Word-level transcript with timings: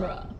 genre. 0.00 0.37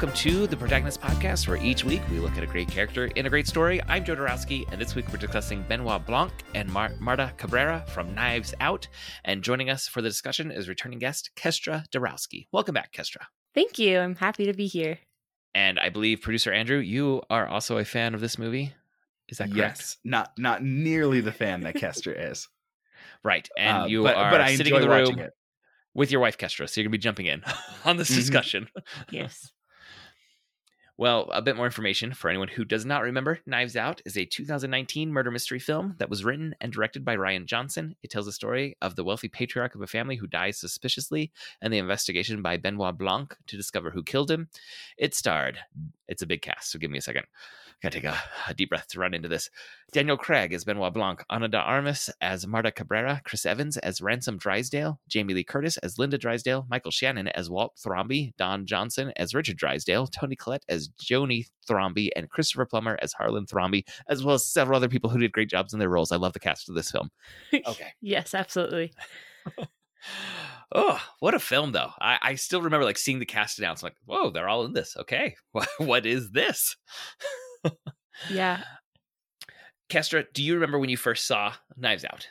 Welcome 0.00 0.16
to 0.20 0.46
the 0.46 0.56
Protagonist 0.56 0.98
Podcast, 1.02 1.46
where 1.46 1.58
each 1.58 1.84
week 1.84 2.00
we 2.10 2.20
look 2.20 2.34
at 2.38 2.42
a 2.42 2.46
great 2.46 2.68
character 2.68 3.06
in 3.16 3.26
a 3.26 3.28
great 3.28 3.46
story. 3.46 3.82
I'm 3.86 4.02
Joe 4.02 4.16
Darowski, 4.16 4.64
and 4.72 4.80
this 4.80 4.94
week 4.94 5.06
we're 5.12 5.18
discussing 5.18 5.62
Benoit 5.68 6.06
Blanc 6.06 6.32
and 6.54 6.72
Mar- 6.72 6.94
Marta 6.98 7.34
Cabrera 7.36 7.84
from 7.88 8.14
Knives 8.14 8.54
Out. 8.60 8.88
And 9.26 9.42
joining 9.42 9.68
us 9.68 9.86
for 9.88 10.00
the 10.00 10.08
discussion 10.08 10.50
is 10.50 10.70
returning 10.70 11.00
guest 11.00 11.28
Kestra 11.36 11.84
Darowski. 11.90 12.46
Welcome 12.50 12.72
back, 12.72 12.92
Kestra. 12.94 13.24
Thank 13.54 13.78
you. 13.78 13.98
I'm 13.98 14.14
happy 14.16 14.46
to 14.46 14.54
be 14.54 14.66
here. 14.68 14.98
And 15.54 15.78
I 15.78 15.90
believe 15.90 16.22
producer 16.22 16.50
Andrew, 16.50 16.78
you 16.78 17.20
are 17.28 17.46
also 17.46 17.76
a 17.76 17.84
fan 17.84 18.14
of 18.14 18.22
this 18.22 18.38
movie. 18.38 18.72
Is 19.28 19.36
that 19.36 19.52
correct? 19.52 19.78
Yes, 19.80 19.96
not 20.02 20.30
not 20.38 20.62
nearly 20.62 21.20
the 21.20 21.32
fan 21.32 21.60
that 21.62 21.74
Kestra 21.74 22.14
is. 22.30 22.48
Right. 23.22 23.46
And 23.58 23.82
Uh, 23.82 23.86
you 23.86 24.02
but, 24.04 24.16
are 24.16 24.30
but 24.30 24.40
I 24.40 24.56
sitting 24.56 24.72
enjoy 24.74 24.82
in 24.84 24.88
the 24.88 24.96
watching 24.96 25.16
room 25.16 25.24
it. 25.26 25.32
with 25.92 26.10
your 26.10 26.22
wife, 26.22 26.38
Kestra. 26.38 26.68
So 26.70 26.80
you're 26.80 26.84
going 26.86 26.92
to 26.92 26.98
be 26.98 27.02
jumping 27.02 27.26
in 27.26 27.42
on 27.84 27.98
this 27.98 28.10
Mhm. 28.10 28.14
discussion. 28.14 28.68
Yes. 29.10 29.52
Well, 31.00 31.30
a 31.32 31.40
bit 31.40 31.56
more 31.56 31.64
information 31.64 32.12
for 32.12 32.28
anyone 32.28 32.48
who 32.48 32.62
does 32.62 32.84
not 32.84 33.00
remember 33.00 33.40
Knives 33.46 33.74
Out 33.74 34.02
is 34.04 34.18
a 34.18 34.26
2019 34.26 35.10
murder 35.10 35.30
mystery 35.30 35.58
film 35.58 35.94
that 35.96 36.10
was 36.10 36.26
written 36.26 36.54
and 36.60 36.70
directed 36.70 37.06
by 37.06 37.16
Rian 37.16 37.46
Johnson. 37.46 37.96
It 38.02 38.10
tells 38.10 38.26
the 38.26 38.32
story 38.32 38.76
of 38.82 38.96
the 38.96 39.02
wealthy 39.02 39.28
patriarch 39.28 39.74
of 39.74 39.80
a 39.80 39.86
family 39.86 40.16
who 40.16 40.26
dies 40.26 40.58
suspiciously 40.58 41.32
and 41.62 41.72
the 41.72 41.78
investigation 41.78 42.42
by 42.42 42.58
Benoit 42.58 42.98
Blanc 42.98 43.34
to 43.46 43.56
discover 43.56 43.90
who 43.90 44.02
killed 44.02 44.30
him. 44.30 44.50
It 44.98 45.14
starred, 45.14 45.60
it's 46.06 46.20
a 46.20 46.26
big 46.26 46.42
cast, 46.42 46.70
so 46.70 46.78
give 46.78 46.90
me 46.90 46.98
a 46.98 47.00
second. 47.00 47.24
Gotta 47.82 48.00
take 48.00 48.04
a, 48.04 48.18
a 48.48 48.54
deep 48.54 48.68
breath 48.68 48.88
to 48.88 49.00
run 49.00 49.14
into 49.14 49.28
this. 49.28 49.48
Daniel 49.92 50.16
Craig 50.16 50.52
as 50.52 50.64
Benoit 50.64 50.92
Blanc, 50.92 51.24
Ana 51.30 51.48
de 51.48 51.58
Armas 51.58 52.10
as 52.20 52.46
Marta 52.46 52.70
Cabrera, 52.70 53.22
Chris 53.24 53.46
Evans 53.46 53.76
as 53.78 54.00
Ransom 54.00 54.36
Drysdale, 54.36 55.00
Jamie 55.08 55.34
Lee 55.34 55.44
Curtis 55.44 55.78
as 55.78 55.98
Linda 55.98 56.18
Drysdale, 56.18 56.66
Michael 56.68 56.90
Shannon 56.90 57.28
as 57.28 57.48
Walt 57.48 57.78
Thrombey, 57.82 58.34
Don 58.36 58.66
Johnson 58.66 59.12
as 59.16 59.34
Richard 59.34 59.56
Drysdale, 59.56 60.06
Toni 60.08 60.36
Collette 60.36 60.64
as 60.68 60.90
Joni 61.02 61.46
Thrombey, 61.68 62.10
and 62.14 62.28
Christopher 62.28 62.66
Plummer 62.66 62.98
as 63.00 63.12
Harlan 63.12 63.46
Thrombey, 63.46 63.84
as 64.08 64.22
well 64.22 64.34
as 64.34 64.46
several 64.46 64.76
other 64.76 64.88
people 64.88 65.08
who 65.08 65.18
did 65.18 65.32
great 65.32 65.48
jobs 65.48 65.72
in 65.72 65.78
their 65.78 65.88
roles. 65.88 66.12
I 66.12 66.16
love 66.16 66.34
the 66.34 66.40
cast 66.40 66.68
of 66.68 66.74
this 66.74 66.90
film. 66.90 67.10
Okay. 67.66 67.88
yes, 68.00 68.34
absolutely. 68.34 68.92
Oh, 70.72 71.00
what 71.18 71.34
a 71.34 71.40
film, 71.40 71.72
though. 71.72 71.90
I, 72.00 72.18
I 72.22 72.34
still 72.36 72.62
remember 72.62 72.84
like 72.84 72.98
seeing 72.98 73.18
the 73.18 73.26
cast 73.26 73.58
announce, 73.58 73.82
like, 73.82 73.96
whoa, 74.04 74.30
they're 74.30 74.48
all 74.48 74.64
in 74.64 74.72
this. 74.72 74.96
Okay. 74.96 75.34
What, 75.52 75.68
what 75.78 76.06
is 76.06 76.30
this? 76.30 76.76
Yeah. 78.30 78.62
Kestra, 79.88 80.24
do 80.32 80.42
you 80.42 80.54
remember 80.54 80.78
when 80.78 80.90
you 80.90 80.96
first 80.96 81.26
saw 81.26 81.54
Knives 81.76 82.04
Out? 82.04 82.28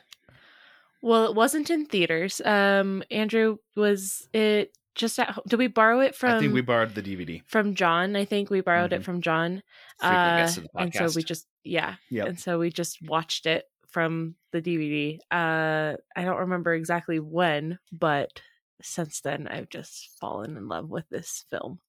Well, 1.01 1.25
it 1.25 1.35
wasn't 1.35 1.69
in 1.69 1.85
theaters. 1.85 2.41
Um, 2.43 3.03
Andrew, 3.11 3.57
was 3.75 4.27
it 4.33 4.71
just 4.95 5.17
at 5.19 5.29
home? 5.31 5.43
Did 5.47 5.59
we 5.59 5.67
borrow 5.67 6.01
it 6.01 6.15
from 6.15 6.31
I 6.31 6.39
think 6.39 6.53
we 6.53 6.61
borrowed 6.61 6.93
the 6.95 7.01
DVD. 7.01 7.41
from 7.47 7.73
John? 7.75 8.15
I 8.15 8.25
think 8.25 8.49
we 8.49 8.61
borrowed 8.61 8.93
it 8.93 9.01
Mhm. 9.01 9.05
from 9.05 9.21
John. 9.21 9.63
Uh, 10.01 10.37
guest 10.37 10.57
of 10.57 10.63
the 10.63 10.69
and 10.79 10.93
so 10.93 11.07
we 11.15 11.23
just 11.23 11.47
yeah. 11.63 11.95
Yep. 12.09 12.27
And 12.27 12.39
so 12.39 12.59
we 12.59 12.69
just 12.69 12.97
watched 13.01 13.45
it 13.45 13.65
from 13.89 14.35
the 14.51 14.61
DVD. 14.61 15.19
Uh, 15.31 15.95
I 16.15 16.23
don't 16.25 16.37
remember 16.39 16.73
exactly 16.73 17.19
when, 17.19 17.79
but 17.91 18.41
since 18.81 19.21
then 19.21 19.47
I've 19.47 19.69
just 19.69 20.09
fallen 20.19 20.55
in 20.57 20.67
love 20.67 20.89
with 20.89 21.07
this 21.09 21.45
film. 21.49 21.79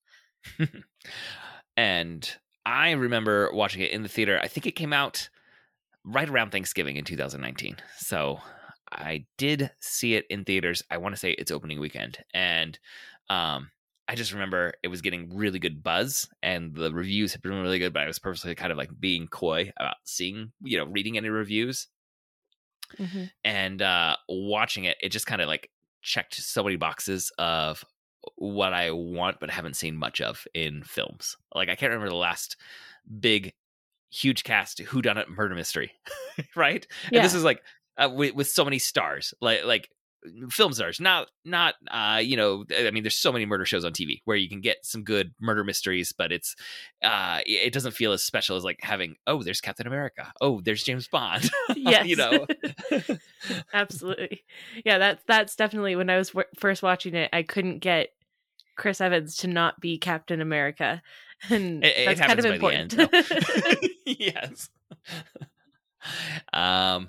and 1.76 2.36
I 2.66 2.90
remember 2.92 3.50
watching 3.52 3.82
it 3.82 3.90
in 3.90 4.02
the 4.02 4.08
theater. 4.08 4.38
I 4.42 4.48
think 4.48 4.66
it 4.66 4.72
came 4.72 4.92
out 4.92 5.28
right 6.04 6.28
around 6.28 6.50
Thanksgiving 6.50 6.96
in 6.96 7.04
2019. 7.04 7.76
So 7.98 8.40
I 8.90 9.26
did 9.38 9.70
see 9.80 10.14
it 10.14 10.26
in 10.30 10.44
theaters. 10.44 10.82
I 10.90 10.98
want 10.98 11.14
to 11.14 11.18
say 11.18 11.32
it's 11.32 11.50
opening 11.50 11.80
weekend. 11.80 12.18
And 12.34 12.78
um, 13.28 13.70
I 14.08 14.14
just 14.14 14.32
remember 14.32 14.72
it 14.82 14.88
was 14.88 15.00
getting 15.02 15.34
really 15.36 15.58
good 15.58 15.82
buzz 15.82 16.28
and 16.42 16.74
the 16.74 16.92
reviews 16.92 17.32
had 17.32 17.42
been 17.42 17.52
really 17.62 17.78
good, 17.78 17.92
but 17.92 18.02
I 18.02 18.06
was 18.06 18.18
purposely 18.18 18.54
kind 18.54 18.72
of 18.72 18.78
like 18.78 18.90
being 18.98 19.28
coy 19.28 19.72
about 19.78 19.96
seeing, 20.04 20.52
you 20.62 20.78
know, 20.78 20.84
reading 20.86 21.16
any 21.16 21.28
reviews 21.28 21.86
Mhm. 22.98 23.30
and 23.44 23.80
uh 23.82 24.16
watching 24.28 24.82
it 24.84 24.96
it 25.00 25.10
just 25.10 25.24
kind 25.26 25.40
of 25.40 25.46
like 25.46 25.70
checked 26.02 26.34
so 26.34 26.64
many 26.64 26.74
boxes 26.74 27.30
of 27.38 27.84
what 28.36 28.72
i 28.72 28.90
want 28.90 29.38
but 29.40 29.50
haven't 29.50 29.76
seen 29.76 29.96
much 29.96 30.20
of 30.20 30.46
in 30.54 30.82
films. 30.82 31.36
Like 31.54 31.68
i 31.68 31.74
can't 31.74 31.90
remember 31.90 32.10
the 32.10 32.16
last 32.16 32.56
big 33.20 33.52
huge 34.10 34.44
cast 34.44 34.80
who 34.80 35.02
done 35.02 35.18
it 35.18 35.28
murder 35.30 35.54
mystery 35.54 35.92
right? 36.56 36.86
And 37.12 37.24
this 37.24 37.34
is 37.34 37.44
like 37.44 37.62
uh, 37.96 38.08
with, 38.12 38.34
with 38.34 38.48
so 38.48 38.64
many 38.64 38.78
stars 38.78 39.34
like 39.40 39.64
like 39.64 39.88
film 40.50 40.72
stars 40.72 41.00
not 41.00 41.28
not 41.46 41.74
uh 41.90 42.20
you 42.22 42.36
know 42.36 42.64
i 42.78 42.90
mean 42.90 43.02
there's 43.02 43.16
so 43.16 43.32
many 43.32 43.46
murder 43.46 43.64
shows 43.64 43.86
on 43.86 43.92
tv 43.92 44.20
where 44.26 44.36
you 44.36 44.50
can 44.50 44.60
get 44.60 44.76
some 44.82 45.02
good 45.02 45.32
murder 45.40 45.64
mysteries 45.64 46.12
but 46.12 46.30
it's 46.30 46.54
uh 47.02 47.40
it 47.46 47.68
it 47.68 47.72
doesn't 47.72 47.92
feel 47.92 48.12
as 48.12 48.22
special 48.22 48.54
as 48.54 48.62
like 48.62 48.78
having 48.82 49.14
oh 49.26 49.42
there's 49.42 49.62
captain 49.62 49.86
america. 49.86 50.30
Oh 50.42 50.60
there's 50.60 50.82
james 50.82 51.08
bond. 51.08 51.50
Yes. 51.76 52.06
you 52.06 52.16
know? 52.16 52.46
Absolutely. 53.72 54.42
Yeah, 54.84 54.98
that's 54.98 55.22
that's 55.26 55.56
definitely 55.56 55.96
when 55.96 56.10
I 56.10 56.18
was 56.18 56.30
w- 56.30 56.46
first 56.58 56.82
watching 56.82 57.14
it, 57.14 57.30
I 57.32 57.42
couldn't 57.42 57.78
get 57.78 58.10
Chris 58.76 59.00
Evans 59.00 59.36
to 59.38 59.48
not 59.48 59.80
be 59.80 59.98
Captain 59.98 60.40
America. 60.40 61.02
And 61.48 61.82
It- 61.82 61.96
it 61.96 62.04
that's 62.04 62.20
kind 62.20 62.38
of 62.38 62.42
the 62.42 62.74
end, 62.74 62.92
important. 62.92 63.90
yes. 64.06 64.68
um, 66.52 67.08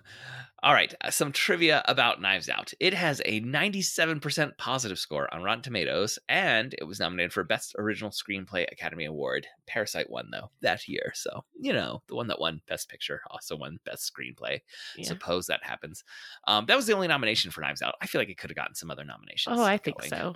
all 0.63 0.73
right. 0.73 0.93
uh, 1.01 1.09
Some 1.09 1.31
trivia 1.31 1.83
about 1.87 2.21
Knives 2.21 2.47
Out. 2.47 2.71
It 2.79 2.93
has 2.93 3.21
a 3.25 3.41
97% 3.41 4.57
positive 4.57 4.99
score 4.99 5.33
on 5.33 5.41
Rotten 5.43 5.63
Tomatoes, 5.63 6.19
and 6.29 6.73
it 6.77 6.83
was 6.83 6.99
nominated 6.99 7.33
for 7.33 7.43
Best 7.43 7.75
Original 7.79 8.11
Screenplay 8.11 8.71
Academy 8.71 9.05
Award. 9.05 9.47
Parasite 9.67 10.09
won, 10.09 10.29
though, 10.31 10.51
that 10.61 10.87
year. 10.87 11.11
So, 11.15 11.43
you 11.59 11.73
know, 11.73 12.01
the 12.07 12.15
one 12.15 12.27
that 12.27 12.39
won 12.39 12.61
Best 12.67 12.89
Picture 12.89 13.21
also 13.31 13.57
won 13.57 13.79
Best 13.85 14.11
Screenplay. 14.13 14.59
Yeah. 14.95 15.07
Suppose 15.07 15.47
that 15.47 15.63
happens. 15.63 16.03
Um, 16.47 16.67
that 16.67 16.75
was 16.77 16.85
the 16.85 16.93
only 16.93 17.07
nomination 17.07 17.49
for 17.51 17.61
Knives 17.61 17.81
Out. 17.81 17.95
I 18.01 18.05
feel 18.05 18.21
like 18.21 18.29
it 18.29 18.37
could 18.37 18.49
have 18.51 18.57
gotten 18.57 18.75
some 18.75 18.91
other 18.91 19.03
nominations. 19.03 19.57
Oh, 19.59 19.63
I 19.63 19.77
think 19.77 19.97
going. 19.99 20.09
so. 20.09 20.35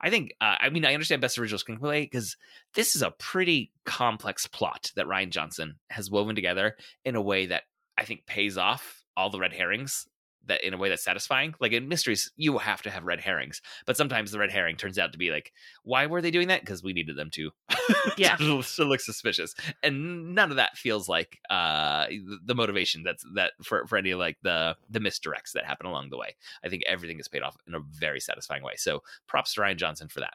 I 0.00 0.10
think, 0.10 0.32
uh, 0.40 0.56
I 0.60 0.70
mean, 0.70 0.84
I 0.84 0.94
understand 0.94 1.20
Best 1.20 1.38
Original 1.38 1.58
Screenplay 1.58 2.02
because 2.02 2.36
this 2.74 2.96
is 2.96 3.02
a 3.02 3.10
pretty 3.10 3.70
complex 3.84 4.46
plot 4.46 4.90
that 4.96 5.06
Rian 5.06 5.30
Johnson 5.30 5.76
has 5.90 6.10
woven 6.10 6.34
together 6.34 6.76
in 7.04 7.16
a 7.16 7.22
way 7.22 7.46
that 7.46 7.64
I 7.98 8.04
think 8.04 8.24
pays 8.26 8.56
off 8.56 9.04
all 9.16 9.30
the 9.30 9.38
red 9.38 9.52
herrings 9.52 10.06
that 10.46 10.64
in 10.64 10.74
a 10.74 10.76
way 10.76 10.88
that's 10.88 11.04
satisfying. 11.04 11.54
Like 11.60 11.72
in 11.72 11.88
mysteries, 11.88 12.30
you 12.36 12.58
have 12.58 12.82
to 12.82 12.90
have 12.90 13.04
red 13.04 13.20
herrings, 13.20 13.60
but 13.86 13.96
sometimes 13.96 14.30
the 14.30 14.38
red 14.38 14.50
herring 14.50 14.76
turns 14.76 14.98
out 14.98 15.12
to 15.12 15.18
be 15.18 15.30
like, 15.30 15.52
why 15.84 16.06
were 16.06 16.20
they 16.22 16.30
doing 16.30 16.48
that? 16.48 16.60
Because 16.60 16.82
we 16.82 16.92
needed 16.92 17.16
them 17.16 17.30
to. 17.30 17.50
Yeah. 18.16 18.36
to, 18.36 18.62
to 18.62 18.84
look 18.84 19.00
suspicious, 19.00 19.54
and 19.82 20.34
none 20.34 20.50
of 20.50 20.56
that 20.56 20.76
feels 20.76 21.08
like 21.08 21.38
uh, 21.50 22.06
the- 22.46 22.54
motivation 22.54 23.02
that's 23.02 23.24
that 23.34 23.52
for 23.62 23.86
for 23.86 23.96
any 23.98 24.10
of 24.12 24.18
like 24.18 24.36
the 24.42 24.76
the 24.88 25.00
misdirects 25.00 25.52
that 25.54 25.64
happen 25.64 25.86
along 25.86 26.10
the 26.10 26.16
way. 26.16 26.36
I 26.64 26.68
think 26.68 26.82
everything 26.86 27.18
is 27.18 27.28
paid 27.28 27.42
off 27.42 27.56
in 27.66 27.74
a 27.74 27.80
very 27.80 28.20
satisfying 28.20 28.62
way. 28.62 28.74
So 28.76 29.02
props 29.26 29.54
to 29.54 29.60
Rian 29.60 29.76
Johnson 29.76 30.08
for 30.08 30.20
that. 30.20 30.34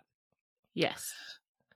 Yes. 0.73 1.13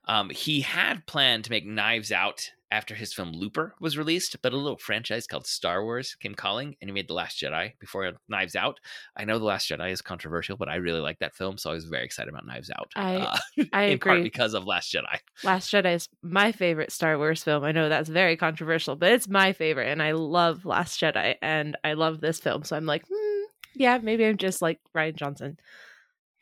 Um, 0.06 0.30
he 0.30 0.60
had 0.60 1.06
planned 1.06 1.44
to 1.44 1.50
make 1.50 1.66
Knives 1.66 2.12
Out 2.12 2.50
after 2.72 2.94
his 2.94 3.12
film 3.12 3.32
Looper 3.32 3.74
was 3.80 3.98
released, 3.98 4.36
but 4.42 4.52
a 4.52 4.56
little 4.56 4.78
franchise 4.78 5.26
called 5.26 5.46
Star 5.46 5.82
Wars 5.84 6.14
came 6.20 6.34
calling, 6.34 6.76
and 6.80 6.88
he 6.88 6.92
made 6.94 7.08
The 7.08 7.14
Last 7.14 7.40
Jedi 7.40 7.72
before 7.80 8.12
Knives 8.28 8.54
Out. 8.54 8.78
I 9.16 9.24
know 9.24 9.38
The 9.38 9.44
Last 9.44 9.68
Jedi 9.68 9.90
is 9.90 10.00
controversial, 10.02 10.56
but 10.56 10.68
I 10.68 10.76
really 10.76 11.00
like 11.00 11.18
that 11.18 11.34
film, 11.34 11.58
so 11.58 11.70
I 11.70 11.74
was 11.74 11.84
very 11.86 12.04
excited 12.04 12.28
about 12.30 12.46
Knives 12.46 12.70
Out. 12.70 12.92
I- 12.94 13.16
uh, 13.16 13.36
I 13.72 13.82
in 13.84 13.98
part 13.98 14.18
agree. 14.18 14.22
because 14.22 14.54
of 14.54 14.64
Last 14.66 14.92
Jedi. 14.92 15.18
Last 15.42 15.70
Jedi 15.72 15.94
is 15.94 16.08
my 16.22 16.52
favorite 16.52 16.92
Star 16.92 17.18
Wars 17.18 17.42
film. 17.42 17.64
I 17.64 17.72
know 17.72 17.88
that's 17.88 18.08
very 18.08 18.36
controversial, 18.36 18.94
but 18.96 19.10
it's 19.12 19.28
my 19.28 19.52
favorite, 19.52 19.88
and 19.88 20.02
I 20.02 20.12
love 20.12 20.64
Last 20.64 21.00
Jedi, 21.00 21.34
and 21.42 21.76
I 21.82 21.94
love 21.94 22.20
this 22.20 22.38
film. 22.38 22.62
So 22.64 22.76
I'm 22.76 22.86
like, 22.86 23.04
hmm, 23.12 23.42
yeah, 23.74 23.98
maybe 24.02 24.24
I'm 24.24 24.36
just 24.36 24.62
like 24.62 24.78
Rian 24.96 25.16
Johnson 25.16 25.58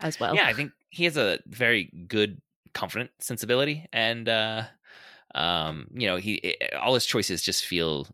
as 0.00 0.20
well. 0.20 0.34
Yeah, 0.34 0.46
I 0.46 0.52
think 0.52 0.72
he 0.90 1.04
has 1.04 1.16
a 1.16 1.38
very 1.46 1.90
good, 2.06 2.40
confident 2.74 3.10
sensibility, 3.18 3.86
and 3.92 4.28
uh, 4.28 4.62
um, 5.34 5.86
you 5.94 6.06
know, 6.08 6.16
he 6.16 6.56
all 6.80 6.94
his 6.94 7.06
choices 7.06 7.42
just 7.42 7.64
feel 7.64 8.06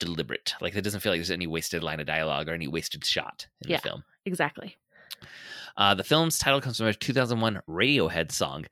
deliberate. 0.00 0.54
Like 0.60 0.74
it 0.74 0.82
doesn't 0.82 1.00
feel 1.00 1.12
like 1.12 1.18
there's 1.18 1.30
any 1.30 1.46
wasted 1.46 1.82
line 1.82 2.00
of 2.00 2.06
dialogue 2.06 2.48
or 2.48 2.52
any 2.54 2.68
wasted 2.68 3.04
shot 3.04 3.46
in 3.64 3.70
Yeah. 3.70 3.76
the 3.78 3.82
film. 3.82 4.04
exactly. 4.26 4.76
Uh, 5.76 5.94
the 5.94 6.04
film's 6.04 6.38
title 6.38 6.60
comes 6.60 6.76
from 6.78 6.86
a 6.88 6.92
2001 6.94 7.62
Radiohead 7.68 8.30
song. 8.30 8.66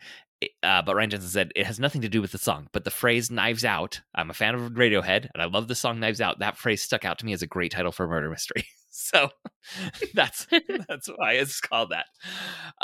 Uh, 0.62 0.81
but 0.82 0.97
Rian 0.97 1.09
Johnson 1.11 1.29
said 1.29 1.53
it 1.55 1.67
has 1.67 1.79
nothing 1.79 2.00
to 2.00 2.09
do 2.09 2.23
with 2.23 2.32
the 2.32 2.38
song, 2.38 2.69
but 2.73 2.85
the 2.85 2.91
phrase 2.91 3.31
"Knives 3.31 3.62
Out." 3.65 4.00
I'm 4.15 4.31
a 4.31 4.35
fan 4.35 4.55
of 4.55 4.73
Radiohead, 4.73 5.29
and 5.35 5.43
I 5.43 5.44
love 5.44 5.69
the 5.69 5.75
song 5.75 6.00
"Knives 6.00 6.21
Out." 6.23 6.38
That 6.38 6.56
phrase 6.56 6.83
stuck 6.83 7.05
out 7.05 7.19
to 7.19 7.26
me 7.26 7.35
as 7.35 7.43
a 7.43 7.47
great 7.47 7.73
title 7.73 7.93
for 7.93 8.05
a 8.05 8.09
murder 8.09 8.31
mystery. 8.31 8.65
so 8.91 9.29
that's 10.15 10.47
that's 10.88 11.09
why 11.15 11.33
it's 11.35 11.61
called 11.61 11.91
that. 11.91 12.06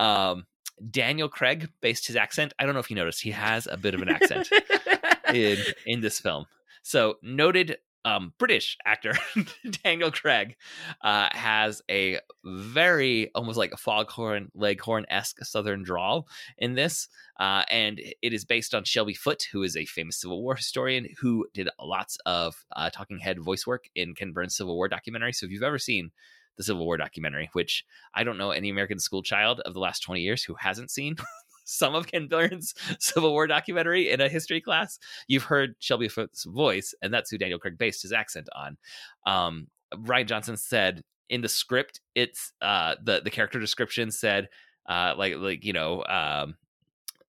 Um, 0.03 0.45
Daniel 0.91 1.29
Craig 1.29 1.69
based 1.81 2.07
his 2.07 2.17
accent. 2.17 2.53
I 2.59 2.65
don't 2.65 2.75
know 2.75 2.81
if 2.81 2.91
you 2.91 2.97
noticed, 2.97 3.23
he 3.23 3.31
has 3.31 3.67
a 3.67 3.77
bit 3.77 3.95
of 3.95 4.03
an 4.03 4.09
accent 4.09 4.49
in 5.35 5.59
in 5.87 6.01
this 6.01 6.21
film. 6.21 6.47
So 6.83 7.17
noted 7.23 7.79
um, 8.07 8.33
British 8.39 8.79
actor 8.87 9.15
Daniel 9.83 10.13
Craig 10.13 10.55
uh, 11.03 11.29
has 11.33 11.83
a 11.91 12.21
very 12.45 13.33
almost 13.35 13.59
like 13.59 13.73
a 13.73 13.77
foghorn 13.77 14.53
leghorn 14.55 15.05
esque 15.11 15.45
Southern 15.45 15.83
drawl 15.83 16.29
in 16.57 16.77
this, 16.77 17.09
uh, 17.41 17.65
and 17.69 18.01
it 18.23 18.33
is 18.33 18.45
based 18.45 18.75
on 18.75 18.85
Shelby 18.85 19.15
Foote, 19.15 19.49
who 19.51 19.65
is 19.65 19.77
a 19.77 19.85
famous 19.87 20.21
Civil 20.21 20.41
War 20.41 20.55
historian 20.55 21.09
who 21.21 21.47
did 21.53 21.69
lots 21.81 22.17
of 22.25 22.65
uh, 22.77 22.91
talking 22.91 23.19
head 23.19 23.41
voice 23.41 23.67
work 23.67 23.87
in 23.97 24.15
Ken 24.15 24.33
Burns' 24.33 24.57
Civil 24.57 24.77
War 24.77 24.89
documentary. 24.89 25.33
So 25.33 25.47
if 25.47 25.53
you've 25.53 25.65
ever 25.65 25.79
seen 25.79 26.13
the 26.57 26.63
Civil 26.63 26.85
War 26.85 26.97
documentary, 26.97 27.51
which 27.53 27.85
I 28.15 28.25
don't 28.25 28.39
know 28.39 28.51
any 28.51 28.71
American 28.71 28.99
school 28.99 29.23
child 29.23 29.61
of 29.61 29.75
the 29.75 29.81
last 29.81 30.01
20 30.01 30.21
years 30.21 30.43
who 30.43 30.55
hasn't 30.55 30.91
seen 30.91 31.17
some 31.65 31.95
of 31.95 32.07
Ken 32.07 32.29
Burns' 32.29 32.75
Civil 32.99 33.33
War 33.33 33.47
documentary 33.47 34.11
in 34.11 34.21
a 34.21 34.29
history 34.29 34.61
class, 34.61 34.99
you've 35.29 35.45
heard 35.45 35.75
Shelby 35.79 36.09
Foote's 36.09 36.45
voice, 36.45 36.95
and 37.03 37.13
that's 37.13 37.31
who 37.31 37.39
Daniel 37.39 37.59
Craig 37.59 37.77
based 37.77 38.03
his 38.03 38.13
accent 38.13 38.49
on. 38.55 38.79
Um, 39.27 39.69
Rian 39.95 40.27
Johnson 40.27 40.57
said 40.57 41.03
in 41.29 41.41
the 41.43 41.49
script, 41.49 42.01
it's 42.15 42.53
uh, 42.63 42.95
the 43.03 43.21
the 43.23 43.31
character 43.31 43.59
description 43.59 44.11
said 44.11 44.49
uh, 44.89 45.15
like 45.17 45.35
like 45.37 45.65
you 45.65 45.73
know 45.73 46.05
um, 46.05 46.57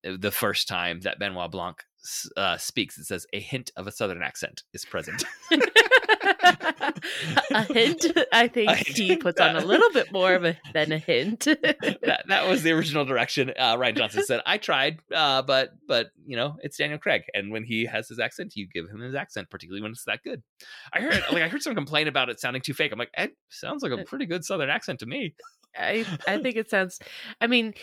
the 0.04 0.32
first 0.32 0.68
time 0.68 1.02
that 1.02 1.20
Benoit 1.20 1.52
Blanc 1.52 1.84
uh, 2.36 2.58
speaks, 2.58 2.98
it 2.98 3.06
says 3.06 3.26
a 3.34 3.40
hint 3.40 3.72
of 3.76 3.88
a 3.88 3.92
southern 3.92 4.22
accent 4.22 4.64
is 4.74 4.86
present. 4.86 5.24
a 7.52 7.64
hint. 7.64 8.06
I 8.32 8.48
think 8.48 8.70
hint. 8.72 8.98
he 8.98 9.18
puts 9.18 9.40
on 9.42 9.56
a 9.56 9.64
little 9.66 9.92
bit 9.92 10.12
more 10.12 10.34
of 10.34 10.44
a 10.46 10.58
than 10.74 10.92
a 10.92 10.98
hint. 10.98 11.42
that 11.46 12.24
that 12.28 12.48
was 12.48 12.64
the 12.64 12.72
original 12.72 13.06
direction. 13.06 13.52
Uh, 13.58 13.76
Rian 13.78 13.96
Johnson 13.96 14.24
said, 14.26 14.42
"I 14.46 14.58
tried, 14.58 15.00
uh, 15.14 15.42
but 15.42 15.72
but 15.88 16.08
you 16.26 16.36
know, 16.36 16.58
it's 16.62 16.78
Daniel 16.78 17.00
Craig, 17.00 17.24
and 17.34 17.52
when 17.52 17.64
he 17.64 17.86
has 17.86 18.08
his 18.08 18.20
accent, 18.20 18.54
you 18.56 18.68
give 18.68 18.90
him 18.90 19.00
his 19.02 19.16
accent, 19.16 19.50
particularly 19.50 19.82
when 19.82 19.92
it's 19.92 20.06
that 20.06 20.24
good." 20.24 20.44
I 20.94 21.02
heard 21.02 21.24
like 21.32 21.44
I 21.44 21.48
heard 21.48 21.62
some 21.64 21.76
complain 21.76 22.08
about 22.08 22.30
it 22.30 22.40
sounding 22.40 22.62
too 22.62 22.74
fake. 22.74 22.92
I'm 22.92 23.00
like, 23.00 23.12
it 23.18 23.32
sounds 23.50 23.84
like 23.84 23.92
a 23.92 24.04
pretty 24.04 24.26
good 24.26 24.44
Southern 24.46 24.70
accent 24.70 25.00
to 25.00 25.06
me. 25.06 25.36
I 25.78 26.06
I 26.28 26.40
think 26.42 26.56
it 26.56 26.70
sounds. 26.70 27.00
I 27.42 27.48
mean, 27.48 27.74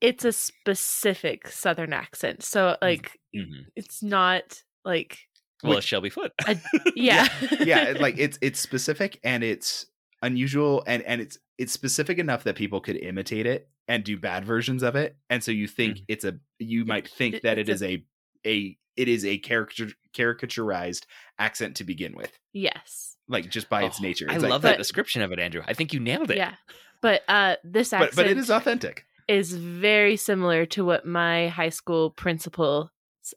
it's 0.00 0.24
a 0.24 0.32
specific 0.32 1.48
Southern 1.48 1.92
accent, 1.92 2.42
so 2.42 2.76
like 2.82 3.12
Mhm. 3.34 3.66
it's 3.76 4.02
not 4.02 4.62
like 4.84 5.18
Well, 5.64 5.70
Which- 5.72 5.78
it's 5.78 5.86
Shelby 5.86 6.10
Foote. 6.10 6.32
a, 6.46 6.56
yeah 6.94 7.26
yeah, 7.60 7.84
it- 7.88 8.00
like 8.00 8.14
it's 8.18 8.38
it's 8.42 8.60
specific 8.60 9.18
and 9.24 9.42
it's 9.42 9.86
unusual 10.22 10.84
and 10.86 11.02
and 11.02 11.20
it's 11.20 11.38
it's 11.58 11.72
specific 11.72 12.18
enough 12.18 12.44
that 12.44 12.56
people 12.56 12.80
could 12.80 12.96
imitate 12.96 13.46
it 13.46 13.68
and 13.88 14.02
do 14.04 14.16
bad 14.16 14.44
versions 14.44 14.82
of 14.82 14.96
it. 14.96 15.16
And 15.30 15.42
so 15.44 15.50
you 15.52 15.66
think 15.68 15.96
Mhm. 15.98 16.04
it's 16.08 16.24
a 16.24 16.34
you 16.58 16.84
might 16.84 17.08
think 17.08 17.36
it- 17.36 17.42
that 17.42 17.58
it's 17.58 17.68
is 17.70 17.82
a 17.82 18.04
a 18.46 18.76
it 18.96 19.08
is 19.08 19.24
a 19.24 19.38
character 19.38 19.88
caricaturized 20.16 21.04
accent 21.38 21.76
to 21.76 21.84
begin 21.84 22.14
with. 22.14 22.32
yes 22.52 23.16
Like 23.28 23.48
just 23.50 23.68
by 23.68 23.84
its 23.84 23.98
Oh, 24.00 24.02
nature. 24.02 24.26
I 24.30 24.36
like- 24.38 24.50
love 24.50 24.62
But- 24.62 24.68
that 24.70 24.78
description 24.78 25.22
of 25.22 25.32
it, 25.32 25.38
Andrew. 25.38 25.62
I 25.66 25.74
think 25.74 25.92
you 25.92 26.00
nailed 26.00 26.30
it. 26.30 26.36
yeah. 26.36 26.54
But 27.02 27.22
uh, 27.28 27.56
this 27.64 27.92
accent 27.92 28.12
but 28.16 28.22
but 28.24 28.30
it 28.30 28.38
is 28.38 28.50
authentic. 28.50 29.04
is 29.28 29.52
very 29.54 30.16
similar 30.16 30.64
to 30.66 30.84
what 30.84 31.04
my 31.06 31.48
high 31.48 31.68
school 31.70 32.10
principal's 32.10 32.88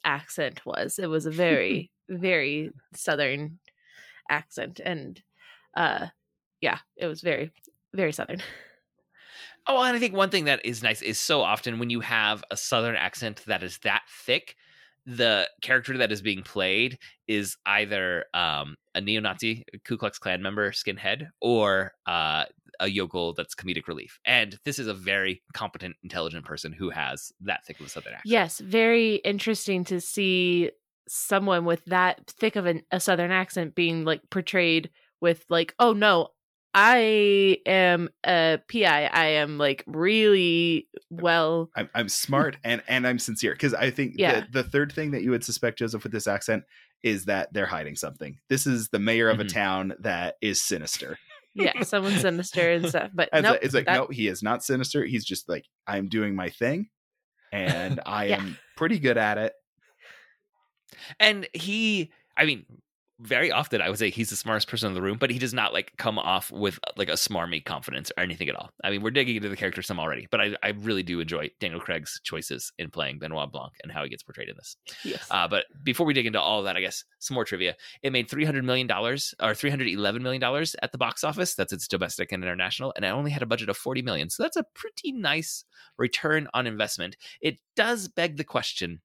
accent 0.03 0.65
was. 0.65 0.99
It 0.99 1.09
was 1.09 1.25
a 1.25 1.31
very, 1.31 1.91
very 2.09 2.71
southern 2.93 3.59
accent. 4.29 4.81
And 4.83 5.21
uh 5.75 6.07
yeah, 6.59 6.79
it 6.95 7.05
was 7.05 7.21
very, 7.21 7.51
very 7.93 8.11
southern. 8.11 8.41
Oh, 9.67 9.83
and 9.83 9.95
I 9.95 9.99
think 9.99 10.15
one 10.15 10.29
thing 10.29 10.45
that 10.45 10.65
is 10.65 10.81
nice 10.81 11.01
is 11.01 11.19
so 11.19 11.41
often 11.41 11.77
when 11.77 11.89
you 11.89 11.99
have 11.99 12.43
a 12.49 12.57
southern 12.57 12.95
accent 12.95 13.43
that 13.47 13.63
is 13.63 13.77
that 13.79 14.03
thick, 14.09 14.55
the 15.05 15.49
character 15.61 15.97
that 15.97 16.11
is 16.11 16.21
being 16.21 16.41
played 16.41 16.97
is 17.27 17.57
either 17.65 18.25
um, 18.33 18.75
a 18.95 19.01
neo-Nazi 19.01 19.65
Ku 19.83 19.97
Klux 19.97 20.19
Klan 20.19 20.41
member, 20.41 20.71
skinhead, 20.71 21.29
or 21.41 21.93
uh, 22.05 22.45
a 22.79 22.87
yokel 22.87 23.33
that's 23.33 23.55
comedic 23.55 23.87
relief. 23.87 24.19
And 24.25 24.57
this 24.65 24.79
is 24.79 24.87
a 24.87 24.93
very 24.93 25.41
competent, 25.53 25.95
intelligent 26.03 26.45
person 26.45 26.71
who 26.73 26.89
has 26.89 27.31
that 27.41 27.65
thick 27.65 27.79
of 27.79 27.85
a 27.85 27.89
southern 27.89 28.13
accent. 28.13 28.31
Yes, 28.31 28.59
very 28.59 29.15
interesting 29.15 29.83
to 29.85 29.99
see 30.01 30.71
someone 31.07 31.65
with 31.65 31.83
that 31.85 32.33
thick 32.39 32.55
of 32.55 32.65
an, 32.65 32.81
a 32.91 32.99
southern 32.99 33.31
accent 33.31 33.75
being 33.75 34.03
like 34.03 34.21
portrayed 34.29 34.89
with 35.21 35.45
like, 35.49 35.73
oh 35.79 35.93
no, 35.93 36.29
I 36.73 37.57
am 37.65 38.09
a 38.25 38.59
PI. 38.71 39.05
I 39.11 39.25
am 39.25 39.57
like 39.57 39.83
really 39.87 40.87
well. 41.09 41.71
I'm 41.75 41.89
I'm 41.95 42.09
smart 42.09 42.57
and 42.63 42.83
and 42.87 43.07
I'm 43.07 43.17
sincere 43.19 43.53
because 43.53 43.73
I 43.73 43.89
think 43.89 44.13
Yeah. 44.17 44.41
the, 44.51 44.61
the 44.61 44.69
third 44.69 44.91
thing 44.91 45.11
that 45.11 45.23
you 45.23 45.31
would 45.31 45.43
suspect 45.43 45.79
Joseph 45.79 46.03
with 46.03 46.11
this 46.11 46.27
accent 46.27 46.65
is 47.03 47.25
that 47.25 47.51
they're 47.53 47.65
hiding 47.65 47.95
something. 47.95 48.37
This 48.49 48.67
is 48.67 48.89
the 48.89 48.99
mayor 48.99 49.29
of 49.29 49.39
a 49.39 49.45
Mhm. 49.45 49.53
town 49.53 49.93
that 49.99 50.35
is 50.41 50.61
sinister. 50.61 51.17
Yeah, 51.57 51.81
someone 51.83 52.17
sinister 52.19 52.71
and 52.71 52.87
stuff. 52.87 53.11
But 53.13 53.29
nope, 53.33 53.59
it's 53.61 53.73
like 53.73 53.85
that- 53.85 53.95
no, 53.95 54.07
he 54.07 54.27
is 54.27 54.41
not 54.43 54.63
sinister. 54.63 55.03
He's 55.05 55.25
just 55.25 55.49
like 55.49 55.65
I'm 55.87 56.07
doing 56.07 56.35
my 56.35 56.49
thing, 56.49 56.89
and 57.51 57.99
I 58.05 58.25
Yeah. 58.25 58.37
am 58.41 58.57
pretty 58.75 58.99
good 58.99 59.17
at 59.17 59.37
it. 59.37 59.53
And 61.19 61.47
he, 61.53 62.11
I 62.35 62.45
mean, 62.45 62.65
very 63.19 63.51
often 63.51 63.81
I 63.81 63.89
would 63.89 63.97
say 63.97 64.09
he's 64.09 64.29
the 64.29 64.35
smartest 64.35 64.67
person 64.67 64.89
in 64.89 64.93
the 64.93 65.01
room, 65.01 65.17
but 65.17 65.31
he 65.31 65.39
does 65.39 65.53
not 65.53 65.73
like 65.73 65.93
come 65.97 66.19
off 66.19 66.51
with 66.51 66.79
like 66.97 67.09
a 67.09 67.13
smarmy 67.13 67.63
confidence 67.63 68.11
or 68.15 68.23
anything 68.23 68.47
at 68.47 68.55
all. 68.55 68.69
I 68.83 68.91
mean, 68.91 69.01
we're 69.01 69.11
digging 69.11 69.35
into 69.35 69.49
the 69.49 69.55
character 69.55 69.81
some 69.81 69.99
already, 69.99 70.27
but 70.29 70.39
I, 70.39 70.55
I 70.61 70.69
really 70.69 71.01
do 71.01 71.19
enjoy 71.19 71.49
Daniel 71.59 71.79
Craig's 71.79 72.19
choices 72.23 72.71
in 72.77 72.91
playing 72.91 73.19
Benoit 73.19 73.51
Blanc 73.51 73.73
and 73.81 73.91
how 73.91 74.03
he 74.03 74.09
gets 74.09 74.21
portrayed 74.21 74.49
in 74.49 74.55
this. 74.55 74.77
yes. 75.03 75.27
Uh, 75.31 75.47
but 75.47 75.65
before 75.83 76.05
we 76.05 76.13
dig 76.13 76.27
into 76.27 76.39
all 76.39 76.59
of 76.59 76.65
that, 76.65 76.77
I 76.77 76.81
guess 76.81 77.03
some 77.19 77.35
more 77.35 77.45
trivia. 77.45 77.75
It 78.03 78.13
made 78.13 78.29
three 78.29 78.45
hundred 78.45 78.65
million 78.65 78.85
dollars 78.85 79.33
or 79.41 79.55
three 79.55 79.69
hundred 79.71 79.87
eleven 79.87 80.21
million 80.21 80.41
dollars 80.41 80.75
at 80.83 80.91
the 80.91 80.97
box 80.97 81.23
office. 81.23 81.55
That's 81.55 81.73
its 81.73 81.87
domestic 81.87 82.31
and 82.31 82.43
international, 82.43 82.93
and 82.95 83.03
it 83.03 83.09
only 83.09 83.31
had 83.31 83.41
a 83.41 83.47
budget 83.47 83.69
of 83.69 83.77
forty 83.77 84.03
million. 84.03 84.29
So 84.29 84.43
that's 84.43 84.57
a 84.57 84.65
pretty 84.75 85.11
nice 85.11 85.65
return 85.97 86.47
on 86.53 86.67
investment. 86.67 87.17
It 87.41 87.59
does 87.75 88.07
beg 88.07 88.37
the 88.37 88.43
question. 88.43 89.01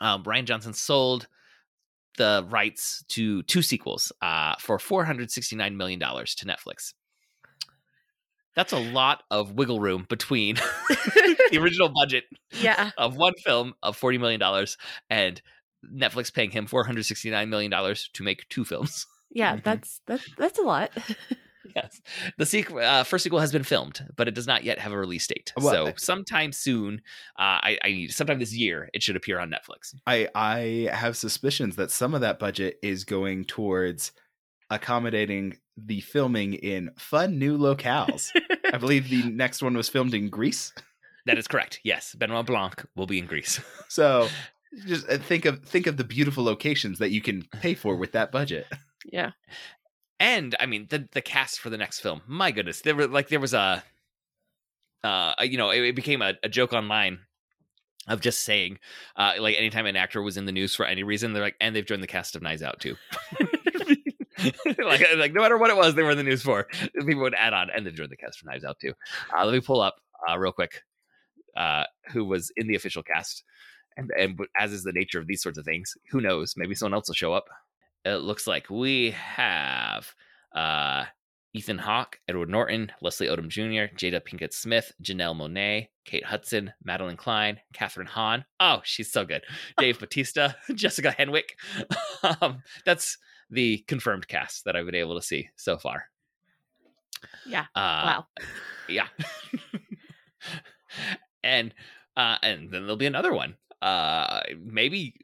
Um, 0.00 0.24
Rian 0.24 0.44
Johnson 0.44 0.74
sold 0.74 1.26
the 2.16 2.46
rights 2.48 3.04
to 3.08 3.42
two 3.44 3.62
sequels 3.62 4.12
uh, 4.22 4.54
for 4.58 4.78
four 4.78 5.04
hundred 5.04 5.30
sixty 5.30 5.56
nine 5.56 5.76
million 5.76 5.98
dollars 5.98 6.34
to 6.36 6.46
Netflix. 6.46 6.92
That's 8.54 8.72
a 8.72 8.78
lot 8.78 9.22
of 9.30 9.52
wiggle 9.52 9.80
room 9.80 10.06
between 10.08 10.54
the 11.50 11.58
original 11.60 11.90
budget 11.90 12.24
yeah. 12.58 12.90
of 12.96 13.16
one 13.16 13.34
film 13.44 13.74
of 13.82 14.00
$40 14.00 14.18
million 14.18 14.66
and 15.10 15.42
Netflix 15.94 16.32
paying 16.32 16.50
him 16.50 16.66
$469 16.66 17.48
million 17.50 17.70
to 17.70 18.22
make 18.22 18.48
two 18.48 18.64
films. 18.64 19.06
Yeah, 19.30 19.56
Mhm. 19.56 19.64
that's 19.64 20.00
that's 20.06 20.26
that's 20.38 20.58
a 20.58 20.62
lot. 20.62 20.90
yes. 21.76 22.00
The 22.38 22.46
sequel, 22.46 22.78
uh, 22.78 23.04
first 23.04 23.24
sequel 23.24 23.40
has 23.40 23.52
been 23.52 23.64
filmed, 23.64 24.06
but 24.16 24.28
it 24.28 24.34
does 24.34 24.46
not 24.46 24.64
yet 24.64 24.78
have 24.78 24.92
a 24.92 24.98
release 24.98 25.26
date. 25.26 25.52
Well, 25.56 25.72
so 25.86 25.92
sometime 25.96 26.52
soon, 26.52 27.02
uh, 27.38 27.58
I, 27.62 27.78
I 27.82 28.06
sometime 28.10 28.38
this 28.38 28.54
year, 28.54 28.88
it 28.92 29.02
should 29.02 29.16
appear 29.16 29.38
on 29.38 29.50
Netflix. 29.50 29.94
I 30.06 30.28
I 30.34 30.88
have 30.92 31.16
suspicions 31.16 31.76
that 31.76 31.90
some 31.90 32.14
of 32.14 32.20
that 32.20 32.38
budget 32.38 32.78
is 32.82 33.04
going 33.04 33.44
towards 33.44 34.12
accommodating 34.70 35.58
the 35.76 36.00
filming 36.00 36.54
in 36.54 36.90
fun 36.98 37.38
new 37.38 37.58
locales. 37.58 38.30
I 38.72 38.78
believe 38.78 39.08
the 39.08 39.22
next 39.24 39.62
one 39.62 39.76
was 39.76 39.88
filmed 39.88 40.14
in 40.14 40.28
Greece. 40.30 40.72
That 41.26 41.38
is 41.38 41.48
correct. 41.48 41.80
Yes. 41.82 42.14
Benoit 42.14 42.46
Blanc 42.46 42.84
will 42.94 43.06
be 43.06 43.18
in 43.18 43.26
Greece. 43.26 43.60
So 43.88 44.28
just 44.84 45.08
uh, 45.08 45.16
think 45.16 45.44
of 45.44 45.62
think 45.62 45.86
of 45.86 45.96
the 45.96 46.04
beautiful 46.04 46.44
locations 46.44 46.98
that 46.98 47.10
you 47.10 47.22
can 47.22 47.42
pay 47.60 47.74
for 47.74 47.96
with 47.96 48.12
that 48.12 48.32
budget. 48.32 48.66
yeah. 49.10 49.30
And 50.20 50.54
I 50.58 50.66
mean 50.66 50.86
the 50.90 51.08
the 51.12 51.22
cast 51.22 51.60
for 51.60 51.70
the 51.70 51.76
next 51.76 52.00
film. 52.00 52.22
My 52.26 52.50
goodness, 52.50 52.80
there 52.80 52.94
were 52.94 53.06
like 53.06 53.28
there 53.28 53.40
was 53.40 53.54
a, 53.54 53.82
uh, 55.04 55.34
you 55.42 55.58
know, 55.58 55.70
it, 55.70 55.80
it 55.82 55.96
became 55.96 56.22
a, 56.22 56.34
a 56.42 56.48
joke 56.48 56.72
online 56.72 57.20
of 58.08 58.20
just 58.20 58.44
saying, 58.44 58.78
uh, 59.16 59.32
like 59.40 59.56
anytime 59.56 59.86
an 59.86 59.96
actor 59.96 60.22
was 60.22 60.36
in 60.36 60.46
the 60.46 60.52
news 60.52 60.74
for 60.74 60.86
any 60.86 61.02
reason, 61.02 61.32
they're 61.32 61.42
like, 61.42 61.56
and 61.60 61.74
they've 61.74 61.86
joined 61.86 62.02
the 62.02 62.08
cast 62.08 62.36
of 62.36 62.42
Knives 62.42 62.62
Out 62.62 62.80
too. 62.80 62.96
like, 64.78 65.04
like 65.16 65.32
no 65.32 65.42
matter 65.42 65.58
what 65.58 65.70
it 65.70 65.76
was, 65.76 65.94
they 65.94 66.02
were 66.02 66.12
in 66.12 66.16
the 66.16 66.22
news 66.22 66.42
for. 66.42 66.68
People 66.94 67.22
would 67.22 67.34
add 67.34 67.52
on, 67.52 67.68
and 67.70 67.84
they've 67.84 67.94
joined 67.94 68.12
the 68.12 68.16
cast 68.16 68.38
for 68.38 68.46
Knives 68.46 68.64
Out 68.64 68.78
too. 68.80 68.92
Uh, 69.36 69.44
let 69.44 69.52
me 69.52 69.60
pull 69.60 69.80
up 69.80 69.96
uh, 70.28 70.38
real 70.38 70.52
quick 70.52 70.82
uh, 71.56 71.84
who 72.12 72.24
was 72.24 72.52
in 72.56 72.68
the 72.68 72.76
official 72.76 73.02
cast, 73.02 73.42
and 73.96 74.10
and 74.16 74.38
as 74.58 74.72
is 74.72 74.84
the 74.84 74.92
nature 74.92 75.18
of 75.18 75.26
these 75.26 75.42
sorts 75.42 75.58
of 75.58 75.64
things, 75.64 75.94
who 76.10 76.20
knows? 76.20 76.54
Maybe 76.56 76.74
someone 76.74 76.94
else 76.94 77.08
will 77.08 77.14
show 77.14 77.32
up 77.32 77.46
it 78.06 78.22
looks 78.22 78.46
like 78.46 78.70
we 78.70 79.10
have 79.10 80.14
uh, 80.54 81.04
Ethan 81.54 81.78
Hawke, 81.78 82.20
Edward 82.28 82.48
Norton, 82.48 82.92
Leslie 83.02 83.26
Odom 83.26 83.48
Jr., 83.48 83.92
Jada 83.96 84.20
Pinkett 84.20 84.52
Smith, 84.52 84.92
Janelle 85.02 85.36
Monáe, 85.36 85.88
Kate 86.04 86.24
Hudson, 86.24 86.72
Madelyn 86.86 87.18
Cline, 87.18 87.58
Kathryn 87.74 88.06
Hahn. 88.06 88.44
Oh, 88.60 88.80
she's 88.84 89.10
so 89.10 89.24
good. 89.24 89.42
Dave 89.78 89.98
Bautista, 89.98 90.54
Jessica 90.74 91.14
Henwick. 91.18 91.56
um, 92.40 92.62
that's 92.84 93.18
the 93.50 93.78
confirmed 93.88 94.28
cast 94.28 94.64
that 94.64 94.76
I've 94.76 94.86
been 94.86 94.94
able 94.94 95.16
to 95.16 95.26
see 95.26 95.48
so 95.56 95.76
far. 95.76 96.04
Yeah. 97.44 97.64
Uh, 97.74 98.22
wow. 98.24 98.26
Yeah. 98.88 99.08
and 101.42 101.74
uh, 102.16 102.36
and 102.42 102.70
then 102.70 102.82
there'll 102.82 102.96
be 102.96 103.06
another 103.06 103.32
one. 103.32 103.56
Uh, 103.82 104.40
maybe 104.62 105.14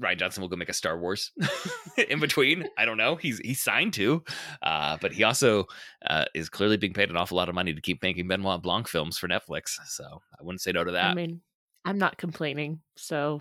Rian 0.00 0.18
Johnson 0.18 0.40
will 0.40 0.48
go 0.48 0.56
make 0.56 0.68
a 0.68 0.72
Star 0.74 0.98
Wars 0.98 1.32
in 2.08 2.20
between. 2.20 2.66
I 2.78 2.84
don't 2.84 2.96
know. 2.98 3.16
He's 3.16 3.38
he's 3.38 3.60
signed 3.62 3.92
to, 3.94 4.22
uh, 4.62 4.96
but 5.00 5.12
he 5.12 5.24
also 5.24 5.66
uh, 6.06 6.24
is 6.34 6.48
clearly 6.48 6.76
being 6.76 6.92
paid 6.92 7.10
an 7.10 7.16
awful 7.16 7.36
lot 7.36 7.48
of 7.48 7.54
money 7.54 7.74
to 7.74 7.80
keep 7.80 8.02
making 8.02 8.28
Benoit 8.28 8.62
Blanc 8.62 8.86
films 8.88 9.18
for 9.18 9.28
Netflix. 9.28 9.76
So 9.86 10.04
I 10.38 10.42
wouldn't 10.42 10.60
say 10.60 10.72
no 10.72 10.84
to 10.84 10.92
that. 10.92 11.10
I 11.10 11.14
mean, 11.14 11.40
I'm 11.84 11.98
not 11.98 12.16
complaining. 12.16 12.80
So 12.96 13.40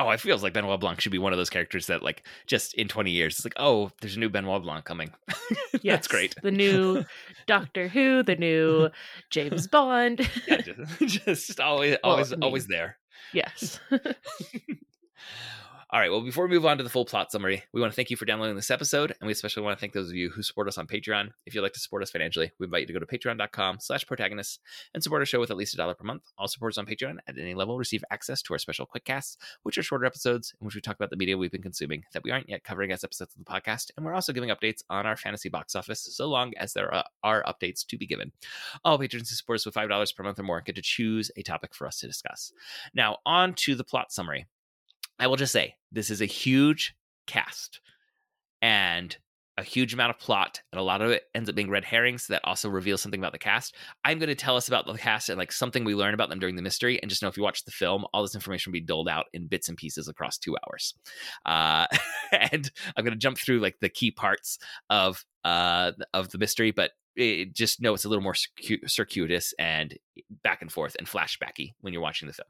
oh, 0.00 0.10
it 0.10 0.20
feels 0.20 0.44
like 0.44 0.52
Benoit 0.52 0.78
Blanc 0.78 1.00
should 1.00 1.10
be 1.10 1.18
one 1.18 1.32
of 1.32 1.38
those 1.38 1.50
characters 1.50 1.88
that, 1.88 2.04
like, 2.04 2.24
just 2.46 2.72
in 2.74 2.86
20 2.86 3.10
years, 3.10 3.34
it's 3.34 3.44
like, 3.44 3.54
oh, 3.56 3.90
there's 4.00 4.14
a 4.14 4.20
new 4.20 4.28
Benoit 4.28 4.62
Blanc 4.62 4.84
coming. 4.84 5.10
yes, 5.72 5.82
That's 5.82 6.06
great. 6.06 6.36
The 6.40 6.52
new 6.52 7.04
Doctor 7.48 7.88
Who, 7.88 8.22
the 8.22 8.36
new 8.36 8.90
James 9.30 9.66
Bond. 9.66 10.20
yeah, 10.46 10.60
just, 10.60 11.26
just 11.26 11.60
always, 11.60 11.96
Well, 12.04 12.12
always, 12.12 12.32
I 12.32 12.36
mean- 12.36 12.42
always 12.44 12.66
there. 12.68 12.96
yes. 13.32 13.80
All 15.90 15.98
right. 15.98 16.10
Well, 16.10 16.20
before 16.20 16.46
we 16.46 16.54
move 16.54 16.66
on 16.66 16.76
to 16.76 16.84
the 16.84 16.90
full 16.90 17.06
plot 17.06 17.32
summary, 17.32 17.62
we 17.72 17.80
want 17.80 17.90
to 17.90 17.96
thank 17.96 18.10
you 18.10 18.16
for 18.18 18.26
downloading 18.26 18.56
this 18.56 18.70
episode, 18.70 19.14
and 19.18 19.26
we 19.26 19.32
especially 19.32 19.62
want 19.62 19.78
to 19.78 19.80
thank 19.80 19.94
those 19.94 20.10
of 20.10 20.14
you 20.14 20.28
who 20.28 20.42
support 20.42 20.68
us 20.68 20.76
on 20.76 20.86
Patreon. 20.86 21.30
If 21.46 21.54
you'd 21.54 21.62
like 21.62 21.72
to 21.72 21.80
support 21.80 22.02
us 22.02 22.10
financially, 22.10 22.52
we 22.58 22.66
invite 22.66 22.82
you 22.82 22.88
to 22.88 22.92
go 22.92 22.98
to 22.98 23.06
patreon.com 23.06 23.78
slash 23.80 24.06
protagonists 24.06 24.58
and 24.92 25.02
support 25.02 25.22
our 25.22 25.24
show 25.24 25.40
with 25.40 25.50
at 25.50 25.56
least 25.56 25.72
a 25.72 25.78
dollar 25.78 25.94
per 25.94 26.04
month. 26.04 26.24
All 26.36 26.46
supporters 26.46 26.76
on 26.76 26.84
Patreon 26.84 27.16
at 27.26 27.38
any 27.38 27.54
level 27.54 27.78
receive 27.78 28.04
access 28.10 28.42
to 28.42 28.52
our 28.52 28.58
special 28.58 28.86
quickcasts, 28.86 29.38
which 29.62 29.78
are 29.78 29.82
shorter 29.82 30.04
episodes 30.04 30.52
in 30.60 30.66
which 30.66 30.74
we 30.74 30.82
talk 30.82 30.96
about 30.96 31.08
the 31.08 31.16
media 31.16 31.38
we've 31.38 31.50
been 31.50 31.62
consuming 31.62 32.02
that 32.12 32.22
we 32.22 32.32
aren't 32.32 32.50
yet 32.50 32.64
covering 32.64 32.92
as 32.92 33.02
episodes 33.02 33.32
of 33.32 33.42
the 33.42 33.50
podcast, 33.50 33.90
and 33.96 34.04
we're 34.04 34.12
also 34.12 34.34
giving 34.34 34.50
updates 34.50 34.82
on 34.90 35.06
our 35.06 35.16
fantasy 35.16 35.48
box 35.48 35.74
office 35.74 36.06
so 36.14 36.28
long 36.28 36.52
as 36.58 36.74
there 36.74 36.92
are, 36.94 37.04
are 37.24 37.44
updates 37.44 37.86
to 37.86 37.96
be 37.96 38.06
given. 38.06 38.30
All 38.84 38.98
patrons 38.98 39.30
who 39.30 39.36
support 39.36 39.56
us 39.60 39.64
with 39.64 39.74
$5 39.74 40.14
per 40.14 40.22
month 40.22 40.38
or 40.38 40.42
more 40.42 40.60
get 40.60 40.74
to 40.74 40.82
choose 40.82 41.30
a 41.38 41.42
topic 41.42 41.74
for 41.74 41.86
us 41.86 41.98
to 42.00 42.06
discuss. 42.06 42.52
Now, 42.92 43.20
on 43.24 43.54
to 43.54 43.74
the 43.74 43.84
plot 43.84 44.12
summary. 44.12 44.48
I 45.18 45.26
will 45.26 45.36
just 45.36 45.52
say 45.52 45.74
this 45.92 46.10
is 46.10 46.20
a 46.20 46.26
huge 46.26 46.94
cast 47.26 47.80
and 48.62 49.16
a 49.58 49.62
huge 49.64 49.92
amount 49.92 50.10
of 50.10 50.20
plot, 50.20 50.62
and 50.72 50.78
a 50.78 50.84
lot 50.84 51.02
of 51.02 51.10
it 51.10 51.24
ends 51.34 51.48
up 51.48 51.56
being 51.56 51.68
red 51.68 51.84
herrings 51.84 52.28
that 52.28 52.40
also 52.44 52.68
reveal 52.68 52.96
something 52.96 53.20
about 53.20 53.32
the 53.32 53.38
cast. 53.38 53.74
I'm 54.04 54.20
going 54.20 54.28
to 54.28 54.36
tell 54.36 54.56
us 54.56 54.68
about 54.68 54.86
the 54.86 54.94
cast 54.94 55.28
and 55.28 55.36
like 55.36 55.50
something 55.50 55.84
we 55.84 55.96
learn 55.96 56.14
about 56.14 56.28
them 56.28 56.38
during 56.38 56.54
the 56.54 56.62
mystery, 56.62 57.00
and 57.02 57.10
just 57.10 57.22
know 57.22 57.28
if 57.28 57.36
you 57.36 57.42
watch 57.42 57.64
the 57.64 57.72
film, 57.72 58.04
all 58.12 58.22
this 58.22 58.36
information 58.36 58.70
will 58.70 58.78
be 58.78 58.86
doled 58.86 59.08
out 59.08 59.26
in 59.32 59.48
bits 59.48 59.68
and 59.68 59.76
pieces 59.76 60.06
across 60.06 60.38
two 60.38 60.56
hours. 60.64 60.94
Uh, 61.44 61.86
and 62.32 62.70
I'm 62.96 63.04
going 63.04 63.12
to 63.14 63.18
jump 63.18 63.36
through 63.36 63.58
like 63.58 63.76
the 63.80 63.88
key 63.88 64.12
parts 64.12 64.58
of 64.90 65.24
uh 65.44 65.92
of 66.14 66.30
the 66.30 66.38
mystery, 66.38 66.70
but 66.70 66.92
it, 67.16 67.52
just 67.52 67.82
know 67.82 67.94
it's 67.94 68.04
a 68.04 68.08
little 68.08 68.22
more 68.22 68.36
circuitous 68.86 69.52
and 69.58 69.98
back 70.44 70.62
and 70.62 70.70
forth 70.70 70.94
and 70.98 71.08
flashbacky 71.08 71.72
when 71.80 71.92
you're 71.92 72.02
watching 72.02 72.28
the 72.28 72.34
film. 72.34 72.48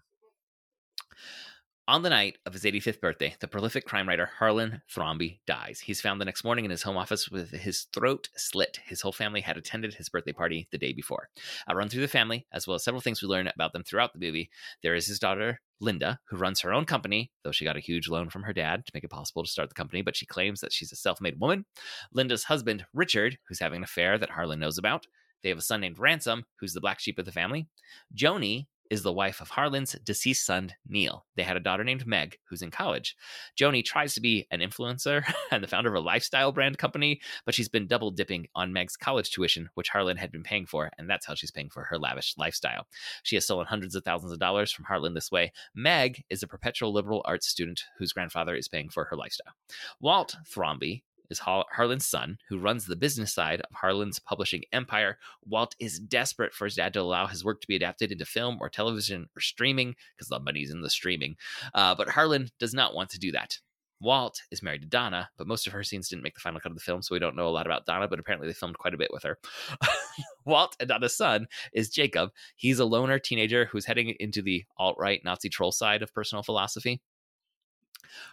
On 1.89 2.03
the 2.03 2.11
night 2.11 2.37
of 2.45 2.53
his 2.53 2.65
85th 2.65 3.01
birthday, 3.01 3.35
the 3.41 3.49
prolific 3.49 3.87
crime 3.87 4.07
writer 4.07 4.29
Harlan 4.39 4.83
Thrombey 4.95 5.39
dies. 5.47 5.81
He's 5.81 6.03
found 6.03 6.21
the 6.21 6.27
next 6.27 6.45
morning 6.45 6.67
in 6.67 6.71
his 6.71 6.83
home 6.83 6.99
office 6.99 7.31
with 7.31 7.51
his 7.51 7.87
throat 7.95 8.29
slit. 8.37 8.81
His 8.85 9.01
whole 9.01 9.11
family 9.11 9.41
had 9.41 9.57
attended 9.57 9.95
his 9.95 10.11
birthday 10.11 10.35
party 10.35 10.69
the 10.71 10.77
day 10.77 10.93
before. 10.93 11.31
I'll 11.67 11.77
run 11.77 11.89
through 11.89 12.03
the 12.03 12.09
family, 12.09 12.47
as 12.53 12.67
well 12.67 12.75
as 12.75 12.85
several 12.85 13.01
things 13.01 13.23
we 13.23 13.29
learn 13.29 13.47
about 13.49 13.73
them 13.73 13.85
throughout 13.85 14.13
the 14.13 14.19
movie. 14.19 14.51
There 14.83 14.95
is 14.95 15.07
his 15.07 15.19
daughter, 15.19 15.63
Linda, 15.81 16.21
who 16.29 16.37
runs 16.37 16.61
her 16.61 16.75
own 16.75 16.85
company, 16.85 17.33
though 17.43 17.53
she 17.53 17.65
got 17.65 17.79
a 17.79 17.81
huge 17.81 18.07
loan 18.07 18.29
from 18.29 18.43
her 18.43 18.53
dad 18.53 18.85
to 18.85 18.93
make 18.93 19.05
it 19.05 19.11
possible 19.11 19.43
to 19.43 19.51
start 19.51 19.71
the 19.71 19.75
company, 19.75 20.03
but 20.03 20.15
she 20.15 20.27
claims 20.27 20.61
that 20.61 20.75
she's 20.75 20.93
a 20.93 20.97
self 20.97 21.23
made 21.23 21.41
woman. 21.41 21.65
Linda's 22.13 22.45
husband, 22.45 22.85
Richard, 22.93 23.39
who's 23.49 23.61
having 23.61 23.79
an 23.79 23.85
affair 23.85 24.19
that 24.19 24.29
Harlan 24.29 24.59
knows 24.59 24.77
about. 24.77 25.07
They 25.43 25.49
have 25.49 25.59
a 25.59 25.63
son 25.63 25.81
named 25.81 25.99
Ransom, 25.99 26.45
who's 26.61 26.75
the 26.75 26.83
black 26.83 27.01
sheep 27.01 27.19
of 27.19 27.25
the 27.25 27.33
family. 27.33 27.67
Joni 28.15 28.67
is 28.91 29.03
the 29.03 29.13
wife 29.13 29.41
of 29.41 29.51
Harlan's 29.51 29.97
deceased 30.05 30.45
son, 30.45 30.73
Neil. 30.87 31.25
They 31.37 31.43
had 31.43 31.57
a 31.57 31.61
daughter 31.61 31.85
named 31.85 32.07
Meg, 32.07 32.39
who's 32.49 32.63
in 32.63 32.71
college. 32.71 33.17
Joni 33.59 33.85
tries 33.85 34.15
to 34.15 34.21
be 34.21 34.47
an 34.51 34.61
influencer 34.61 35.25
and 35.51 35.63
the 35.63 35.69
founder 35.69 35.91
of 35.91 35.97
a 35.97 36.01
lifestyle 36.01 36.53
brand 36.53 36.79
company, 36.79 37.21
but 37.45 37.55
she's 37.55 37.69
been 37.69 37.87
double 37.87 38.11
dipping 38.11 38.47
on 38.55 38.73
Meg's 38.73 38.97
college 38.97 39.31
tuition, 39.31 39.69
which 39.75 39.89
Harlan 39.89 40.17
had 40.17 40.33
been 40.33 40.43
paying 40.43 40.67
for, 40.67 40.91
and 40.99 41.09
that's 41.09 41.27
how 41.27 41.35
she's 41.35 41.51
paying 41.51 41.71
for 41.71 41.85
her 41.85 41.99
lavish 41.99 42.35
lifestyle. 42.37 42.87
She 43.23 43.37
has 43.37 43.45
stolen 43.45 43.67
hundreds 43.67 43.95
of 43.95 44.05
thousands 44.05 44.33
of 44.33 44.39
dollars 44.39 44.73
from 44.73 44.85
Harlan 44.85 45.15
this 45.15 45.31
way. 45.31 45.53
Meg 45.75 46.25
is 46.31 46.43
a 46.43 46.49
perpetual 46.49 46.93
liberal 46.93 47.23
arts 47.25 47.49
student 47.49 47.83
whose 47.99 48.13
grandfather 48.13 48.55
is 48.55 48.69
paying 48.69 48.89
for 48.89 49.05
her 49.05 49.17
lifestyle. 49.17 49.55
Walt 50.01 50.37
Thrombey 50.49 51.03
is 51.31 51.41
Harlan's 51.41 52.07
son, 52.07 52.39
who 52.49 52.59
runs 52.59 52.87
the 52.87 52.97
business 52.97 53.33
side 53.33 53.61
of 53.61 53.75
Harlan's 53.75 54.19
publishing 54.19 54.63
empire. 54.73 55.19
Walt 55.45 55.75
is 55.79 55.99
desperate 55.99 56.55
for 56.55 56.65
his 56.65 56.77
dad 56.77 56.93
to 56.95 57.01
allow 57.01 57.27
his 57.27 57.45
work 57.45 57.61
to 57.61 57.69
be 57.69 57.77
adapted 57.77 58.13
into 58.13 58.25
film 58.25 58.59
or 58.61 58.69
television 58.69 59.29
or 59.37 59.41
streaming 59.41 59.95
because 60.17 60.29
the 60.29 60.41
money's 60.41 60.71
in 60.71 60.81
the 60.81 60.91
streaming. 60.91 61.37
Uh, 61.75 61.95
but 61.95 62.09
Harlan 62.09 62.49
does 62.59 62.75
not 62.75 62.95
want 62.95 63.11
to 63.11 63.19
do 63.19 63.33
that. 63.33 63.59
Walt 64.01 64.43
is 64.51 64.63
married 64.63 64.83
to 64.83 64.89
Donna, 64.89 65.29
but 65.37 65.49
most 65.49 65.67
of 65.67 65.73
her 65.73 65.83
scenes 65.83 66.09
didn't 66.09 66.23
make 66.23 66.35
the 66.35 66.41
final 66.41 66.61
cut 66.61 66.71
of 66.71 66.77
the 66.77 66.83
film, 66.83 67.03
so 67.03 67.15
we 67.15 67.19
don't 67.19 67.35
know 67.35 67.49
a 67.49 67.51
lot 67.51 67.67
about 67.67 67.85
Donna, 67.85 68.07
but 68.07 68.21
apparently 68.21 68.47
they 68.47 68.55
filmed 68.55 68.79
quite 68.79 68.95
a 68.95 68.99
bit 68.99 69.11
with 69.13 69.25
her. 69.25 69.39
Walt 70.45 70.77
and 70.79 70.89
Donna's 70.89 71.17
son 71.17 71.49
is 71.73 71.91
Jacob. 71.91 72.31
He's 72.55 72.79
a 72.79 72.85
loner 72.85 73.19
teenager 73.19 73.67
who's 73.67 73.87
heading 73.87 74.15
into 74.21 74.41
the 74.41 74.65
alt 74.77 74.97
right 74.99 75.21
Nazi 75.25 75.49
troll 75.49 75.73
side 75.73 76.03
of 76.03 76.15
personal 76.15 76.45
philosophy. 76.45 77.01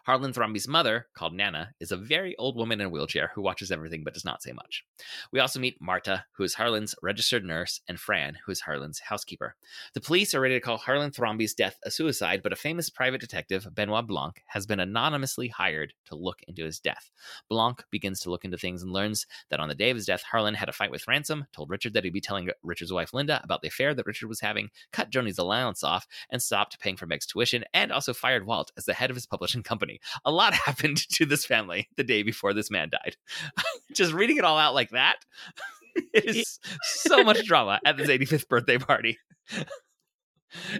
Harlan 0.05 0.33
Thrombey's 0.33 0.67
mother, 0.67 1.07
called 1.13 1.33
Nana, 1.33 1.73
is 1.79 1.91
a 1.91 1.97
very 1.97 2.35
old 2.37 2.55
woman 2.55 2.79
in 2.79 2.87
a 2.87 2.89
wheelchair 2.89 3.31
who 3.33 3.41
watches 3.41 3.71
everything 3.71 4.03
but 4.03 4.13
does 4.13 4.25
not 4.25 4.41
say 4.41 4.51
much. 4.51 4.85
We 5.31 5.39
also 5.39 5.59
meet 5.59 5.81
Marta, 5.81 6.25
who 6.33 6.43
is 6.43 6.53
Harlan's 6.53 6.95
registered 7.01 7.43
nurse, 7.43 7.81
and 7.87 7.99
Fran, 7.99 8.37
who 8.45 8.51
is 8.51 8.61
Harlan's 8.61 8.99
housekeeper. 8.99 9.55
The 9.93 10.01
police 10.01 10.33
are 10.33 10.41
ready 10.41 10.55
to 10.55 10.59
call 10.59 10.77
Harlan 10.77 11.11
Thrombey's 11.11 11.53
death 11.53 11.77
a 11.83 11.91
suicide, 11.91 12.41
but 12.43 12.53
a 12.53 12.57
famous 12.57 12.89
private 12.89 13.21
detective, 13.21 13.67
Benoit 13.73 14.07
Blanc, 14.07 14.41
has 14.47 14.65
been 14.65 14.79
anonymously 14.79 15.47
hired 15.47 15.93
to 16.05 16.15
look 16.15 16.41
into 16.47 16.65
his 16.65 16.79
death. 16.79 17.09
Blanc 17.49 17.83
begins 17.91 18.19
to 18.21 18.29
look 18.29 18.45
into 18.45 18.57
things 18.57 18.83
and 18.83 18.91
learns 18.91 19.25
that 19.49 19.59
on 19.59 19.69
the 19.69 19.75
day 19.75 19.89
of 19.89 19.97
his 19.97 20.05
death, 20.05 20.23
Harlan 20.23 20.55
had 20.55 20.69
a 20.69 20.73
fight 20.73 20.91
with 20.91 21.07
Ransom, 21.07 21.45
told 21.53 21.69
Richard 21.69 21.93
that 21.93 22.03
he'd 22.03 22.13
be 22.13 22.21
telling 22.21 22.49
Richard's 22.63 22.93
wife 22.93 23.13
Linda 23.13 23.41
about 23.43 23.61
the 23.61 23.67
affair 23.67 23.93
that 23.93 24.05
Richard 24.05 24.27
was 24.27 24.39
having, 24.39 24.69
cut 24.91 25.09
Joni's 25.09 25.37
allowance 25.37 25.83
off, 25.83 26.07
and 26.29 26.41
stopped 26.41 26.79
paying 26.79 26.97
for 26.97 27.05
Meg's 27.05 27.25
tuition, 27.25 27.65
and 27.73 27.91
also 27.91 28.13
fired 28.13 28.45
Walt 28.45 28.71
as 28.77 28.85
the 28.85 28.93
head 28.93 29.09
of 29.09 29.15
his 29.15 29.25
publishing 29.25 29.54
company. 29.63 29.99
A 30.23 30.31
lot 30.31 30.53
happened 30.65 30.97
to 31.09 31.25
this 31.25 31.45
family 31.45 31.89
the 31.97 32.03
day 32.03 32.23
before 32.23 32.53
this 32.53 32.71
man 32.71 32.89
died. 32.89 33.15
Just 33.93 34.13
reading 34.13 34.37
it 34.37 34.45
all 34.45 34.57
out 34.57 34.73
like 34.73 34.89
that, 34.91 35.17
it 36.13 36.35
is 36.35 36.59
so 36.83 37.23
much 37.23 37.45
drama 37.45 37.79
at 37.85 37.97
this 37.97 38.09
85th 38.09 38.47
birthday 38.47 38.77
party. 38.77 39.17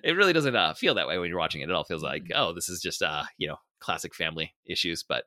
It 0.03 0.15
really 0.15 0.34
doesn't 0.34 0.55
uh, 0.55 0.74
feel 0.74 0.96
that 0.96 1.08
way 1.08 1.17
when 1.17 1.29
you're 1.29 1.39
watching 1.39 1.62
it. 1.62 1.70
It 1.70 1.75
all 1.75 1.84
feels 1.84 2.03
like, 2.03 2.32
oh, 2.34 2.53
this 2.53 2.70
is 2.70 2.82
just, 2.82 3.01
uh, 3.01 3.24
you 3.38 3.48
know, 3.48 3.58
classic 3.79 4.15
family 4.15 4.55
issues. 4.65 5.03
But 5.03 5.25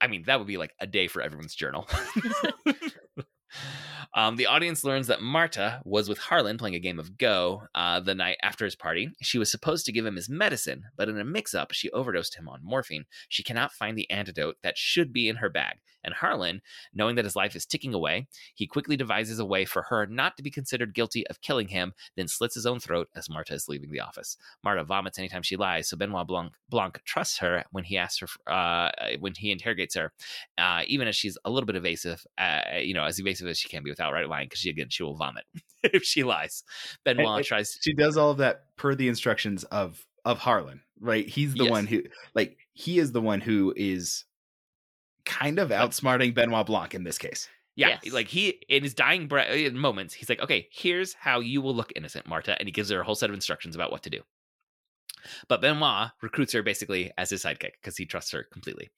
I 0.00 0.08
mean, 0.08 0.24
that 0.26 0.38
would 0.38 0.48
be 0.48 0.56
like 0.56 0.72
a 0.80 0.86
day 0.86 1.06
for 1.06 1.22
everyone's 1.22 1.54
journal. 1.54 1.88
Um, 4.16 4.36
the 4.36 4.46
audience 4.46 4.84
learns 4.84 5.08
that 5.08 5.22
Marta 5.22 5.82
was 5.84 6.08
with 6.08 6.18
Harlan 6.18 6.56
playing 6.56 6.76
a 6.76 6.80
game 6.80 7.00
of 7.00 7.18
Go 7.18 7.64
uh, 7.74 7.98
the 7.98 8.14
night 8.14 8.36
after 8.44 8.64
his 8.64 8.76
party. 8.76 9.10
She 9.22 9.38
was 9.38 9.50
supposed 9.50 9.86
to 9.86 9.92
give 9.92 10.06
him 10.06 10.14
his 10.14 10.28
medicine, 10.28 10.84
but 10.96 11.08
in 11.08 11.18
a 11.18 11.24
mix 11.24 11.52
up, 11.52 11.72
she 11.72 11.90
overdosed 11.90 12.36
him 12.36 12.48
on 12.48 12.60
morphine. 12.62 13.06
She 13.28 13.42
cannot 13.42 13.72
find 13.72 13.98
the 13.98 14.08
antidote 14.10 14.56
that 14.62 14.78
should 14.78 15.12
be 15.12 15.28
in 15.28 15.36
her 15.36 15.48
bag. 15.48 15.78
And 16.04 16.14
Harlan, 16.14 16.60
knowing 16.92 17.16
that 17.16 17.24
his 17.24 17.34
life 17.34 17.56
is 17.56 17.64
ticking 17.64 17.94
away, 17.94 18.26
he 18.54 18.66
quickly 18.66 18.96
devises 18.96 19.38
a 19.38 19.44
way 19.44 19.64
for 19.64 19.82
her 19.84 20.06
not 20.06 20.36
to 20.36 20.42
be 20.42 20.50
considered 20.50 20.94
guilty 20.94 21.26
of 21.28 21.40
killing 21.40 21.68
him, 21.68 21.94
then 22.14 22.28
slits 22.28 22.54
his 22.54 22.66
own 22.66 22.78
throat 22.78 23.08
as 23.16 23.30
Marta 23.30 23.54
is 23.54 23.68
leaving 23.68 23.90
the 23.90 24.00
office. 24.00 24.36
Marta 24.62 24.84
vomits 24.84 25.18
anytime 25.18 25.42
she 25.42 25.56
lies, 25.56 25.88
so 25.88 25.96
Benoit 25.96 26.26
Blanc, 26.26 26.52
Blanc 26.68 27.00
trusts 27.04 27.38
her 27.38 27.64
when 27.72 27.84
he 27.84 27.96
asks 27.96 28.20
her, 28.20 28.52
uh, 28.52 28.90
when 29.18 29.32
he 29.34 29.50
interrogates 29.50 29.94
her, 29.94 30.12
uh, 30.58 30.82
even 30.86 31.08
as 31.08 31.16
she's 31.16 31.38
a 31.44 31.50
little 31.50 31.66
bit 31.66 31.76
evasive, 31.76 32.26
uh, 32.36 32.60
you 32.78 32.92
know, 32.92 33.04
as 33.04 33.18
evasive 33.18 33.43
as 33.46 33.58
she 33.58 33.68
can't 33.68 33.84
be 33.84 33.90
without 33.90 34.12
right 34.12 34.28
lying, 34.28 34.46
because 34.46 34.60
she 34.60 34.70
again 34.70 34.88
she 34.90 35.02
will 35.02 35.16
vomit 35.16 35.44
if 35.82 36.02
she 36.04 36.22
lies. 36.24 36.62
Benoit 37.04 37.26
And- 37.26 37.36
and 37.38 37.44
tries. 37.46 37.78
She 37.82 37.94
does 37.94 38.16
all 38.16 38.30
of 38.30 38.38
that 38.38 38.64
per 38.76 38.94
the 38.94 39.08
instructions 39.08 39.64
of 39.64 40.04
of 40.24 40.38
Harlan, 40.38 40.80
right? 41.00 41.28
He's 41.28 41.54
the 41.54 41.64
Yes. 41.64 41.70
one 41.70 41.86
who 41.86 42.02
like 42.34 42.56
he 42.72 42.98
is 42.98 43.12
the 43.12 43.20
one 43.20 43.40
who 43.40 43.72
is 43.76 44.24
kind 45.24 45.58
of 45.58 45.70
outsmarting 45.70 46.34
Benoit 46.34 46.66
Blanc 46.66 46.94
in 46.94 47.04
this 47.04 47.18
case. 47.18 47.48
Yeah, 47.76 47.98
Yes. 48.02 48.12
like 48.12 48.28
he 48.28 48.50
in 48.68 48.82
his 48.84 48.94
dying 48.94 49.26
breath 49.26 49.72
moments, 49.72 50.14
he's 50.14 50.28
like, 50.28 50.40
"Okay, 50.40 50.68
here's 50.70 51.14
how 51.14 51.40
you 51.40 51.60
will 51.60 51.74
look 51.74 51.92
innocent, 51.96 52.26
Marta," 52.26 52.56
and 52.58 52.68
he 52.68 52.72
gives 52.72 52.88
her 52.90 53.00
a 53.00 53.04
whole 53.04 53.16
set 53.16 53.30
of 53.30 53.34
instructions 53.34 53.74
about 53.74 53.90
what 53.90 54.02
to 54.04 54.10
do. 54.10 54.20
But 55.48 55.60
Benoit 55.60 56.10
recruits 56.22 56.52
her 56.52 56.62
basically 56.62 57.12
as 57.18 57.30
his 57.30 57.42
sidekick 57.44 57.72
because 57.80 57.96
he 57.96 58.06
trusts 58.06 58.30
her 58.32 58.44
completely. 58.52 58.90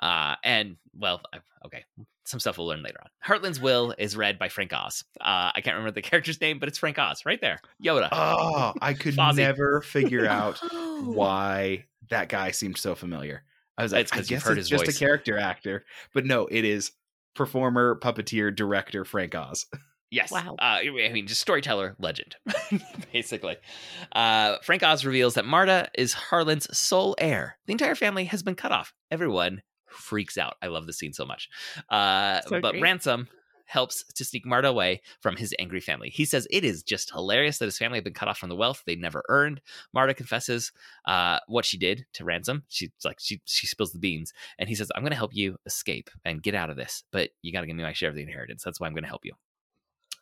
Uh, 0.00 0.36
and 0.44 0.76
well, 0.96 1.22
okay, 1.66 1.84
some 2.24 2.40
stuff 2.40 2.58
we'll 2.58 2.66
learn 2.66 2.82
later 2.82 2.98
on. 3.02 3.08
Harlan's 3.20 3.60
will 3.60 3.94
is 3.98 4.16
read 4.16 4.38
by 4.38 4.48
Frank 4.48 4.72
Oz. 4.72 5.04
Uh, 5.20 5.50
I 5.54 5.60
can't 5.62 5.76
remember 5.76 5.92
the 5.92 6.02
character's 6.08 6.40
name, 6.40 6.58
but 6.58 6.68
it's 6.68 6.78
Frank 6.78 6.98
Oz 6.98 7.24
right 7.24 7.40
there. 7.40 7.60
Yoda. 7.84 8.08
Oh, 8.12 8.72
I 8.82 8.94
could 8.94 9.16
never 9.16 9.80
figure 9.82 10.26
out 10.28 10.58
why 11.02 11.84
that 12.10 12.28
guy 12.28 12.50
seemed 12.50 12.76
so 12.78 12.94
familiar. 12.94 13.42
I 13.76 13.82
was 13.82 13.92
like, 13.92 14.02
It's 14.02 14.12
I 14.12 14.16
'cause 14.16 14.30
you've 14.30 14.40
guess 14.40 14.48
heard 14.48 14.58
it's 14.58 14.68
his 14.68 14.70
just 14.70 14.86
voice. 14.86 14.96
a 14.96 14.98
character 14.98 15.38
actor, 15.38 15.84
but 16.12 16.26
no, 16.26 16.46
it 16.48 16.64
is 16.64 16.92
performer, 17.34 17.98
puppeteer, 18.02 18.54
director 18.54 19.04
Frank 19.04 19.34
Oz. 19.34 19.66
Yes. 20.10 20.30
Wow. 20.30 20.56
Uh, 20.58 20.80
I 20.82 21.10
mean, 21.12 21.26
just 21.26 21.40
storyteller 21.40 21.94
legend, 21.98 22.36
basically. 23.12 23.56
Uh, 24.12 24.56
Frank 24.62 24.82
Oz 24.82 25.04
reveals 25.04 25.34
that 25.34 25.44
Marta 25.44 25.88
is 25.94 26.14
Harlan's 26.14 26.66
sole 26.76 27.14
heir. 27.18 27.58
The 27.66 27.72
entire 27.72 27.94
family 27.94 28.24
has 28.24 28.42
been 28.42 28.54
cut 28.54 28.72
off. 28.72 28.94
Everyone 29.10 29.62
freaks 29.86 30.38
out. 30.38 30.54
I 30.62 30.68
love 30.68 30.86
this 30.86 30.98
scene 30.98 31.12
so 31.12 31.26
much. 31.26 31.48
Uh, 31.90 32.40
So 32.42 32.60
but 32.60 32.72
great. 32.72 32.82
Ransom 32.82 33.28
helps 33.66 34.02
to 34.14 34.24
sneak 34.24 34.46
Marta 34.46 34.66
away 34.66 35.02
from 35.20 35.36
his 35.36 35.54
angry 35.58 35.80
family. 35.80 36.08
He 36.08 36.24
says 36.24 36.46
it 36.50 36.64
is 36.64 36.82
just 36.82 37.10
hilarious 37.10 37.58
that 37.58 37.66
his 37.66 37.76
family 37.76 37.98
had 37.98 38.04
been 38.04 38.14
cut 38.14 38.26
off 38.28 38.38
from 38.38 38.48
the 38.48 38.56
wealth 38.56 38.82
they 38.86 38.96
never 38.96 39.22
earned. 39.28 39.60
Marta 39.92 40.14
confesses 40.14 40.72
uh, 41.04 41.38
what 41.48 41.66
she 41.66 41.76
did 41.76 42.06
to 42.14 42.24
Ransom. 42.24 42.64
She's 42.68 42.88
like 43.04 43.18
she 43.20 43.42
she 43.44 43.66
spills 43.66 43.92
the 43.92 43.98
beans, 43.98 44.32
and 44.58 44.70
he 44.70 44.74
says, 44.74 44.90
"I'm 44.94 45.02
going 45.02 45.10
to 45.10 45.16
help 45.16 45.34
you 45.34 45.58
escape 45.66 46.08
and 46.24 46.42
get 46.42 46.54
out 46.54 46.70
of 46.70 46.76
this, 46.76 47.04
but 47.12 47.28
you 47.42 47.52
got 47.52 47.60
to 47.60 47.66
give 47.66 47.76
me 47.76 47.82
my 47.82 47.92
share 47.92 48.08
of 48.08 48.14
the 48.14 48.22
inheritance. 48.22 48.62
That's 48.64 48.80
why 48.80 48.86
I'm 48.86 48.94
going 48.94 49.04
to 49.04 49.08
help 49.08 49.26
you." 49.26 49.34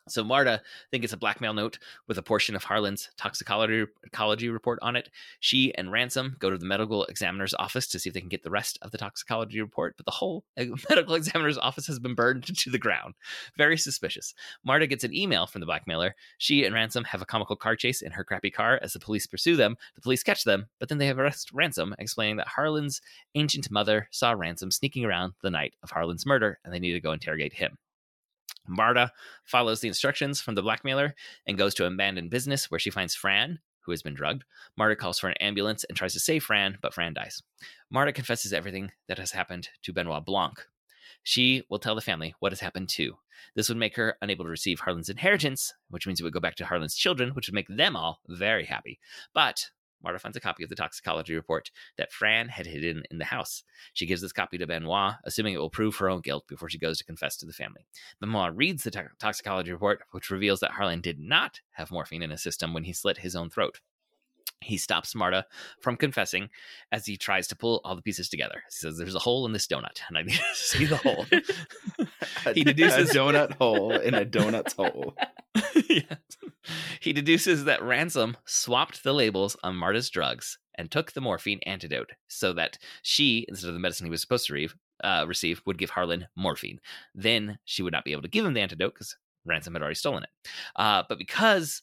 So 0.07 0.23
Marta 0.23 0.61
I 0.63 0.89
think 0.91 1.03
it's 1.03 1.13
a 1.13 1.17
blackmail 1.17 1.53
note 1.53 1.79
with 2.07 2.17
a 2.17 2.23
portion 2.23 2.55
of 2.55 2.63
Harlan's 2.63 3.09
toxicology 3.17 4.49
report 4.49 4.79
on 4.81 4.95
it. 4.95 5.09
She 5.39 5.73
and 5.75 5.91
Ransom 5.91 6.35
go 6.39 6.49
to 6.49 6.57
the 6.57 6.65
medical 6.65 7.05
examiner's 7.05 7.53
office 7.53 7.87
to 7.87 7.99
see 7.99 8.09
if 8.09 8.13
they 8.13 8.19
can 8.19 8.29
get 8.29 8.43
the 8.43 8.49
rest 8.49 8.77
of 8.81 8.91
the 8.91 8.97
toxicology 8.97 9.61
report, 9.61 9.95
but 9.97 10.05
the 10.05 10.11
whole 10.11 10.43
medical 10.89 11.15
examiner's 11.15 11.57
office 11.57 11.87
has 11.87 11.99
been 11.99 12.15
burned 12.15 12.45
to 12.57 12.69
the 12.69 12.77
ground. 12.77 13.15
Very 13.57 13.77
suspicious. 13.77 14.33
Marta 14.63 14.87
gets 14.87 15.03
an 15.03 15.15
email 15.15 15.47
from 15.47 15.59
the 15.59 15.65
blackmailer. 15.65 16.15
She 16.37 16.65
and 16.65 16.73
Ransom 16.73 17.03
have 17.05 17.21
a 17.21 17.25
comical 17.25 17.55
car 17.55 17.75
chase 17.75 18.01
in 18.01 18.11
her 18.11 18.23
crappy 18.23 18.51
car 18.51 18.79
as 18.81 18.93
the 18.93 18.99
police 18.99 19.27
pursue 19.27 19.55
them. 19.55 19.77
The 19.95 20.01
police 20.01 20.23
catch 20.23 20.43
them, 20.43 20.67
but 20.79 20.89
then 20.89 20.97
they 20.97 21.09
arrest 21.09 21.51
Ransom, 21.53 21.95
explaining 21.99 22.37
that 22.37 22.47
Harlan's 22.47 23.01
ancient 23.35 23.69
mother 23.71 24.07
saw 24.11 24.31
Ransom 24.31 24.71
sneaking 24.71 25.05
around 25.05 25.33
the 25.41 25.51
night 25.51 25.73
of 25.83 25.91
Harlan's 25.91 26.25
murder, 26.25 26.59
and 26.63 26.73
they 26.73 26.79
need 26.79 26.93
to 26.93 27.01
go 27.01 27.11
interrogate 27.11 27.53
him. 27.53 27.77
Marta 28.67 29.11
follows 29.43 29.81
the 29.81 29.87
instructions 29.87 30.41
from 30.41 30.55
the 30.55 30.61
blackmailer 30.61 31.15
and 31.45 31.57
goes 31.57 31.73
to 31.75 31.85
an 31.85 31.93
abandoned 31.93 32.29
business 32.29 32.69
where 32.69 32.79
she 32.79 32.89
finds 32.89 33.15
Fran, 33.15 33.59
who 33.81 33.91
has 33.91 34.01
been 34.01 34.13
drugged. 34.13 34.43
Marta 34.77 34.95
calls 34.95 35.19
for 35.19 35.29
an 35.29 35.37
ambulance 35.39 35.83
and 35.85 35.97
tries 35.97 36.13
to 36.13 36.19
save 36.19 36.43
Fran, 36.43 36.77
but 36.81 36.93
Fran 36.93 37.13
dies. 37.13 37.41
Marta 37.89 38.11
confesses 38.11 38.53
everything 38.53 38.91
that 39.07 39.17
has 39.17 39.31
happened 39.31 39.69
to 39.83 39.93
Benoit 39.93 40.25
Blanc. 40.25 40.67
She 41.23 41.63
will 41.69 41.79
tell 41.79 41.95
the 41.95 42.01
family 42.01 42.35
what 42.39 42.51
has 42.51 42.59
happened 42.59 42.89
too. 42.89 43.17
This 43.55 43.69
would 43.69 43.77
make 43.77 43.95
her 43.95 44.17
unable 44.21 44.45
to 44.45 44.49
receive 44.49 44.79
Harlan's 44.79 45.09
inheritance, 45.09 45.73
which 45.89 46.07
means 46.07 46.19
it 46.19 46.23
would 46.23 46.33
go 46.33 46.39
back 46.39 46.55
to 46.55 46.65
Harlan's 46.65 46.95
children, 46.95 47.31
which 47.31 47.47
would 47.47 47.55
make 47.55 47.67
them 47.67 47.95
all 47.95 48.21
very 48.27 48.65
happy. 48.65 48.99
But 49.33 49.69
Marta 50.03 50.19
finds 50.19 50.37
a 50.37 50.41
copy 50.41 50.63
of 50.63 50.69
the 50.69 50.75
toxicology 50.75 51.35
report 51.35 51.71
that 51.97 52.11
Fran 52.11 52.49
had 52.49 52.65
hidden 52.65 53.03
in 53.09 53.17
the 53.17 53.25
house. 53.25 53.63
She 53.93 54.05
gives 54.05 54.21
this 54.21 54.33
copy 54.33 54.57
to 54.57 54.67
Benoit, 54.67 55.15
assuming 55.23 55.53
it 55.53 55.59
will 55.59 55.69
prove 55.69 55.95
her 55.97 56.09
own 56.09 56.21
guilt 56.21 56.47
before 56.47 56.69
she 56.69 56.77
goes 56.77 56.97
to 56.97 57.03
confess 57.03 57.37
to 57.37 57.45
the 57.45 57.53
family. 57.53 57.85
Benoit 58.19 58.55
reads 58.55 58.83
the 58.83 58.91
to- 58.91 59.09
toxicology 59.19 59.71
report, 59.71 60.03
which 60.11 60.29
reveals 60.29 60.59
that 60.59 60.71
Harlan 60.71 61.01
did 61.01 61.19
not 61.19 61.61
have 61.71 61.91
morphine 61.91 62.23
in 62.23 62.29
his 62.29 62.43
system 62.43 62.73
when 62.73 62.83
he 62.83 62.93
slit 62.93 63.19
his 63.19 63.35
own 63.35 63.49
throat. 63.49 63.79
He 64.61 64.77
stops 64.77 65.13
Marta 65.13 65.45
from 65.81 65.97
confessing 65.97 66.49
as 66.91 67.05
he 67.05 67.15
tries 67.15 67.47
to 67.49 67.55
pull 67.55 67.79
all 67.83 67.95
the 67.95 68.01
pieces 68.01 68.27
together. 68.27 68.55
He 68.67 68.71
says, 68.71 68.97
There's 68.97 69.15
a 69.15 69.19
hole 69.19 69.45
in 69.45 69.53
this 69.53 69.67
donut, 69.67 70.01
and 70.09 70.17
I 70.17 70.23
need 70.23 70.33
to 70.35 70.43
see 70.55 70.85
the 70.85 70.97
hole. 70.97 71.25
He 72.53 72.63
deduces- 72.63 73.11
a 73.11 73.13
donut 73.13 73.53
hole 73.57 73.91
in 73.91 74.13
a 74.13 74.25
donut's 74.25 74.73
hole. 74.73 75.15
Yes. 75.89 76.05
He 76.99 77.13
deduces 77.13 77.65
that 77.65 77.81
Ransom 77.81 78.37
swapped 78.45 79.03
the 79.03 79.13
labels 79.13 79.55
on 79.63 79.75
Marta's 79.75 80.09
drugs 80.09 80.57
and 80.75 80.89
took 80.91 81.11
the 81.11 81.21
morphine 81.21 81.59
antidote 81.65 82.11
so 82.27 82.53
that 82.53 82.77
she, 83.01 83.45
instead 83.47 83.69
of 83.69 83.73
the 83.73 83.79
medicine 83.79 84.05
he 84.05 84.11
was 84.11 84.21
supposed 84.21 84.47
to 84.47 84.53
re- 84.53 84.69
uh, 85.03 85.25
receive, 85.27 85.61
would 85.65 85.77
give 85.77 85.89
Harlan 85.91 86.27
morphine. 86.35 86.79
Then 87.15 87.57
she 87.65 87.83
would 87.83 87.93
not 87.93 88.05
be 88.05 88.11
able 88.11 88.21
to 88.23 88.27
give 88.27 88.45
him 88.45 88.53
the 88.53 88.61
antidote 88.61 88.93
because 88.93 89.15
Ransom 89.45 89.73
had 89.73 89.81
already 89.81 89.95
stolen 89.95 90.23
it. 90.23 90.29
Uh, 90.75 91.03
but 91.07 91.17
because 91.17 91.81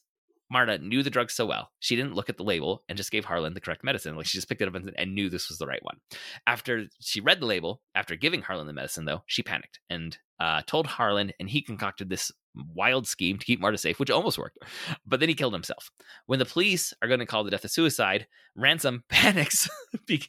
Marta 0.51 0.77
knew 0.77 1.01
the 1.03 1.09
drug 1.09 1.31
so 1.31 1.45
well, 1.45 1.71
she 1.79 1.95
didn't 1.95 2.13
look 2.13 2.29
at 2.29 2.37
the 2.37 2.43
label 2.43 2.83
and 2.87 2.97
just 2.97 3.11
gave 3.11 3.25
Harlan 3.25 3.53
the 3.53 3.61
correct 3.61 3.83
medicine. 3.83 4.15
Like 4.15 4.25
she 4.25 4.37
just 4.37 4.47
picked 4.47 4.61
it 4.61 4.67
up 4.67 4.75
and, 4.75 4.93
and 4.97 5.15
knew 5.15 5.29
this 5.29 5.49
was 5.49 5.57
the 5.57 5.67
right 5.67 5.83
one. 5.83 5.97
After 6.45 6.85
she 6.99 7.19
read 7.21 7.39
the 7.39 7.45
label, 7.45 7.81
after 7.95 8.15
giving 8.15 8.41
Harlan 8.41 8.67
the 8.67 8.73
medicine, 8.73 9.05
though, 9.05 9.23
she 9.25 9.43
panicked 9.43 9.79
and 9.89 10.17
uh, 10.39 10.61
told 10.67 10.87
Harlan, 10.87 11.31
and 11.39 11.49
he 11.49 11.61
concocted 11.61 12.09
this 12.09 12.31
wild 12.73 13.07
scheme 13.07 13.37
to 13.37 13.45
keep 13.45 13.59
Marta 13.59 13.77
safe, 13.77 13.99
which 13.99 14.09
almost 14.09 14.37
worked. 14.37 14.59
But 15.05 15.19
then 15.19 15.29
he 15.29 15.35
killed 15.35 15.53
himself. 15.53 15.91
When 16.25 16.39
the 16.39 16.45
police 16.45 16.93
are 17.01 17.07
going 17.07 17.19
to 17.19 17.25
call 17.25 17.43
the 17.43 17.51
death 17.51 17.65
a 17.65 17.69
suicide, 17.69 18.27
Ransom 18.55 19.03
panics 19.09 19.69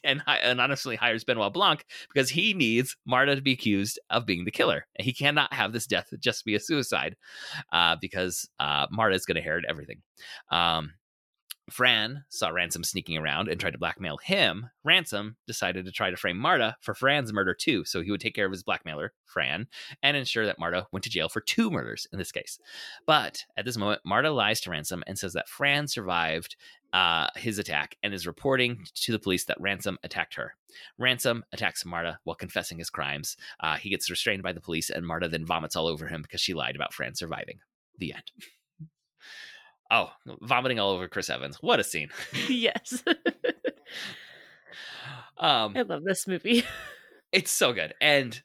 and 0.03 0.21
anonymously 0.27 0.95
hires 0.95 1.23
Benoit 1.23 1.53
Blanc 1.53 1.85
because 2.13 2.29
he 2.29 2.53
needs 2.53 2.95
Marta 3.05 3.35
to 3.35 3.41
be 3.41 3.53
accused 3.53 3.99
of 4.09 4.25
being 4.25 4.45
the 4.45 4.51
killer. 4.51 4.85
He 4.99 5.13
cannot 5.13 5.53
have 5.53 5.73
this 5.73 5.87
death 5.87 6.09
just 6.19 6.45
be 6.45 6.55
a 6.55 6.59
suicide 6.59 7.15
uh, 7.71 7.95
because 7.99 8.49
uh, 8.59 8.87
Marta 8.91 9.15
is 9.15 9.25
going 9.25 9.35
to 9.35 9.41
inherit 9.41 9.65
everything. 9.67 10.01
Um, 10.51 10.93
Fran 11.69 12.23
saw 12.29 12.49
Ransom 12.49 12.83
sneaking 12.83 13.17
around 13.17 13.49
and 13.49 13.59
tried 13.59 13.71
to 13.71 13.77
blackmail 13.77 14.17
him. 14.17 14.69
Ransom 14.83 15.35
decided 15.45 15.85
to 15.85 15.91
try 15.91 16.09
to 16.09 16.17
frame 16.17 16.37
Marta 16.37 16.77
for 16.81 16.93
Fran's 16.93 17.33
murder 17.33 17.53
too, 17.53 17.83
so 17.83 18.01
he 18.01 18.11
would 18.11 18.21
take 18.21 18.35
care 18.35 18.45
of 18.45 18.51
his 18.51 18.63
blackmailer, 18.63 19.13
Fran, 19.25 19.67
and 20.01 20.15
ensure 20.15 20.45
that 20.45 20.59
Marta 20.59 20.87
went 20.91 21.03
to 21.03 21.09
jail 21.09 21.27
for 21.27 21.41
two 21.41 21.69
murders 21.69 22.07
in 22.13 22.19
this 22.19 22.31
case. 22.31 22.59
But 23.05 23.45
at 23.57 23.65
this 23.65 23.77
moment, 23.77 24.01
Marta 24.05 24.31
lies 24.31 24.61
to 24.61 24.71
Ransom 24.71 25.03
and 25.07 25.19
says 25.19 25.33
that 25.33 25.49
Fran 25.49 25.87
survived 25.87 26.55
uh, 26.93 27.27
his 27.35 27.59
attack 27.59 27.97
and 28.01 28.13
is 28.13 28.25
reporting 28.25 28.85
to 28.95 29.11
the 29.11 29.19
police 29.19 29.43
that 29.45 29.59
Ransom 29.59 29.97
attacked 30.03 30.35
her. 30.35 30.55
Ransom 30.97 31.43
attacks 31.51 31.85
Marta 31.85 32.19
while 32.23 32.35
confessing 32.35 32.77
his 32.77 32.89
crimes. 32.89 33.35
Uh, 33.59 33.75
he 33.75 33.89
gets 33.89 34.09
restrained 34.09 34.43
by 34.43 34.53
the 34.53 34.61
police, 34.61 34.89
and 34.89 35.05
Marta 35.05 35.27
then 35.27 35.45
vomits 35.45 35.75
all 35.75 35.87
over 35.87 36.07
him 36.07 36.21
because 36.21 36.41
she 36.41 36.53
lied 36.53 36.75
about 36.75 36.93
Fran 36.93 37.15
surviving. 37.15 37.59
The 37.97 38.13
end. 38.13 38.31
Oh, 39.89 40.11
vomiting 40.41 40.79
all 40.79 40.91
over 40.91 41.07
Chris 41.07 41.29
Evans. 41.29 41.57
What 41.61 41.79
a 41.79 41.83
scene. 41.83 42.09
yes. 42.49 43.03
Um, 45.39 45.77
I 45.77 45.83
love 45.83 46.03
this 46.03 46.27
movie. 46.27 46.63
it's 47.31 47.51
so 47.51 47.73
good. 47.73 47.93
And 48.01 48.41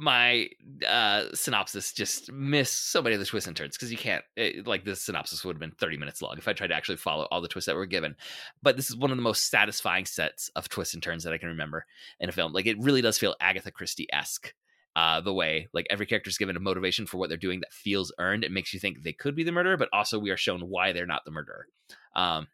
my 0.00 0.48
uh 0.88 1.24
synopsis 1.34 1.92
just 1.92 2.32
missed 2.32 2.90
so 2.90 3.02
many 3.02 3.14
of 3.14 3.20
the 3.20 3.26
twists 3.26 3.46
and 3.46 3.54
turns 3.54 3.76
because 3.76 3.92
you 3.92 3.98
can't 3.98 4.24
it, 4.34 4.66
like 4.66 4.82
this 4.82 5.02
synopsis 5.02 5.44
would 5.44 5.56
have 5.56 5.60
been 5.60 5.72
30 5.72 5.98
minutes 5.98 6.22
long 6.22 6.38
if 6.38 6.48
i 6.48 6.54
tried 6.54 6.68
to 6.68 6.74
actually 6.74 6.96
follow 6.96 7.28
all 7.30 7.42
the 7.42 7.48
twists 7.48 7.66
that 7.66 7.76
were 7.76 7.84
given 7.84 8.16
but 8.62 8.76
this 8.76 8.88
is 8.88 8.96
one 8.96 9.10
of 9.10 9.18
the 9.18 9.22
most 9.22 9.50
satisfying 9.50 10.06
sets 10.06 10.50
of 10.56 10.70
twists 10.70 10.94
and 10.94 11.02
turns 11.02 11.22
that 11.22 11.34
i 11.34 11.38
can 11.38 11.50
remember 11.50 11.84
in 12.18 12.30
a 12.30 12.32
film 12.32 12.50
like 12.54 12.64
it 12.64 12.80
really 12.80 13.02
does 13.02 13.18
feel 13.18 13.36
agatha 13.42 13.70
christie-esque 13.70 14.54
uh 14.96 15.20
the 15.20 15.32
way 15.32 15.68
like 15.72 15.86
every 15.90 16.06
character 16.06 16.28
is 16.28 16.38
given 16.38 16.56
a 16.56 16.60
motivation 16.60 17.06
for 17.06 17.18
what 17.18 17.28
they're 17.28 17.38
doing 17.38 17.60
that 17.60 17.72
feels 17.72 18.12
earned 18.18 18.44
it 18.44 18.52
makes 18.52 18.74
you 18.74 18.80
think 18.80 19.02
they 19.02 19.12
could 19.12 19.36
be 19.36 19.44
the 19.44 19.52
murderer 19.52 19.76
but 19.76 19.88
also 19.92 20.18
we 20.18 20.30
are 20.30 20.36
shown 20.36 20.60
why 20.62 20.92
they're 20.92 21.06
not 21.06 21.24
the 21.24 21.30
murderer. 21.30 21.66
Um 22.14 22.48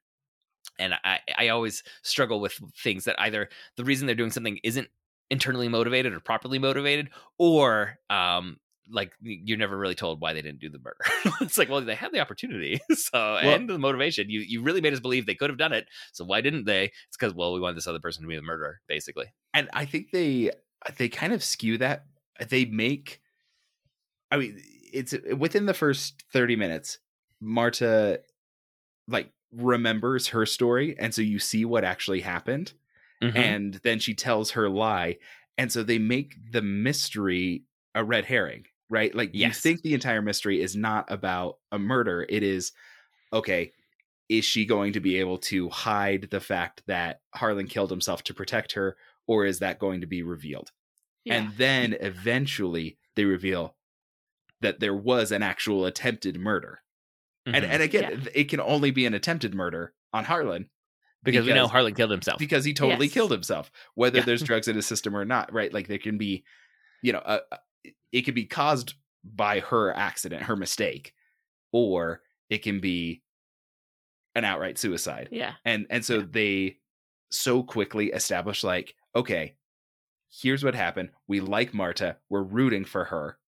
and 0.78 0.94
I, 1.04 1.20
I 1.38 1.48
always 1.48 1.82
struggle 2.02 2.40
with 2.40 2.60
things 2.82 3.04
that 3.04 3.18
either 3.18 3.48
the 3.76 3.84
reason 3.84 4.06
they're 4.06 4.14
doing 4.14 4.30
something 4.30 4.58
isn't 4.62 4.88
internally 5.30 5.68
motivated 5.68 6.12
or 6.12 6.20
properly 6.20 6.58
motivated 6.58 7.10
or 7.38 7.98
um 8.10 8.58
like 8.90 9.12
you're 9.20 9.58
never 9.58 9.76
really 9.76 9.94
told 9.94 10.20
why 10.20 10.32
they 10.32 10.42
didn't 10.42 10.60
do 10.60 10.68
the 10.68 10.78
murder. 10.78 11.34
It's 11.40 11.58
like 11.58 11.68
well 11.68 11.80
they 11.80 11.94
had 11.94 12.12
the 12.12 12.20
opportunity 12.20 12.80
so 12.92 13.36
and 13.36 13.68
the 13.68 13.78
motivation. 13.78 14.30
You 14.30 14.40
you 14.40 14.62
really 14.62 14.80
made 14.80 14.92
us 14.92 15.00
believe 15.00 15.26
they 15.26 15.34
could 15.34 15.50
have 15.50 15.58
done 15.58 15.72
it 15.72 15.88
so 16.12 16.24
why 16.24 16.40
didn't 16.40 16.66
they? 16.66 16.84
It's 16.84 17.16
because 17.18 17.34
well 17.34 17.52
we 17.54 17.60
want 17.60 17.76
this 17.76 17.86
other 17.86 17.98
person 17.98 18.22
to 18.22 18.28
be 18.28 18.36
the 18.36 18.42
murderer 18.42 18.80
basically. 18.86 19.26
And 19.54 19.68
I 19.72 19.84
think 19.84 20.10
they 20.12 20.50
they 20.98 21.08
kind 21.08 21.32
of 21.32 21.42
skew 21.42 21.78
that. 21.78 22.04
They 22.48 22.64
make, 22.64 23.20
I 24.30 24.36
mean, 24.36 24.60
it's 24.92 25.14
within 25.36 25.66
the 25.66 25.74
first 25.74 26.24
thirty 26.32 26.56
minutes. 26.56 26.98
Marta, 27.40 28.20
like, 29.08 29.30
remembers 29.52 30.28
her 30.28 30.46
story, 30.46 30.98
and 30.98 31.14
so 31.14 31.22
you 31.22 31.38
see 31.38 31.64
what 31.64 31.84
actually 31.84 32.20
happened, 32.20 32.72
Mm-hmm. 33.22 33.36
and 33.36 33.74
then 33.82 33.98
she 33.98 34.14
tells 34.14 34.50
her 34.52 34.68
lie, 34.68 35.16
and 35.56 35.72
so 35.72 35.82
they 35.82 35.98
make 35.98 36.34
the 36.52 36.62
mystery 36.62 37.64
a 37.94 38.04
red 38.04 38.26
herring, 38.26 38.66
right? 38.90 39.14
Like, 39.14 39.34
you 39.34 39.50
think 39.52 39.82
the 39.82 39.94
entire 39.94 40.20
mystery 40.22 40.60
is 40.60 40.76
not 40.76 41.10
about 41.10 41.58
a 41.72 41.78
murder; 41.78 42.26
it 42.28 42.42
is 42.42 42.72
okay. 43.32 43.72
Is 44.28 44.44
she 44.44 44.66
going 44.66 44.92
to 44.94 45.00
be 45.00 45.18
able 45.20 45.38
to 45.38 45.68
hide 45.70 46.28
the 46.30 46.40
fact 46.40 46.82
that 46.86 47.20
Harlan 47.34 47.68
killed 47.68 47.90
himself 47.90 48.22
to 48.24 48.34
protect 48.34 48.72
her, 48.72 48.96
or 49.26 49.46
is 49.46 49.60
that 49.60 49.78
going 49.78 50.00
to 50.02 50.06
be 50.06 50.22
revealed? 50.22 50.72
And 51.34 51.52
then 51.56 51.96
eventually 52.00 52.98
they 53.14 53.24
reveal 53.24 53.76
that 54.60 54.80
there 54.80 54.94
was 54.94 55.32
an 55.32 55.42
actual 55.42 55.84
attempted 55.86 56.38
murder. 56.38 56.82
And 57.46 57.64
Mhm. 57.64 57.68
and 57.68 57.82
again, 57.82 58.28
it 58.34 58.44
can 58.44 58.60
only 58.60 58.90
be 58.90 59.06
an 59.06 59.14
attempted 59.14 59.54
murder 59.54 59.94
on 60.12 60.24
Harlan 60.24 60.68
because, 61.22 61.46
we 61.46 61.52
know 61.52 61.66
harlan 61.68 61.94
killed 61.94 62.10
himself 62.10 62.38
because 62.38 62.64
he 62.64 62.72
totally 62.74 63.06
Yes. 63.06 63.14
killed 63.14 63.30
himself, 63.32 63.70
whether 63.94 64.18
Yeah. 64.18 64.24
there's 64.24 64.42
drugs 64.42 64.68
in 64.68 64.76
his 64.76 64.86
system 64.86 65.16
or 65.16 65.24
not, 65.24 65.52
right? 65.52 65.72
Like 65.72 65.86
there 65.88 65.98
can 65.98 66.18
be, 66.18 66.44
you 67.02 67.12
know, 67.12 67.18
uh, 67.18 67.40
uh, 67.52 67.56
it 68.12 68.22
could 68.22 68.34
be 68.34 68.46
caused 68.46 68.94
by 69.24 69.60
her 69.60 69.92
accident, 69.94 70.44
her 70.44 70.56
mistake, 70.56 71.14
or 71.72 72.22
it 72.48 72.58
can 72.58 72.80
be 72.80 73.22
an 74.34 74.44
outright 74.44 74.78
suicide 74.78 75.28
Yeah. 75.32 75.54
and 75.64 75.86
and 75.90 76.04
so 76.04 76.18
Yeah. 76.18 76.26
they 76.30 76.78
so 77.30 77.62
quickly 77.62 78.12
establish 78.12 78.62
like 78.62 78.94
okay 79.14 79.56
here's 80.42 80.62
what 80.64 80.74
happened 80.74 81.10
we 81.28 81.40
like 81.40 81.72
marta 81.74 82.16
we're 82.28 82.42
rooting 82.42 82.84
for 82.84 83.04
her 83.06 83.38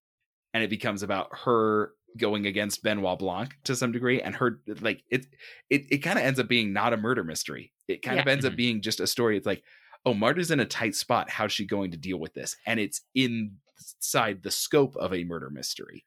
and 0.55 0.63
it 0.63 0.71
becomes 0.71 1.03
about 1.03 1.29
her 1.45 1.93
going 2.17 2.47
against 2.47 2.83
Benoit 2.83 3.19
Blanc 3.19 3.55
to 3.65 3.77
some 3.77 3.93
degree, 3.93 4.21
and 4.23 4.35
her 4.37 4.61
like 4.81 5.05
it 5.11 5.27
it 5.69 5.85
it 5.91 5.99
kind 5.99 6.19
of 6.19 6.25
ends 6.25 6.41
up 6.41 6.49
being 6.49 6.73
not 6.73 6.95
a 6.95 6.97
murder 6.97 7.23
mystery. 7.23 7.71
It 7.87 8.01
kind 8.03 8.19
of 8.19 8.25
Yeah. 8.27 8.33
ends 8.33 8.45
up 8.47 8.55
Mhm. 8.55 8.57
being 8.57 8.81
just 8.81 8.99
a 8.99 9.07
story. 9.07 9.37
It's 9.37 9.47
like, 9.47 9.63
oh, 10.07 10.15
Marta's 10.15 10.51
in 10.51 10.59
a 10.59 10.65
tight 10.65 10.95
spot. 10.95 11.29
How's 11.31 11.53
she 11.53 11.67
going 11.67 11.91
to 11.91 11.99
deal 11.99 12.19
with 12.19 12.33
this? 12.33 12.57
And 12.67 12.81
it's 12.81 13.03
inside 13.15 14.43
the 14.43 14.51
scope 14.51 14.97
of 14.97 15.13
a 15.13 15.23
murder 15.25 15.51
mystery. 15.51 16.07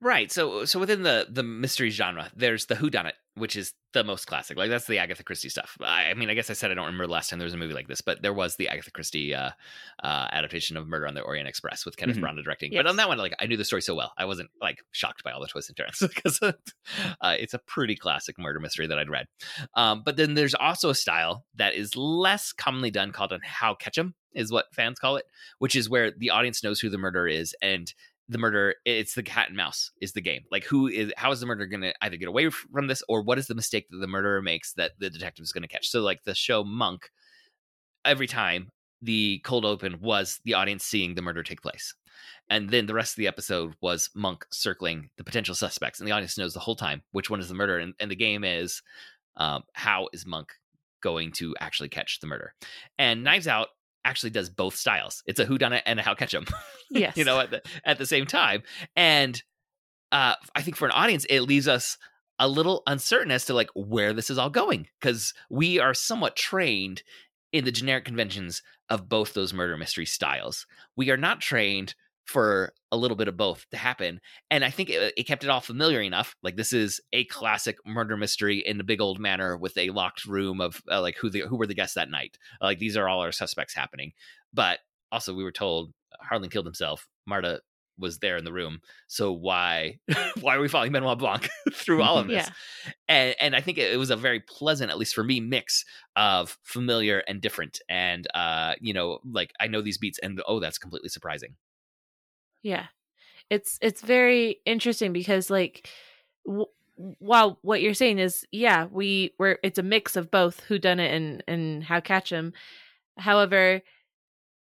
Right. 0.00 0.30
So 0.30 0.64
so 0.64 0.78
within 0.80 1.04
the 1.04 1.26
the 1.30 1.42
mystery 1.44 1.90
genre, 1.90 2.30
there's 2.34 2.66
the 2.66 2.76
Who 2.76 2.90
Done 2.90 3.06
It, 3.06 3.14
which 3.34 3.56
is 3.56 3.72
the 3.96 4.04
most 4.04 4.26
classic. 4.26 4.56
Like 4.56 4.70
that's 4.70 4.86
the 4.86 4.98
Agatha 4.98 5.24
Christie 5.24 5.48
stuff. 5.48 5.76
I, 5.80 6.04
I 6.10 6.14
mean, 6.14 6.30
I 6.30 6.34
guess 6.34 6.50
I 6.50 6.52
said 6.52 6.70
I 6.70 6.74
don't 6.74 6.86
remember 6.86 7.06
the 7.06 7.12
last 7.12 7.30
time 7.30 7.38
there 7.38 7.44
was 7.46 7.54
a 7.54 7.56
movie 7.56 7.74
like 7.74 7.88
this, 7.88 8.00
but 8.00 8.22
there 8.22 8.32
was 8.32 8.56
the 8.56 8.68
Agatha 8.68 8.90
Christie 8.90 9.34
uh, 9.34 9.50
uh, 10.02 10.28
adaptation 10.32 10.76
of 10.76 10.86
Murder 10.88 11.06
on 11.06 11.14
the 11.14 11.20
Orient 11.22 11.48
Express 11.48 11.84
with 11.84 11.96
Kenneth 11.96 12.16
Mhm. 12.16 12.22
Branagh 12.22 12.44
directing. 12.44 12.72
Yes. 12.72 12.80
But 12.82 12.88
on 12.88 12.96
that 12.96 13.08
one, 13.08 13.18
like 13.18 13.34
I 13.40 13.46
knew 13.46 13.56
the 13.56 13.64
story 13.64 13.82
so 13.82 13.94
well, 13.94 14.12
I 14.18 14.24
wasn't 14.26 14.50
like 14.60 14.78
shocked 14.92 15.24
by 15.24 15.32
all 15.32 15.40
the 15.40 15.48
twists 15.48 15.70
and 15.70 15.76
turns 15.76 15.98
because 16.14 16.40
uh, 16.42 16.52
it's 17.22 17.54
a 17.54 17.58
pretty 17.58 17.96
classic 17.96 18.38
murder 18.38 18.60
mystery 18.60 18.86
that 18.86 18.98
I'd 18.98 19.10
read. 19.10 19.26
Um, 19.74 20.02
but 20.04 20.16
then 20.16 20.34
there's 20.34 20.54
also 20.54 20.90
a 20.90 20.94
style 20.94 21.46
that 21.56 21.74
is 21.74 21.96
less 21.96 22.52
commonly 22.52 22.90
done 22.90 23.12
called 23.12 23.32
an 23.32 23.40
How 23.42 23.74
Catch 23.74 23.98
'em 23.98 24.14
is 24.34 24.52
what 24.52 24.66
fans 24.74 24.98
call 24.98 25.16
it, 25.16 25.24
which 25.58 25.74
is 25.74 25.88
where 25.88 26.10
the 26.10 26.30
audience 26.30 26.62
knows 26.62 26.78
who 26.80 26.90
the 26.90 26.98
murderer 26.98 27.26
is 27.28 27.54
and 27.62 27.94
the 28.28 28.38
murder 28.38 28.74
it's 28.84 29.14
the 29.14 29.22
cat 29.22 29.48
and 29.48 29.56
mouse 29.56 29.90
is 30.00 30.12
the 30.12 30.20
game. 30.20 30.42
Like 30.50 30.64
who 30.64 30.88
is 30.88 31.12
how 31.16 31.30
is 31.30 31.40
the 31.40 31.46
murderer 31.46 31.66
going 31.66 31.82
to 31.82 31.94
either 32.02 32.16
get 32.16 32.28
away 32.28 32.50
from 32.50 32.86
this 32.88 33.02
or 33.08 33.22
what 33.22 33.38
is 33.38 33.46
the 33.46 33.54
mistake 33.54 33.86
that 33.90 33.98
the 33.98 34.06
murderer 34.06 34.42
makes 34.42 34.72
that 34.74 34.92
the 34.98 35.10
detective 35.10 35.44
is 35.44 35.52
going 35.52 35.62
to 35.62 35.68
catch? 35.68 35.88
So 35.88 36.00
like 36.00 36.24
the 36.24 36.34
show 36.34 36.64
monk 36.64 37.10
every 38.04 38.26
time 38.26 38.70
the 39.02 39.40
cold 39.44 39.64
open 39.64 40.00
was 40.00 40.40
the 40.44 40.54
audience 40.54 40.84
seeing 40.84 41.14
the 41.14 41.22
murder 41.22 41.42
take 41.42 41.62
place. 41.62 41.94
And 42.48 42.70
then 42.70 42.86
the 42.86 42.94
rest 42.94 43.12
of 43.12 43.16
the 43.16 43.28
episode 43.28 43.74
was 43.80 44.10
monk 44.14 44.46
circling 44.50 45.10
the 45.16 45.24
potential 45.24 45.54
suspects 45.54 46.00
and 46.00 46.08
the 46.08 46.12
audience 46.12 46.38
knows 46.38 46.54
the 46.54 46.60
whole 46.60 46.76
time 46.76 47.02
which 47.12 47.30
one 47.30 47.40
is 47.40 47.48
the 47.48 47.54
murderer 47.54 47.78
and, 47.78 47.94
and 48.00 48.10
the 48.10 48.16
game 48.16 48.42
is 48.42 48.82
um, 49.36 49.62
how 49.74 50.08
is 50.12 50.26
monk 50.26 50.52
going 51.02 51.30
to 51.30 51.54
actually 51.60 51.90
catch 51.90 52.20
the 52.20 52.26
murder 52.26 52.54
and 52.98 53.22
knives 53.22 53.46
out 53.46 53.68
actually 54.06 54.30
does 54.30 54.48
both 54.48 54.76
styles. 54.76 55.22
It's 55.26 55.40
a 55.40 55.44
who 55.44 55.58
done 55.58 55.72
it 55.72 55.82
and 55.84 55.98
a 56.00 56.02
how 56.02 56.14
catch 56.14 56.30
catch 56.30 56.34
'em 56.34 56.46
Yes. 56.90 57.16
you 57.16 57.24
know 57.24 57.40
at 57.40 57.50
the 57.50 57.62
at 57.84 57.98
the 57.98 58.06
same 58.06 58.26
time. 58.26 58.62
And 58.94 59.42
uh 60.12 60.34
i 60.54 60.62
think 60.62 60.76
for 60.76 60.86
an 60.86 60.92
audience 60.92 61.26
it 61.28 61.40
leaves 61.40 61.66
us 61.66 61.98
a 62.38 62.46
little 62.46 62.82
uncertain 62.86 63.32
as 63.32 63.44
to 63.46 63.54
like 63.54 63.70
where 63.74 64.12
this 64.12 64.30
is 64.30 64.38
all 64.38 64.50
going 64.50 64.86
because 65.00 65.34
we 65.50 65.80
are 65.80 65.94
somewhat 65.94 66.36
trained 66.36 67.02
in 67.52 67.64
the 67.64 67.72
generic 67.72 68.04
conventions 68.04 68.62
of 68.88 69.08
both 69.08 69.34
those 69.34 69.52
murder 69.52 69.76
mystery 69.76 70.06
styles. 70.06 70.66
We 70.96 71.10
are 71.10 71.16
not 71.16 71.40
trained 71.40 71.94
for 72.26 72.72
a 72.92 72.96
little 72.96 73.16
bit 73.16 73.28
of 73.28 73.36
both 73.36 73.66
to 73.70 73.76
happen 73.76 74.20
and 74.50 74.64
i 74.64 74.70
think 74.70 74.90
it, 74.90 75.12
it 75.16 75.24
kept 75.26 75.44
it 75.44 75.50
all 75.50 75.60
familiar 75.60 76.00
enough 76.00 76.34
like 76.42 76.56
this 76.56 76.72
is 76.72 77.00
a 77.12 77.24
classic 77.26 77.76
murder 77.86 78.16
mystery 78.16 78.58
in 78.58 78.78
the 78.78 78.84
big 78.84 79.00
old 79.00 79.18
manor 79.18 79.56
with 79.56 79.76
a 79.78 79.90
locked 79.90 80.24
room 80.24 80.60
of 80.60 80.82
uh, 80.90 81.00
like 81.00 81.16
who 81.16 81.30
the 81.30 81.40
who 81.40 81.56
were 81.56 81.66
the 81.66 81.74
guests 81.74 81.94
that 81.94 82.10
night 82.10 82.36
like 82.60 82.78
these 82.78 82.96
are 82.96 83.08
all 83.08 83.20
our 83.20 83.32
suspects 83.32 83.74
happening 83.74 84.12
but 84.52 84.80
also 85.12 85.34
we 85.34 85.44
were 85.44 85.52
told 85.52 85.92
harlan 86.20 86.50
killed 86.50 86.66
himself 86.66 87.08
marta 87.26 87.60
was 87.98 88.18
there 88.18 88.36
in 88.36 88.44
the 88.44 88.52
room 88.52 88.80
so 89.08 89.32
why 89.32 89.98
why 90.40 90.54
are 90.54 90.60
we 90.60 90.68
following 90.68 90.92
benoit 90.92 91.18
blanc 91.18 91.48
through 91.72 92.02
all 92.02 92.18
of 92.18 92.28
this 92.28 92.46
Yeah. 92.46 92.92
and 93.08 93.34
and 93.40 93.56
I 93.56 93.62
think 93.62 93.78
it, 93.78 93.90
it 93.92 93.96
was 93.96 94.10
a 94.10 94.16
very 94.16 94.40
pleasant, 94.40 94.90
at 94.90 94.98
least 94.98 95.14
for 95.14 95.24
me, 95.24 95.40
mix 95.40 95.82
of 96.14 96.58
familiar 96.62 97.22
and 97.26 97.40
different. 97.40 97.80
And 97.88 98.26
uh, 98.34 98.74
you 98.80 98.92
know, 98.92 99.20
like 99.24 99.52
I 99.60 99.68
know 99.68 99.80
these 99.80 99.96
beats, 99.96 100.18
and 100.22 100.42
oh, 100.46 100.60
that's 100.60 100.76
completely 100.78 101.08
surprising. 101.08 101.54
Yeah. 102.66 102.86
It's 103.48 103.78
it's 103.80 104.00
very 104.00 104.60
interesting 104.64 105.12
because 105.12 105.50
like 105.50 105.88
w- 106.44 106.66
while 107.18 107.58
what 107.62 107.80
you're 107.80 107.94
saying 107.94 108.18
is 108.18 108.44
yeah, 108.50 108.86
we 108.90 109.34
we're 109.38 109.58
it's 109.62 109.78
a 109.78 109.82
mix 109.84 110.16
of 110.16 110.30
both 110.32 110.60
who 110.60 110.78
done 110.78 110.98
it 110.98 111.14
and 111.14 111.44
and 111.46 111.84
how 111.84 112.00
catch 112.00 112.30
catch 112.30 112.32
'em. 112.32 112.52
However, 113.18 113.82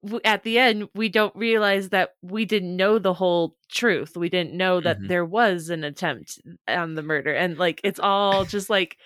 w- 0.04 0.20
at 0.24 0.42
the 0.42 0.58
end 0.58 0.88
we 0.94 1.08
don't 1.08 1.34
realize 1.34 1.88
that 1.90 2.10
we 2.20 2.44
didn't 2.44 2.76
know 2.76 2.98
the 2.98 3.14
whole 3.14 3.56
truth. 3.70 4.16
We 4.18 4.28
didn't 4.28 4.52
know 4.54 4.80
that 4.82 4.98
Mhm. 5.00 5.08
there 5.08 5.24
was 5.24 5.70
an 5.70 5.82
attempt 5.82 6.38
on 6.68 6.94
the 6.94 7.02
murder 7.02 7.32
and 7.32 7.56
like 7.56 7.80
it's 7.84 8.00
all 8.00 8.44
just 8.44 8.68
like 8.68 8.98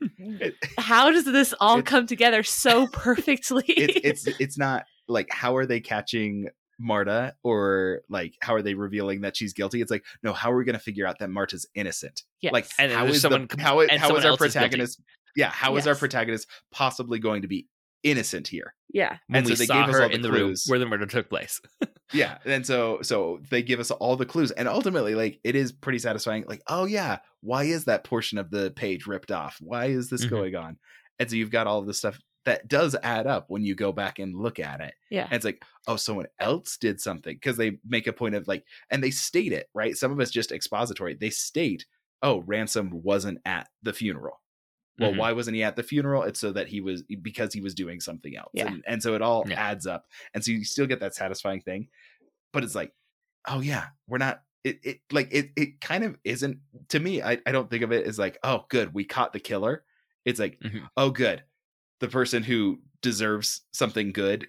how 0.78 1.10
does 1.10 1.24
this 1.24 1.54
all 1.58 1.82
come 1.82 2.06
together 2.06 2.44
so 2.44 2.86
perfectly? 2.92 3.64
it's 3.66 4.24
it's 4.26 4.36
it's 4.40 4.58
not 4.58 4.84
like 5.08 5.26
how 5.32 5.56
are 5.56 5.66
they 5.66 5.80
catching 5.80 6.46
Marta 6.78 7.34
or 7.42 8.02
like 8.08 8.34
how 8.40 8.54
are 8.54 8.62
they 8.62 8.74
revealing 8.74 9.22
that 9.22 9.36
she's 9.36 9.52
guilty? 9.52 9.80
It's 9.80 9.90
like 9.90 10.04
no, 10.22 10.32
how 10.32 10.52
are 10.52 10.56
we 10.56 10.64
going 10.64 10.74
to 10.76 10.82
figure 10.82 11.06
out 11.06 11.18
that 11.18 11.30
Marta's 11.30 11.66
innocent? 11.74 12.22
Yeah. 12.40 12.50
Like 12.52 12.66
And 12.78 12.92
how 12.92 13.04
there's 13.04 13.20
someone 13.22 13.48
the, 13.50 13.60
how, 13.62 13.84
how 13.98 14.16
is 14.16 14.24
our 14.24 14.32
is 14.32 14.36
protagonist? 14.38 15.00
yeah, 15.36 15.50
how 15.50 15.76
is 15.76 15.86
our 15.86 15.94
protagonist 15.94 16.46
possibly 16.72 17.18
going 17.18 17.42
to 17.42 17.48
be 17.48 17.66
innocent 18.02 18.46
here? 18.48 18.74
yeah. 18.92 19.18
When 19.26 19.38
And 19.38 19.48
so 19.48 19.54
they 19.54 19.66
gave 19.66 19.76
us 19.88 19.94
her 19.94 20.02
all 20.04 20.08
the 20.08 20.14
in 20.14 20.22
the 20.22 20.30
room 20.32 20.48
clues. 20.48 20.64
where 20.68 20.78
the 20.78 20.86
murder 20.86 21.06
took 21.06 21.28
place. 21.28 21.60
Yeah, 22.14 22.38
and 22.46 22.64
so 22.66 23.02
so 23.02 23.38
they 23.50 23.62
give 23.62 23.80
us 23.80 23.90
all 23.90 24.16
the 24.16 24.24
clues, 24.24 24.50
and 24.50 24.66
ultimately, 24.66 25.14
like 25.14 25.40
it 25.44 25.54
is 25.54 25.72
pretty 25.72 25.98
satisfying. 25.98 26.42
Like, 26.48 26.62
oh 26.66 26.86
yeah, 26.86 27.18
why 27.42 27.64
is 27.64 27.84
that 27.84 28.02
portion 28.02 28.38
of 28.38 28.50
the 28.50 28.70
page 28.70 29.06
ripped 29.06 29.30
off? 29.30 29.58
Why 29.60 29.88
is 29.88 30.08
this 30.08 30.24
Mhm. 30.24 30.30
going 30.30 30.56
on? 30.56 30.78
And 31.18 31.28
so 31.28 31.36
you've 31.36 31.50
got 31.50 31.66
all 31.66 31.80
of 31.80 31.86
this 31.86 31.98
stuff 31.98 32.18
that 32.48 32.68
does 32.68 32.96
add 33.02 33.26
up 33.26 33.46
when 33.48 33.62
you 33.62 33.74
go 33.74 33.92
back 33.92 34.18
and 34.18 34.34
look 34.34 34.58
at 34.58 34.80
it. 34.80 34.94
Yeah. 35.10 35.24
And 35.24 35.34
it's 35.34 35.44
like, 35.44 35.62
oh, 35.86 35.96
someone 35.96 36.26
else 36.40 36.76
did 36.76 37.00
something 37.00 37.34
because 37.34 37.56
they 37.56 37.78
make 37.86 38.06
a 38.06 38.12
point 38.12 38.34
of 38.34 38.48
like, 38.48 38.64
and 38.90 39.02
they 39.02 39.10
state 39.10 39.52
it 39.52 39.68
right. 39.74 39.96
Some 39.96 40.12
of 40.12 40.20
it's 40.20 40.30
just 40.30 40.52
expository. 40.52 41.14
They 41.14 41.30
state, 41.30 41.86
oh, 42.22 42.40
ransom 42.40 42.90
wasn't 43.02 43.38
at 43.44 43.68
the 43.82 43.92
funeral. 43.92 44.40
Well, 44.98 45.12
Mhm. 45.12 45.18
why 45.18 45.32
wasn't 45.32 45.54
he 45.56 45.62
at 45.62 45.76
the 45.76 45.82
funeral? 45.84 46.24
It's 46.24 46.40
so 46.40 46.50
that 46.52 46.66
he 46.68 46.80
was 46.80 47.02
because 47.04 47.54
he 47.54 47.60
was 47.60 47.74
doing 47.74 48.00
something 48.00 48.36
else. 48.36 48.50
Yeah. 48.52 48.66
And, 48.66 48.82
and 48.86 49.02
so 49.02 49.14
it 49.14 49.22
all 49.22 49.44
Yeah. 49.48 49.60
adds 49.60 49.86
up. 49.86 50.06
And 50.34 50.44
so 50.44 50.50
you 50.50 50.64
still 50.64 50.86
get 50.86 50.98
that 51.00 51.14
satisfying 51.14 51.60
thing. 51.60 51.88
But 52.52 52.64
it's 52.64 52.74
like, 52.74 52.92
oh 53.46 53.60
yeah, 53.60 53.86
we're 54.08 54.18
not 54.18 54.42
it, 54.64 54.80
it 54.82 55.00
like 55.12 55.28
it 55.32 55.50
it 55.56 55.80
kind 55.80 56.02
of 56.02 56.18
isn't 56.24 56.58
to 56.88 56.98
me, 56.98 57.22
I, 57.22 57.38
I 57.46 57.52
don't 57.52 57.70
think 57.70 57.84
of 57.84 57.92
it 57.92 58.06
as 58.06 58.18
like, 58.18 58.38
oh 58.42 58.66
good, 58.68 58.92
we 58.92 59.04
caught 59.04 59.32
the 59.32 59.38
killer. 59.40 59.84
It's 60.24 60.40
like, 60.40 60.58
Mhm. 60.60 60.88
oh 60.96 61.10
good. 61.10 61.44
The 62.00 62.08
person 62.08 62.42
who 62.42 62.78
deserves 63.02 63.62
something 63.72 64.12
good 64.12 64.46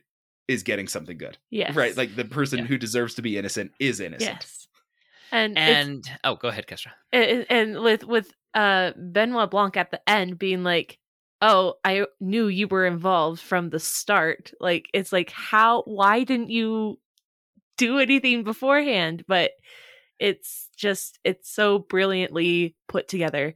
is 0.47 0.63
getting 0.63 0.87
something 0.87 1.17
good. 1.17 1.37
Yes. 1.51 1.75
Right. 1.75 1.95
Like 1.95 2.15
the 2.15 2.25
person 2.25 2.59
Yeah. 2.59 2.65
who 2.65 2.77
deserves 2.77 3.15
to 3.15 3.21
be 3.21 3.37
innocent 3.37 3.71
is 3.79 3.99
innocent. 3.99 4.37
Yes. 4.41 4.67
And 5.31 5.57
And 5.57 6.11
oh, 6.23 6.35
go 6.35 6.47
ahead, 6.47 6.65
Kestra. 6.67 6.91
and, 7.13 7.45
and 7.49 7.79
with 7.81 8.03
with 8.03 8.33
uh 8.55 8.91
Benoit 8.97 9.51
Blanc 9.51 9.77
at 9.77 9.91
the 9.91 10.01
end 10.09 10.39
being 10.39 10.63
like, 10.63 10.97
"Oh, 11.39 11.75
I 11.85 12.05
knew 12.19 12.47
you 12.47 12.67
were 12.67 12.87
involved 12.87 13.39
from 13.39 13.69
the 13.69 13.79
start." 13.79 14.51
Like 14.59 14.89
it's 14.91 15.11
like, 15.13 15.29
how? 15.29 15.83
Why 15.83 16.23
didn't 16.23 16.49
you 16.49 16.99
do 17.77 17.99
anything 17.99 18.43
beforehand? 18.43 19.23
But 19.27 19.51
it's 20.19 20.67
just 20.75 21.19
it's 21.23 21.51
so 21.53 21.77
brilliantly 21.77 22.75
put 22.87 23.07
together. 23.07 23.53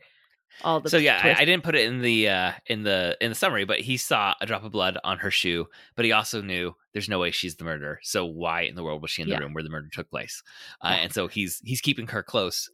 All 0.64 0.80
the 0.80 0.90
so 0.90 0.98
yeah. 0.98 1.20
I, 1.24 1.42
I 1.42 1.46
didn't 1.46 1.64
put 1.64 1.76
it 1.76 1.86
in 1.86 2.02
the 2.02 2.30
uh, 2.30 2.52
in 2.68 2.84
the 2.84 3.18
in 3.20 3.30
the 3.30 3.36
summary, 3.36 3.66
but 3.66 3.80
he 3.82 3.98
saw 3.98 4.34
a 4.40 4.46
drop 4.46 4.64
of 4.64 4.72
blood 4.72 4.98
on 5.04 5.18
her 5.20 5.32
shoe, 5.32 5.68
but 5.96 6.06
he 6.06 6.12
also 6.12 6.42
knew 6.42 6.76
there's 6.94 7.10
no 7.10 7.20
way 7.20 7.32
she's 7.32 7.56
the 7.56 7.64
murderer. 7.64 8.00
So 8.04 8.26
why 8.26 8.62
in 8.62 8.76
the 8.76 8.84
world 8.84 9.02
was 9.02 9.12
she 9.12 9.22
in 9.24 9.28
the 9.30 9.34
Yeah. 9.36 9.40
room 9.40 9.54
where 9.54 9.64
the 9.64 9.70
murder 9.70 9.90
took 9.92 10.10
place? 10.10 10.44
Uh, 10.82 10.90
Yeah. 10.92 11.04
And 11.04 11.14
so 11.14 11.28
he's 11.28 11.60
he's 11.66 11.82
keeping 11.82 12.08
her 12.08 12.22
close 12.24 12.70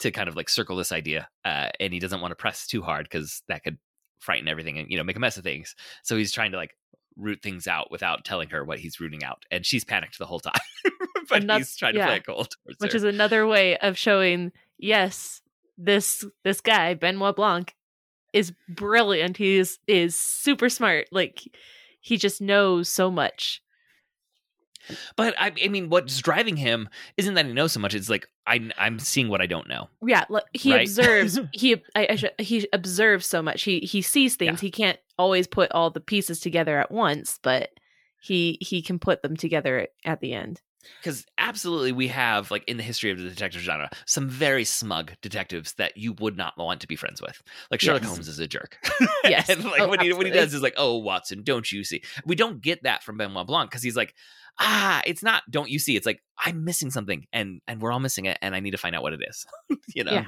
to 0.00 0.10
kind 0.10 0.28
of 0.28 0.36
like 0.36 0.48
circle 0.48 0.76
this 0.76 0.92
idea, 0.92 1.28
uh, 1.44 1.68
and 1.78 1.92
he 1.92 1.98
doesn't 2.00 2.20
want 2.22 2.32
to 2.32 2.36
press 2.36 2.66
too 2.66 2.80
hard 2.82 3.04
because 3.04 3.42
that 3.48 3.62
could 3.62 3.76
frighten 4.18 4.48
everything 4.48 4.78
and 4.78 4.90
you 4.90 4.96
know 4.96 5.04
make 5.04 5.16
a 5.16 5.20
mess 5.20 5.36
of 5.36 5.44
things. 5.44 5.74
So 6.02 6.16
he's 6.16 6.32
trying 6.32 6.52
to 6.52 6.56
like 6.56 6.74
root 7.16 7.42
things 7.42 7.66
out 7.66 7.90
without 7.90 8.24
telling 8.24 8.48
her 8.48 8.64
what 8.64 8.78
he's 8.78 8.98
rooting 8.98 9.22
out, 9.24 9.44
and 9.50 9.66
she's 9.66 9.84
panicked 9.84 10.18
the 10.18 10.24
whole 10.26 10.40
time. 10.40 10.54
but 11.28 11.40
And 11.42 11.50
that's- 11.50 11.68
he's 11.68 11.76
trying 11.76 11.94
to 11.94 12.04
play 12.04 12.16
it 12.16 12.26
cold, 12.26 12.54
which 12.78 12.92
her. 12.92 12.96
is 12.96 13.04
another 13.04 13.46
way 13.46 13.76
of 13.76 13.98
showing 13.98 14.52
yes 14.78 15.39
this 15.84 16.24
this 16.44 16.60
guy 16.60 16.94
benoit 16.94 17.36
blanc 17.36 17.74
is 18.32 18.52
brilliant. 18.68 19.36
He 19.36 19.56
is 19.58 19.78
is 19.86 20.14
super 20.16 20.68
smart. 20.68 21.08
Like 21.10 21.42
he 22.00 22.16
just 22.16 22.40
knows 22.40 22.88
so 22.88 23.10
much. 23.10 23.62
But 25.14 25.34
I, 25.38 25.52
I 25.62 25.68
mean, 25.68 25.88
what's 25.88 26.18
driving 26.18 26.56
him 26.56 26.88
isn't 27.16 27.34
that 27.34 27.46
he 27.46 27.52
knows 27.52 27.72
so 27.72 27.80
much. 27.80 27.94
It's 27.94 28.08
like 28.08 28.26
I, 28.46 28.70
I'm 28.78 28.98
seeing 28.98 29.28
what 29.28 29.40
I 29.40 29.46
don't 29.46 29.68
know. 29.68 29.88
yeah 30.04 30.24
he 30.52 30.72
Right? 30.72 30.88
observes 30.88 31.38
he 31.52 31.76
I, 31.94 32.08
I 32.10 32.16
should, 32.16 32.32
he 32.38 32.66
observes 32.72 33.26
so 33.26 33.42
much. 33.42 33.62
He 33.62 33.80
he 33.80 34.02
sees 34.02 34.36
things. 34.36 34.60
He 34.60 34.70
can't 34.70 34.98
always 35.18 35.46
put 35.46 35.70
all 35.72 35.90
the 35.90 36.00
pieces 36.00 36.40
together 36.40 36.78
at 36.78 36.90
once 36.90 37.38
but 37.42 37.68
he 38.22 38.56
he 38.62 38.80
can 38.80 38.98
put 38.98 39.20
them 39.20 39.36
together 39.36 39.80
at, 39.80 39.90
at 40.02 40.20
the 40.20 40.32
end 40.32 40.62
because 41.00 41.26
absolutely 41.38 41.92
we 41.92 42.08
have 42.08 42.50
like 42.50 42.64
in 42.68 42.76
the 42.76 42.82
history 42.82 43.10
of 43.10 43.18
the 43.18 43.28
detective 43.28 43.60
genre 43.60 43.90
some 44.06 44.28
very 44.28 44.64
smug 44.64 45.12
detectives 45.22 45.74
that 45.74 45.96
you 45.96 46.12
would 46.14 46.36
not 46.36 46.56
want 46.56 46.80
to 46.80 46.86
be 46.86 46.96
friends 46.96 47.20
with. 47.20 47.42
Like 47.70 47.80
sherlock 47.80 48.02
Yes. 48.02 48.10
holmes 48.10 48.28
is 48.28 48.38
a 48.38 48.46
jerk. 48.46 48.78
Yes. 49.24 49.48
and 49.48 49.64
like 49.64 49.80
Oh, 49.82 49.88
what, 49.88 50.02
he, 50.02 50.12
what 50.12 50.26
he 50.26 50.32
does 50.32 50.54
is 50.54 50.62
like 50.62 50.74
oh 50.76 50.96
watson 50.98 51.42
don't 51.42 51.70
you 51.70 51.84
see? 51.84 52.02
We 52.24 52.34
don't 52.36 52.60
get 52.62 52.82
that 52.84 53.02
from 53.02 53.18
benoit 53.18 53.46
blanc 53.46 53.70
because 53.70 53.82
he's 53.82 53.96
like 53.96 54.14
ah 54.58 55.02
it's 55.06 55.22
not 55.22 55.42
don't 55.50 55.70
you 55.70 55.78
see? 55.78 55.96
It's 55.96 56.06
like 56.06 56.22
i'm 56.38 56.64
missing 56.64 56.90
something 56.90 57.26
and 57.32 57.60
and 57.68 57.80
we're 57.80 57.92
all 57.92 58.00
missing 58.00 58.24
it 58.24 58.38
and 58.42 58.54
i 58.54 58.60
need 58.60 58.72
to 58.72 58.78
find 58.78 58.94
out 58.96 59.02
what 59.02 59.12
it 59.12 59.20
is. 59.28 59.46
You 59.94 60.04
know? 60.04 60.12
Yeah. 60.12 60.24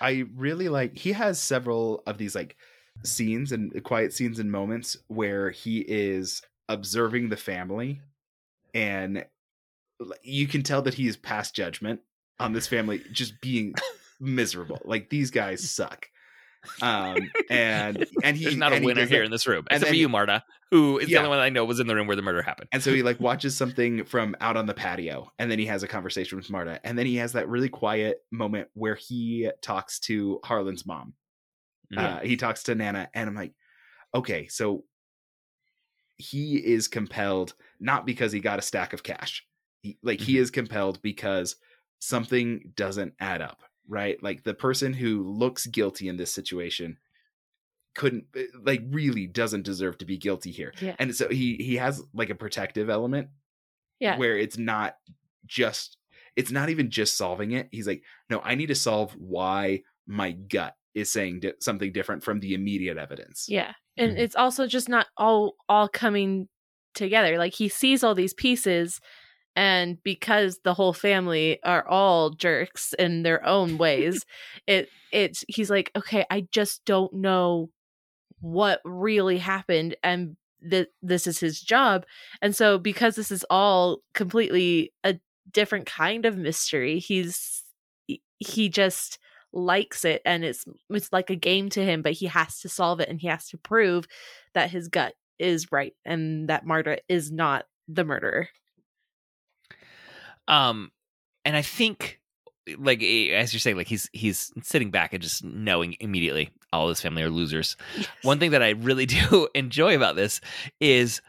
I 0.00 0.24
really 0.34 0.68
like 0.68 0.96
he 0.96 1.12
has 1.12 1.38
several 1.40 2.02
of 2.06 2.16
these 2.18 2.34
like 2.34 2.56
scenes 3.04 3.52
and 3.52 3.82
quiet 3.84 4.12
scenes 4.12 4.38
and 4.38 4.50
moments 4.50 4.96
where 5.08 5.50
he 5.50 5.80
is 5.80 6.42
observing 6.68 7.28
the 7.28 7.36
family 7.36 8.00
and 8.74 9.16
like, 9.16 9.30
you 10.22 10.46
can 10.46 10.62
tell 10.62 10.82
that 10.82 10.94
he 10.94 11.06
is 11.06 11.16
past 11.16 11.54
judgment 11.54 12.00
on 12.38 12.52
this 12.52 12.66
family 12.66 13.02
just 13.12 13.40
being 13.40 13.74
miserable. 14.20 14.80
Like 14.84 15.10
these 15.10 15.30
guys 15.30 15.68
suck. 15.70 16.06
Um 16.82 17.30
and 17.48 18.06
and 18.22 18.36
he 18.36 18.44
there's 18.44 18.56
not 18.56 18.72
a 18.72 18.76
and 18.76 18.84
winner 18.84 19.06
here 19.06 19.20
that- 19.20 19.24
in 19.24 19.30
this 19.30 19.46
room 19.46 19.64
and 19.70 19.76
except 19.78 19.90
for 19.90 19.96
you 19.96 20.10
marta 20.10 20.44
who 20.70 20.98
is 20.98 21.08
the 21.08 21.16
only 21.16 21.30
one 21.30 21.38
i 21.38 21.48
know 21.48 21.64
was 21.64 21.80
in 21.80 21.86
the 21.86 21.94
room 21.94 22.06
where 22.06 22.16
the 22.16 22.22
murder 22.22 22.42
happened 22.42 22.68
And 22.72 22.82
so 22.82 22.92
he 22.92 23.02
like 23.02 23.18
watches 23.28 23.56
something 23.56 24.04
from 24.04 24.36
out 24.42 24.58
on 24.58 24.66
the 24.66 24.74
patio, 24.74 25.32
and 25.38 25.50
then 25.50 25.58
he 25.58 25.64
has 25.66 25.82
a 25.82 25.88
conversation 25.88 26.36
with 26.36 26.50
Marta, 26.50 26.78
and 26.84 26.98
then 26.98 27.06
he 27.06 27.16
has 27.16 27.32
that 27.32 27.48
really 27.48 27.70
quiet 27.70 28.18
moment 28.30 28.68
where 28.74 28.94
he 28.94 29.50
talks 29.62 29.98
to 30.00 30.38
Harlan's 30.44 30.84
mom. 30.86 31.14
Yeah. 31.90 32.16
Uh, 32.16 32.20
he 32.20 32.36
talks 32.36 32.64
to 32.64 32.74
Nana, 32.74 33.08
and 33.14 33.28
I'm 33.28 33.34
like, 33.34 33.54
okay, 34.14 34.46
so 34.48 34.84
he 36.18 36.56
is 36.56 36.88
compelled 36.88 37.54
not 37.80 38.04
because 38.04 38.32
he 38.32 38.40
got 38.40 38.58
a 38.58 38.62
stack 38.62 38.92
of 38.92 39.02
cash, 39.02 39.44
like 40.02 40.20
he 40.20 40.34
Mhm. 40.34 40.40
is 40.40 40.50
compelled 40.50 41.00
because 41.02 41.56
something 42.00 42.72
doesn't 42.76 43.14
add 43.20 43.42
up, 43.42 43.62
right? 43.88 44.22
Like 44.22 44.42
the 44.44 44.54
person 44.54 44.92
who 44.92 45.22
looks 45.22 45.66
guilty 45.66 46.08
in 46.08 46.16
this 46.16 46.32
situation 46.32 46.98
couldn't 47.94 48.24
eh, 48.36 48.44
like 48.62 48.82
really 48.90 49.26
doesn't 49.26 49.62
deserve 49.64 49.98
to 49.98 50.04
be 50.04 50.16
guilty 50.16 50.52
here 50.52 50.72
Yeah. 50.80 50.94
and 51.00 51.14
so 51.14 51.28
he 51.28 51.56
he 51.56 51.74
has 51.76 52.00
like 52.14 52.30
a 52.30 52.36
protective 52.36 52.88
element 52.88 53.30
Yeah. 53.98 54.16
where 54.16 54.38
it's 54.38 54.56
not 54.56 54.96
just 55.44 55.96
it's 56.36 56.52
not 56.52 56.70
even 56.70 56.88
just 56.90 57.16
solving 57.16 57.50
it 57.50 57.68
he's 57.72 57.88
like 57.88 58.04
no 58.30 58.40
i 58.44 58.54
need 58.54 58.66
to 58.68 58.76
solve 58.76 59.12
why 59.18 59.82
my 60.06 60.30
gut 60.30 60.76
is 60.94 61.10
saying 61.10 61.40
di- 61.40 61.52
something 61.60 61.92
different 61.92 62.22
from 62.22 62.38
the 62.38 62.54
immediate 62.54 62.96
evidence 62.96 63.46
Yeah. 63.48 63.74
And 63.96 64.12
Mhm. 64.16 64.20
it's 64.20 64.36
also 64.36 64.68
just 64.68 64.88
not 64.88 65.08
all 65.16 65.56
all 65.68 65.88
coming 65.88 66.48
together. 66.94 67.38
Like 67.38 67.54
he 67.54 67.68
sees 67.68 68.02
all 68.04 68.14
these 68.14 68.34
pieces 68.34 69.00
and 69.56 70.02
because 70.02 70.60
the 70.64 70.74
whole 70.74 70.92
family 70.92 71.58
are 71.64 71.86
all 71.86 72.30
jerks 72.30 72.94
in 72.98 73.22
their 73.22 73.44
own 73.46 73.78
ways, 73.78 74.24
it 74.66 74.88
it's 75.12 75.44
he's 75.48 75.70
like, 75.70 75.90
"Okay, 75.96 76.24
I 76.30 76.46
just 76.52 76.84
don't 76.84 77.12
know 77.12 77.70
what 78.40 78.80
really 78.84 79.38
happened 79.38 79.96
and 80.02 80.36
that 80.62 80.88
this 81.02 81.26
is 81.26 81.40
his 81.40 81.60
job." 81.60 82.04
And 82.42 82.54
so 82.54 82.78
because 82.78 83.16
this 83.16 83.30
is 83.30 83.44
all 83.50 83.98
completely 84.14 84.92
a 85.04 85.18
different 85.50 85.86
kind 85.86 86.26
of 86.26 86.36
mystery, 86.36 86.98
he's 86.98 87.64
he- 88.38 88.68
just 88.68 89.18
likes 89.52 90.04
it 90.04 90.22
and 90.24 90.44
it's 90.44 90.64
it's 90.90 91.12
like 91.12 91.28
a 91.28 91.34
game 91.34 91.68
to 91.68 91.84
him 91.84 92.02
but 92.02 92.12
he 92.12 92.26
has 92.26 92.60
to 92.60 92.68
solve 92.68 93.00
it 93.00 93.08
and 93.08 93.20
he 93.20 93.26
has 93.26 93.48
to 93.48 93.58
prove 93.58 94.06
that 94.54 94.70
his 94.70 94.86
gut 94.86 95.14
is 95.40 95.72
right 95.72 95.94
and 96.04 96.48
that 96.48 96.64
Marta 96.64 96.98
is 97.08 97.32
not 97.32 97.64
the 97.88 98.04
murderer. 98.04 98.48
Um 100.50 100.90
and 101.46 101.56
i 101.56 101.62
think 101.62 102.20
like 102.78 103.02
eh, 103.02 103.30
as 103.30 103.52
you're 103.52 103.60
saying 103.60 103.76
like 103.76 103.88
he's 103.88 104.08
he's 104.12 104.52
sitting 104.62 104.90
back 104.90 105.12
and 105.12 105.22
just 105.22 105.42
knowing 105.42 105.96
immediately 106.00 106.50
all 106.72 106.88
his 106.88 107.00
family 107.00 107.22
are 107.22 107.30
losers. 107.30 107.76
One 108.22 108.38
thing 108.38 108.52
that 108.52 108.62
i 108.62 108.70
really 108.70 109.06
do 109.06 109.48
enjoy 109.54 109.96
about 109.96 110.16
this 110.16 110.40
is 110.80 111.20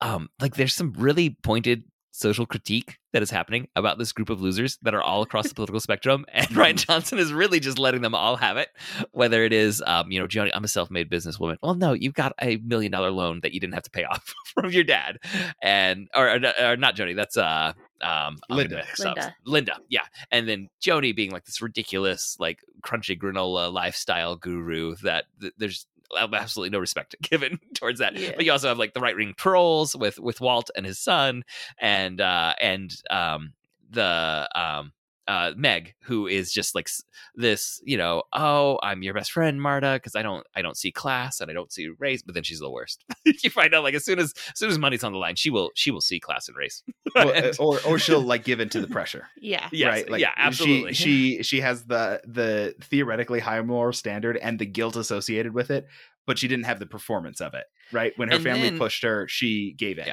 um 0.00 0.28
like 0.40 0.54
there's 0.56 0.74
some 0.74 0.92
really 0.96 1.36
pointed 1.42 1.84
social 2.12 2.46
critique 2.46 2.98
that 3.12 3.22
is 3.22 3.30
happening 3.30 3.68
about 3.76 3.98
this 3.98 4.12
group 4.12 4.30
of 4.30 4.40
losers 4.40 4.78
that 4.82 4.94
are 4.94 5.02
all 5.02 5.22
across 5.22 5.48
the 5.48 5.54
political 5.54 5.80
spectrum 5.80 6.24
and 6.32 6.46
rian 6.48 6.76
johnson 6.76 7.18
is 7.18 7.32
really 7.32 7.60
just 7.60 7.78
letting 7.78 8.02
them 8.02 8.14
all 8.14 8.36
have 8.36 8.56
it 8.56 8.68
whether 9.12 9.44
it 9.44 9.52
is 9.52 9.82
um 9.86 10.10
you 10.10 10.18
know 10.18 10.26
joni 10.26 10.50
i'm 10.54 10.64
a 10.64 10.68
self-made 10.68 11.10
businesswoman 11.10 11.56
well 11.62 11.74
no 11.74 11.92
you've 11.92 12.14
got 12.14 12.32
a 12.42 12.56
million 12.58 12.90
dollar 12.90 13.10
loan 13.10 13.40
that 13.42 13.52
you 13.52 13.60
didn't 13.60 13.74
have 13.74 13.82
to 13.82 13.90
pay 13.90 14.04
off 14.10 14.34
from 14.54 14.70
your 14.70 14.84
dad 14.84 15.18
and 15.62 16.08
or, 16.14 16.28
or, 16.28 16.40
or 16.60 16.76
not 16.76 16.96
joni 16.96 17.14
that's 17.14 17.36
uh 17.36 17.72
um 18.02 18.38
Linda. 18.48 18.84
Linda. 18.98 19.34
linda 19.44 19.76
yeah 19.88 20.04
and 20.30 20.48
then 20.48 20.68
joni 20.82 21.14
being 21.14 21.30
like 21.30 21.44
this 21.44 21.60
ridiculous 21.60 22.36
like 22.40 22.60
crunchy 22.82 23.18
granola 23.18 23.72
lifestyle 23.72 24.36
guru 24.36 24.94
that 25.02 25.26
th- 25.40 25.52
there's 25.58 25.86
absolutely 26.18 26.70
no 26.70 26.78
respect 26.78 27.14
given 27.22 27.58
towards 27.74 28.00
that 28.00 28.16
Yeah. 28.16 28.32
but 28.36 28.44
you 28.44 28.52
also 28.52 28.68
have 28.68 28.78
like 28.78 28.94
the 28.94 29.00
right 29.00 29.16
wing 29.16 29.34
trolls 29.36 29.94
with 29.96 30.18
with 30.18 30.40
walt 30.40 30.70
and 30.76 30.84
his 30.86 30.98
son 30.98 31.44
and 31.78 32.20
uh 32.20 32.54
and 32.60 32.94
um 33.10 33.52
the 33.90 34.48
um 34.54 34.92
uh 35.28 35.52
meg 35.56 35.94
who 36.02 36.26
is 36.26 36.52
just 36.52 36.74
like 36.74 36.88
this 37.34 37.80
you 37.84 37.96
know 37.96 38.22
oh 38.32 38.78
i'm 38.82 39.02
your 39.02 39.14
best 39.14 39.30
friend 39.32 39.60
marta 39.60 39.92
because 39.94 40.16
i 40.16 40.22
don't 40.22 40.46
i 40.56 40.62
don't 40.62 40.76
see 40.76 40.90
class 40.90 41.40
and 41.40 41.50
i 41.50 41.54
don't 41.54 41.72
see 41.72 41.88
race 41.98 42.22
but 42.22 42.34
then 42.34 42.42
she's 42.42 42.58
the 42.60 42.70
worst. 42.70 43.04
You 43.42 43.50
find 43.50 43.72
out 43.74 43.84
like 43.84 43.94
as 43.94 44.04
soon 44.04 44.18
as 44.18 44.34
as 44.52 44.58
soon 44.58 44.70
as 44.70 44.78
money's 44.78 45.04
on 45.04 45.12
the 45.12 45.18
line 45.18 45.36
she 45.36 45.50
will 45.50 45.70
she 45.74 45.90
will 45.90 46.00
see 46.00 46.18
class 46.20 46.48
and 46.48 46.56
race. 46.56 46.82
Well, 47.14 47.28
uh, 47.28 47.32
And- 47.32 47.56
or 47.58 47.78
or 47.86 47.98
she'll 47.98 48.20
like 48.34 48.44
give 48.44 48.60
in 48.60 48.68
to 48.70 48.80
the 48.80 48.86
pressure 48.86 49.28
Yeah. 49.40 49.68
yes, 49.72 49.88
right? 49.88 50.10
Like 50.10 50.20
yeah 50.20 50.32
absolutely. 50.36 50.94
she 50.94 51.36
she 51.38 51.42
she 51.42 51.60
has 51.60 51.84
the 51.84 52.20
the 52.26 52.74
theoretically 52.82 53.40
high 53.40 53.60
moral 53.62 53.92
standard 53.92 54.36
and 54.36 54.58
the 54.58 54.66
guilt 54.66 54.96
associated 54.96 55.52
with 55.54 55.70
it 55.70 55.86
but 56.26 56.38
she 56.38 56.48
didn't 56.48 56.64
have 56.66 56.78
the 56.78 56.86
performance 56.86 57.40
of 57.40 57.54
it 57.54 57.64
right? 57.92 58.12
When 58.16 58.28
her 58.28 58.36
And 58.36 58.44
family 58.44 58.70
then- 58.70 58.78
pushed 58.78 59.02
her 59.04 59.26
she 59.28 59.74
gave 59.76 59.98
in. 59.98 60.06
Yeah. 60.06 60.12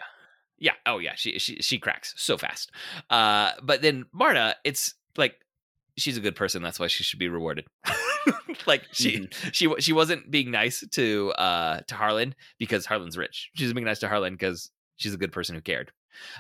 Yeah. 0.60 0.74
Oh 0.86 0.98
yeah. 1.00 1.14
She 1.16 1.40
she 1.40 1.58
she 1.62 1.78
cracks 1.80 2.14
so 2.18 2.38
fast. 2.38 2.72
Uh, 3.10 3.52
but 3.62 3.82
then 3.82 4.06
Marta, 4.12 4.56
it's 4.64 4.96
like 5.18 5.36
she's 5.98 6.18
a 6.18 6.22
good 6.22 6.36
person. 6.36 6.62
That's 6.62 6.80
why 6.80 6.88
she 6.88 7.04
should 7.04 7.20
be 7.20 7.30
rewarded. 7.30 7.66
like 8.66 8.84
she 8.92 9.20
Mm-hmm. 9.20 9.50
she 9.52 9.74
she 9.80 9.94
wasn't 9.94 10.30
being 10.32 10.52
nice 10.52 10.84
to 10.92 11.32
uh 11.32 11.82
to 11.88 11.96
Harlan 11.96 12.36
because 12.60 12.86
Harlan's 12.86 13.18
rich. 13.18 13.50
She's 13.56 13.74
being 13.74 13.86
nice 13.86 14.00
to 14.00 14.08
Harlan 14.08 14.34
because 14.34 14.72
she's 14.98 15.14
a 15.14 15.18
good 15.18 15.32
person 15.32 15.56
who 15.56 15.62
cared. 15.62 15.92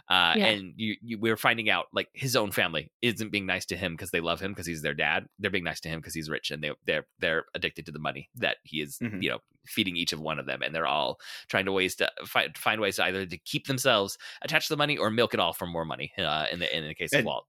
Uh, 0.10 0.34
Yeah. 0.38 0.46
and 0.48 0.74
you, 0.76 0.96
you 1.02 1.18
we're 1.20 1.38
finding 1.38 1.70
out 1.70 1.86
like 1.94 2.10
his 2.13 2.36
own 2.36 2.52
family 2.52 2.92
isn't 3.02 3.32
being 3.32 3.46
nice 3.46 3.66
to 3.68 3.78
him 3.78 3.94
because 3.94 4.12
they 4.12 4.20
love 4.22 4.40
him 4.40 4.52
because 4.52 4.68
he's 4.68 4.82
their 4.82 4.94
dad. 4.94 5.28
They're 5.40 5.52
being 5.52 5.63
nice 5.63 5.80
to 5.82 5.90
him 5.90 6.00
because 6.00 6.13
he's 6.13 6.30
rich 6.30 6.52
and 6.52 6.63
they 6.63 6.72
they're 6.86 7.06
they're 7.20 7.46
addicted 7.56 7.86
to 7.88 7.92
the 7.92 8.00
money 8.00 8.30
that 8.36 8.58
he 8.63 8.82
is 8.82 8.98
Mhm. 9.00 9.22
you 9.24 9.30
know 9.30 9.40
feeding 9.66 9.98
each 9.98 10.13
of 10.13 10.22
one 10.22 10.40
of 10.40 10.46
them, 10.46 10.62
and 10.62 10.74
they're 10.74 10.88
all 10.88 11.20
trying 11.50 11.66
to 11.66 11.72
ways 11.72 11.96
to 11.96 12.10
find 12.26 12.58
find 12.58 12.80
ways 12.80 12.96
to 12.98 13.04
either 13.04 13.26
to 13.26 13.38
keep 13.38 13.68
themselves 13.68 14.18
attached 14.42 14.68
to 14.68 14.74
the 14.74 14.78
money 14.78 14.98
or 14.98 15.10
milk 15.10 15.34
it 15.34 15.40
all 15.40 15.54
for 15.54 15.66
more 15.68 15.84
money. 15.86 16.12
Uh, 16.18 16.46
in 16.52 16.60
the 16.60 16.78
in 16.78 16.88
the 16.88 16.96
case 16.96 17.12
of 17.13 17.20
And- 17.20 17.26
Walt. 17.28 17.46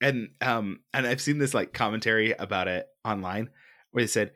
and 0.00 0.30
um 0.40 0.80
and 0.92 1.06
i've 1.06 1.20
seen 1.20 1.38
this 1.38 1.54
like 1.54 1.72
commentary 1.72 2.32
about 2.32 2.66
it 2.66 2.86
online 3.04 3.48
where 3.92 4.02
they 4.02 4.08
said 4.08 4.32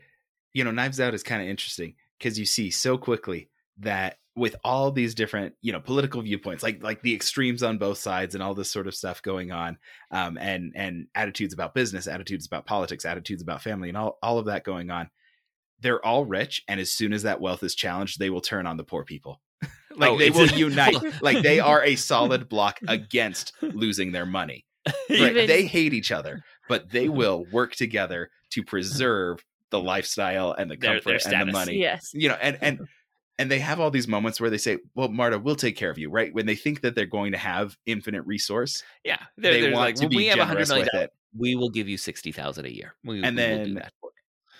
you 0.55 0.62
know 0.62 0.71
knives 0.71 1.01
out 1.01 1.14
is 1.14 1.25
kind 1.25 1.43
of 1.43 1.49
interesting 1.49 1.95
because 2.17 2.38
you 2.38 2.47
see 2.47 2.71
so 2.71 2.97
quickly 2.97 3.51
that 3.79 4.19
with 4.38 4.57
all 4.64 4.90
these 4.90 5.14
different 5.14 5.55
you 5.61 5.72
know 5.72 5.81
political 5.81 6.22
viewpoints 6.22 6.62
like 6.62 6.83
like 6.83 7.03
the 7.03 7.14
extremes 7.14 7.62
on 7.62 7.77
both 7.79 7.98
sides 7.98 8.35
and 8.35 8.42
all 8.42 8.55
this 8.55 8.70
sort 8.70 8.87
of 8.87 8.94
stuff 8.94 9.20
going 9.22 9.51
on 9.53 9.77
um 10.11 10.38
and 10.38 10.72
and 10.77 11.07
attitudes 11.14 11.53
about 11.53 11.74
business 11.74 12.07
attitudes 12.07 12.46
about 12.46 12.64
politics 12.66 13.05
attitudes 13.05 13.42
about 13.42 13.62
family 13.62 13.88
and 13.88 13.98
all, 13.98 14.18
all 14.22 14.38
of 14.38 14.46
that 14.46 14.64
going 14.64 14.90
on 14.90 15.11
they're 15.81 16.05
all 16.05 16.24
rich 16.24 16.62
and 16.68 16.81
as 16.81 16.90
soon 16.92 17.12
as 17.12 17.22
that 17.24 17.40
wealth 17.40 17.62
is 17.62 17.74
challenged 17.74 18.18
they 18.18 18.31
will 18.31 18.40
turn 18.40 18.66
on 18.66 18.77
the 18.77 18.85
poor 18.85 19.05
people 19.05 19.40
like 19.96 20.11
Oh, 20.11 20.18
they 20.18 20.31
will 20.31 20.46
unite 20.48 20.96
like 21.22 21.42
they 21.42 21.61
are 21.61 21.83
a 21.83 21.96
solid 21.96 22.48
block 22.48 22.79
against 22.88 23.53
losing 23.61 24.12
their 24.12 24.27
money 24.27 24.64
Right. 25.11 25.20
Even- 25.33 25.46
They 25.46 25.64
hate 25.66 25.92
each 25.92 26.11
other, 26.12 26.42
but 26.68 26.90
they 26.90 27.09
will 27.11 27.44
work 27.53 27.74
together 27.74 28.31
to 28.53 28.62
preserve 28.62 29.44
the 29.70 29.81
lifestyle 29.81 30.53
and 30.53 30.70
the 30.70 30.77
comfort 30.79 31.22
their 31.24 31.35
and 31.40 31.48
the 31.48 31.53
money. 31.53 31.77
Yes. 31.79 32.11
You 32.14 32.31
know, 32.31 32.37
and 32.40 32.57
and 32.62 32.81
and 33.38 33.51
they 33.51 33.59
have 33.61 33.79
all 33.81 33.90
these 33.90 34.09
moments 34.09 34.40
where 34.40 34.51
they 34.51 34.59
say, 34.59 34.79
"Well, 34.94 35.09
Marta, 35.09 35.38
we'll 35.38 35.57
take 35.57 35.77
care 35.77 35.90
of 35.90 35.98
you." 35.98 36.11
Right 36.11 36.33
when 36.35 36.46
they 36.46 36.57
think 36.57 36.81
that 36.83 36.94
they're 36.94 37.07
going 37.07 37.33
to 37.33 37.38
have 37.38 37.77
infinite 37.87 38.22
resource, 38.27 38.83
Yeah, 39.05 39.18
they're, 39.37 39.53
they 39.53 39.61
they're 39.62 39.72
want 39.72 39.85
like, 39.87 39.94
to 39.96 40.01
when 40.03 40.11
be 40.11 40.16
we 40.16 40.27
have 40.27 40.38
generous 40.38 40.68
million, 40.68 40.88
with 40.92 41.03
it, 41.03 41.12
we 41.37 41.55
will 41.55 41.70
give 41.70 41.88
you 41.88 41.96
sixty 41.96 42.33
thousand 42.33 42.66
a 42.66 42.74
year. 42.74 42.94
We, 43.05 43.22
And 43.22 43.37
we 43.37 43.42
will 43.42 43.64
do 43.64 43.74
then- 43.74 43.83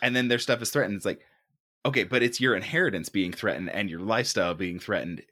and 0.01 0.14
then 0.14 0.29
their 0.29 0.38
stuff 0.38 0.62
is 0.62 0.71
threatened. 0.71 0.95
It's 0.97 1.05
like, 1.05 1.21
okay, 1.85 2.05
but 2.05 2.23
it's 2.23 2.41
your 2.41 2.55
inheritance 2.55 3.09
being 3.09 3.33
threatened 3.33 3.69
and 3.71 3.91
your 3.91 3.99
lifestyle 4.01 4.55
being 4.55 4.79
threatened. 4.79 5.23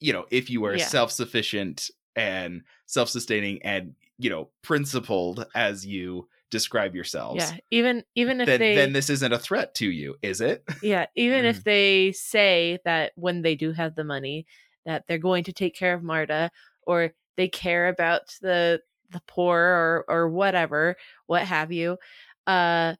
You 0.00 0.14
know, 0.14 0.24
if 0.30 0.48
you 0.48 0.64
are 0.64 0.74
Yeah. 0.76 0.86
self 0.86 1.12
sufficient 1.12 1.90
and 2.16 2.62
self 2.86 3.10
sustaining 3.10 3.62
and 3.62 3.94
you 4.18 4.30
know 4.30 4.48
principled 4.62 5.44
as 5.54 5.84
you 5.84 6.28
describe 6.56 6.94
yourselves. 6.94 7.38
Yeah. 7.50 7.58
Even 7.70 8.04
even 8.14 8.40
if 8.40 8.46
then, 8.46 8.60
they 8.60 8.74
then 8.74 8.92
this 8.92 9.10
isn't 9.10 9.32
a 9.32 9.38
threat 9.38 9.74
to 9.76 9.86
you, 9.90 10.16
is 10.22 10.40
it? 10.40 10.64
Yeah, 10.82 11.06
even 11.14 11.44
Mm. 11.44 11.50
if 11.50 11.64
they 11.64 12.12
say 12.12 12.78
that 12.84 13.12
when 13.16 13.42
they 13.42 13.54
do 13.56 13.72
have 13.72 13.94
the 13.94 14.04
money 14.04 14.46
that 14.86 15.04
they're 15.06 15.18
going 15.18 15.44
to 15.44 15.52
take 15.52 15.74
care 15.74 15.94
of 15.94 16.02
Marta 16.02 16.50
or 16.82 17.12
they 17.36 17.48
care 17.48 17.88
about 17.88 18.22
the 18.40 18.80
the 19.10 19.20
poor 19.26 19.58
or 19.58 20.04
or 20.08 20.28
whatever, 20.28 20.96
what 21.26 21.42
have 21.42 21.70
you. 21.72 21.98
Uh 22.46 22.94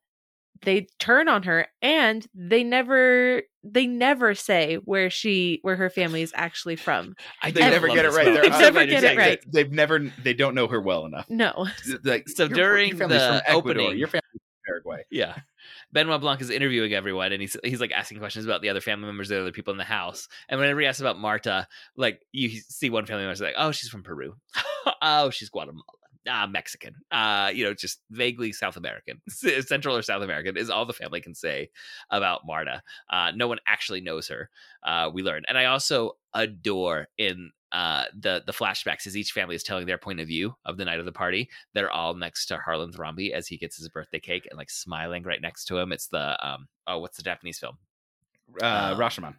they 0.63 0.87
turn 0.99 1.29
on 1.29 1.43
her 1.45 1.67
and 1.83 2.27
they 2.35 2.63
never 2.65 3.43
they 3.65 3.87
never 3.87 4.35
say 4.35 4.77
where 4.77 5.11
she 5.11 5.59
where 5.63 5.77
her 5.77 5.91
family 5.91 6.23
is 6.23 6.33
actually 6.37 6.77
from. 6.77 7.15
I 7.43 7.51
They 7.51 7.61
never 7.61 7.89
get 7.89 8.05
it 8.05 8.13
right. 8.13 8.25
film. 8.25 8.35
They're 8.37 8.51
never 8.51 8.87
get 8.87 9.05
it 9.05 9.17
right. 9.17 9.41
They've 9.47 9.71
never. 9.73 9.99
They 10.23 10.35
don't 10.35 10.55
know 10.55 10.69
her 10.69 10.81
well 10.81 11.05
enough. 11.07 11.29
No. 11.29 11.67
Like, 12.05 12.29
So 12.29 12.47
during 12.49 12.97
your 12.97 13.09
the 13.09 13.19
from 13.19 13.41
Ecuador, 13.47 13.83
opening- 13.83 13.99
your 13.99 14.09
family 14.09 14.23
from 14.33 14.41
Paraguay. 14.67 15.05
Yeah. 15.11 15.37
Benoit 15.93 16.21
Blanc 16.21 16.41
is 16.41 16.51
interviewing 16.51 16.93
everyone 16.95 17.33
and 17.33 17.41
he's 17.41 17.57
he's 17.65 17.81
like 17.81 17.93
asking 17.93 18.19
questions 18.19 18.45
about 18.45 18.63
the 18.63 18.69
other 18.69 18.81
family 18.81 19.07
members, 19.07 19.29
the 19.29 19.41
other 19.41 19.53
people 19.53 19.73
in 19.73 19.79
the 19.79 19.85
house. 19.85 20.29
And 20.49 20.61
whenever 20.61 20.81
he 20.81 20.87
asks 20.87 21.01
about 21.01 21.19
Marta, 21.19 21.67
like 21.97 22.21
you 22.33 22.51
see 22.51 22.91
one 22.91 23.07
family 23.07 23.25
member 23.25 23.43
like, 23.45 23.55
oh, 23.57 23.73
she's 23.73 23.89
from 23.89 24.03
Peru. 24.03 24.37
oh, 25.03 25.31
she's 25.31 25.49
Guatemala. 25.49 25.83
Ah, 26.29 26.47
Mexican. 26.47 26.95
Uh, 27.11 27.51
you 27.55 27.65
know, 27.65 27.75
just 27.75 28.01
vaguely 28.11 28.53
South 28.53 28.77
American. 28.77 29.21
Central 29.29 29.97
or 29.97 30.03
South 30.03 30.23
American 30.23 30.57
is 30.57 30.71
all 30.71 30.85
the 30.87 30.93
family 30.93 31.21
can 31.21 31.35
say 31.35 31.71
about 32.11 32.47
Marta. 32.47 32.83
Uh, 33.11 33.33
no 33.35 33.47
one 33.49 33.59
actually 33.67 34.01
knows 34.01 34.29
her. 34.29 34.51
Uh, 34.83 35.11
we 35.13 35.23
learn. 35.23 35.43
And 35.49 35.57
I 35.57 35.67
also 35.67 36.17
adore 36.35 37.09
in 37.19 37.51
uh 37.73 38.05
the 38.17 38.45
the 38.47 38.53
flashbacks 38.53 39.09
as 39.09 39.17
each 39.17 39.33
family 39.33 39.57
is 39.57 39.65
telling 39.65 39.87
their 39.87 39.99
point 39.99 40.21
of 40.21 40.29
view 40.29 40.55
of 40.65 40.77
the 40.77 40.85
night 40.85 41.01
of 41.01 41.05
the 41.05 41.11
party 41.11 41.49
they're 41.75 41.91
all 41.91 42.15
next 42.15 42.47
to 42.47 42.57
Harlan 42.59 42.93
Thrombey 42.93 43.33
as 43.33 43.49
he 43.49 43.57
gets 43.57 43.77
his 43.77 43.89
birthday 43.89 44.21
cake 44.21 44.47
and 44.49 44.57
like 44.57 44.71
smiling 44.71 45.25
right 45.25 45.43
next 45.43 45.65
to 45.65 45.77
him. 45.77 45.91
It's 45.91 46.07
the 46.07 46.39
um 46.47 46.69
oh 46.87 46.99
what's 47.01 47.17
the 47.17 47.25
Japanese 47.25 47.59
film? 47.59 47.77
Uh, 48.63 48.65
Uh, 48.65 48.95
Rashomon. 48.97 49.35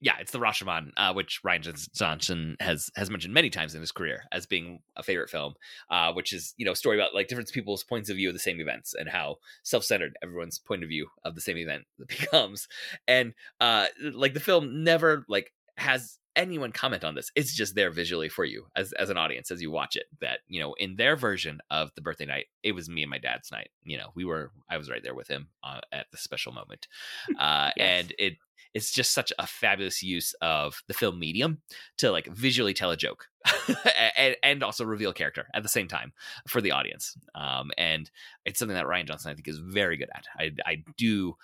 Yeah, 0.00 0.14
it's 0.20 0.30
the 0.30 0.38
Rashomon, 0.38 0.92
uh, 0.96 1.12
which 1.12 1.40
Rian 1.44 1.62
Johnson- 1.96 2.56
has 2.60 2.90
has 2.94 3.10
mentioned 3.10 3.34
many 3.34 3.50
times 3.50 3.74
in 3.74 3.80
his 3.80 3.90
career 3.92 4.22
as 4.30 4.46
being 4.46 4.80
a 4.96 5.02
favorite 5.02 5.28
film. 5.30 5.54
Uh, 5.90 6.12
which 6.12 6.32
is 6.32 6.54
you 6.56 6.64
know 6.64 6.72
a 6.72 6.76
story 6.76 6.96
about 6.96 7.14
like 7.14 7.28
different 7.28 7.50
people's 7.52 7.82
points 7.84 8.08
of 8.08 8.16
view 8.16 8.28
of 8.28 8.34
the 8.34 8.38
same 8.40 8.60
events 8.60 8.94
and 8.94 9.08
how 9.08 9.36
self 9.64 9.84
centered 9.84 10.16
everyone's 10.22 10.58
point 10.58 10.82
of 10.84 10.88
view 10.88 11.08
of 11.24 11.34
the 11.34 11.40
same 11.40 11.56
event 11.56 11.84
becomes. 12.06 12.68
And 13.08 13.34
uh, 13.60 13.86
like 14.12 14.34
the 14.34 14.40
film 14.40 14.84
never 14.84 15.24
like 15.28 15.52
has 15.76 16.18
anyone 16.36 16.70
comment 16.70 17.02
on 17.02 17.16
this. 17.16 17.32
It's 17.34 17.52
just 17.52 17.74
there 17.74 17.90
visually 17.90 18.28
for 18.28 18.44
you 18.44 18.66
as 18.76 18.92
as 18.92 19.10
an 19.10 19.16
audience 19.18 19.50
as 19.50 19.60
you 19.60 19.72
watch 19.72 19.96
it. 19.96 20.04
That 20.20 20.40
you 20.46 20.60
know 20.60 20.74
in 20.74 20.94
their 20.94 21.16
version 21.16 21.60
of 21.72 21.90
the 21.96 22.02
birthday 22.02 22.26
night, 22.26 22.46
it 22.62 22.70
was 22.72 22.88
me 22.88 23.02
and 23.02 23.10
my 23.10 23.18
dad's 23.18 23.50
night. 23.50 23.70
You 23.82 23.98
know, 23.98 24.10
we 24.14 24.24
were 24.24 24.52
I 24.70 24.76
was 24.76 24.88
right 24.88 25.02
there 25.02 25.14
with 25.14 25.26
him 25.26 25.48
uh, 25.64 25.80
at 25.90 26.06
the 26.12 26.18
special 26.18 26.52
moment, 26.52 26.86
uh, 27.38 27.70
Yes. 27.76 28.04
and 28.04 28.14
it 28.18 28.34
it's 28.78 28.92
just 28.92 29.12
such 29.12 29.32
a 29.40 29.46
fabulous 29.46 30.04
use 30.04 30.34
of 30.40 30.84
the 30.86 30.94
film 30.94 31.18
medium 31.18 31.60
to 31.96 32.12
like 32.12 32.28
visually 32.28 32.72
tell 32.72 32.92
a 32.92 32.96
joke 32.96 33.26
and, 34.16 34.36
and 34.44 34.62
also 34.62 34.84
reveal 34.84 35.12
character 35.12 35.48
at 35.52 35.64
the 35.64 35.68
same 35.68 35.88
time 35.88 36.12
for 36.46 36.60
the 36.60 36.70
audience. 36.70 37.16
Um, 37.34 37.72
and 37.76 38.08
it's 38.44 38.60
something 38.60 38.76
that 38.76 38.86
Rian 38.86 39.08
Johnson 39.08 39.32
I 39.32 39.34
think 39.34 39.48
is 39.48 39.58
very 39.58 39.96
good 39.96 40.10
at. 40.14 40.26
I 40.38 40.52
I 40.64 40.84
do 40.96 41.34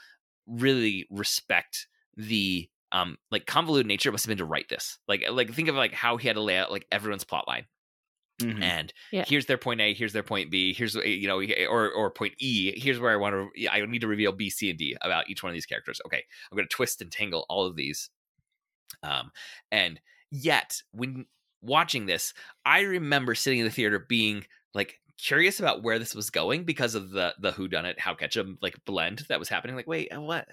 really 0.47 1.07
respect 1.11 1.89
the 2.17 2.69
um 2.93 3.17
like 3.33 3.47
convoluted 3.47 3.89
nature 3.89 4.11
it 4.11 4.13
must 4.13 4.25
have 4.27 4.31
been 4.31 4.39
to 4.39 4.45
write 4.45 4.69
this. 4.69 5.01
Like 5.09 5.25
like 5.29 5.53
think 5.53 5.69
of 5.69 5.75
like 5.75 5.93
how 5.93 6.17
he 6.17 6.29
had 6.29 6.37
to 6.37 6.43
lay 6.43 6.57
out 6.57 6.71
like 6.71 6.87
everyone's 6.93 7.25
plot 7.25 7.49
line 7.49 7.67
Mhm. 8.41 8.63
and 8.63 8.93
Yeah. 9.13 9.25
here's 9.27 9.47
their 9.47 9.59
point 9.59 9.81
A, 9.81 9.95
here's 9.95 10.13
their 10.13 10.23
point 10.25 10.51
B, 10.51 10.73
here's 10.75 10.95
you 10.97 11.27
know, 11.29 11.41
or 11.69 11.91
or 11.93 12.11
point 12.11 12.35
E. 12.39 12.79
Here's 12.79 12.99
where 12.99 13.13
I 13.13 13.17
want 13.17 13.53
to. 13.57 13.69
I 13.69 13.85
need 13.87 14.01
to 14.01 14.09
reveal 14.09 14.33
B, 14.33 14.51
C, 14.51 14.71
and 14.71 14.79
D 14.79 14.97
about 15.03 15.31
each 15.31 15.43
one 15.43 15.51
of 15.51 15.55
these 15.55 15.67
characters. 15.67 16.01
Okay, 16.07 16.23
I'm 16.51 16.57
going 16.57 16.67
to 16.69 16.75
twist 16.75 17.01
and 17.01 17.13
tangle 17.13 17.47
all 17.49 17.65
of 17.67 17.77
these. 17.77 18.11
Um, 19.03 19.31
and 19.71 20.01
yet 20.31 20.83
when 20.93 21.27
watching 21.63 22.07
this, 22.07 22.35
I 22.65 22.81
remember 22.81 23.35
sitting 23.35 23.61
in 23.61 23.65
the 23.67 23.71
theater 23.71 23.99
being 24.09 24.47
like 24.75 25.01
curious 25.17 25.61
about 25.61 25.83
where 25.83 25.99
this 25.99 26.15
was 26.15 26.31
going 26.31 26.65
because 26.65 26.97
of 26.97 27.11
the 27.11 27.35
the 27.39 27.53
who 27.53 27.69
done 27.69 27.87
it 27.87 27.97
howcatchem 28.01 28.57
like 28.61 28.85
blend 28.85 29.21
that 29.29 29.39
was 29.39 29.49
happening 29.49 29.77
like 29.77 29.87
wait 29.87 30.09
what 30.13 30.49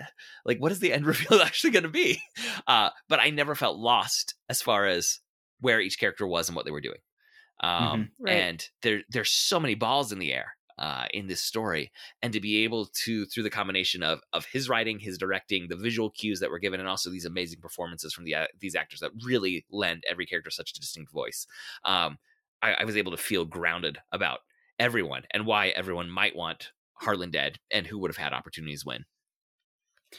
like 0.46 0.60
what 0.60 0.72
is 0.72 0.80
the 0.80 0.94
end 0.94 1.04
reveal 1.08 1.42
actually 1.42 1.72
going 1.72 1.82
to 1.82 1.90
be 1.90 2.22
uh 2.68 2.92
but 3.10 3.20
i 3.20 3.32
never 3.32 3.56
felt 3.56 3.78
lost 3.80 4.36
as 4.50 4.62
far 4.62 4.86
as 4.86 5.20
where 5.62 5.82
each 5.82 6.00
character 6.00 6.28
was 6.28 6.48
and 6.48 6.56
what 6.56 6.64
they 6.64 6.72
were 6.72 6.80
doing 6.80 7.00
um 7.62 8.12
Right. 8.20 8.48
and 8.52 8.68
there 8.82 9.04
there's 9.10 9.32
so 9.32 9.60
many 9.60 9.76
balls 9.76 10.12
in 10.12 10.20
the 10.20 10.34
air 10.34 10.56
uh, 10.78 11.06
in 11.14 11.28
this 11.28 11.44
story, 11.44 11.92
and 12.24 12.34
to 12.34 12.40
be 12.40 12.64
able 12.64 12.88
to 12.88 13.26
through 13.28 13.44
the 13.44 13.50
combination 13.50 14.02
of 14.02 14.20
of 14.34 14.46
his 14.46 14.68
writing, 14.70 15.00
his 15.00 15.18
directing, 15.18 15.68
the 15.68 15.76
visual 15.76 16.10
cues 16.10 16.40
that 16.40 16.50
were 16.50 16.60
given, 16.60 16.80
and 16.80 16.90
also 16.90 17.10
these 17.12 17.26
amazing 17.26 17.60
performances 17.62 18.14
from 18.14 18.24
the 18.24 18.34
uh, 18.34 18.48
these 18.60 18.76
actors 18.76 19.00
that 19.02 19.12
really 19.24 19.66
lend 19.70 20.04
every 20.10 20.26
character 20.26 20.50
such 20.50 20.72
a 20.72 20.80
distinct 20.80 21.12
voice, 21.12 21.46
um, 21.86 22.18
I, 22.64 22.74
I 22.76 22.84
was 22.86 22.98
able 22.98 23.12
to 23.12 23.18
feel 23.18 23.46
grounded 23.46 24.00
about 24.12 24.40
everyone 24.80 25.24
and 25.32 25.46
why 25.46 25.70
everyone 25.70 26.10
might 26.10 26.36
want 26.36 26.72
Harlan 26.94 27.30
dead 27.32 27.60
and 27.70 27.86
who 27.86 28.00
would 28.00 28.10
have 28.10 28.18
had 28.18 28.34
opportunities 28.34 28.84
win. 28.86 29.06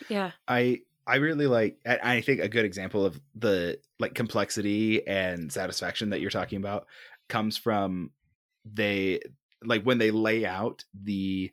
Yeah. 0.08 0.32
I 0.48 0.82
I 1.06 1.16
really 1.16 1.46
like 1.46 1.78
I 1.86 2.16
I 2.16 2.20
think 2.20 2.40
a 2.40 2.48
good 2.48 2.64
example 2.64 3.04
of 3.04 3.20
the 3.34 3.80
like 3.98 4.14
complexity 4.14 5.06
and 5.06 5.52
satisfaction 5.52 6.10
that 6.10 6.20
you're 6.20 6.30
talking 6.30 6.58
about 6.58 6.86
comes 7.32 7.56
from 7.56 8.10
they 8.64 9.20
like 9.64 9.82
when 9.82 9.98
they 9.98 10.10
lay 10.10 10.44
out 10.46 10.84
the 10.94 11.50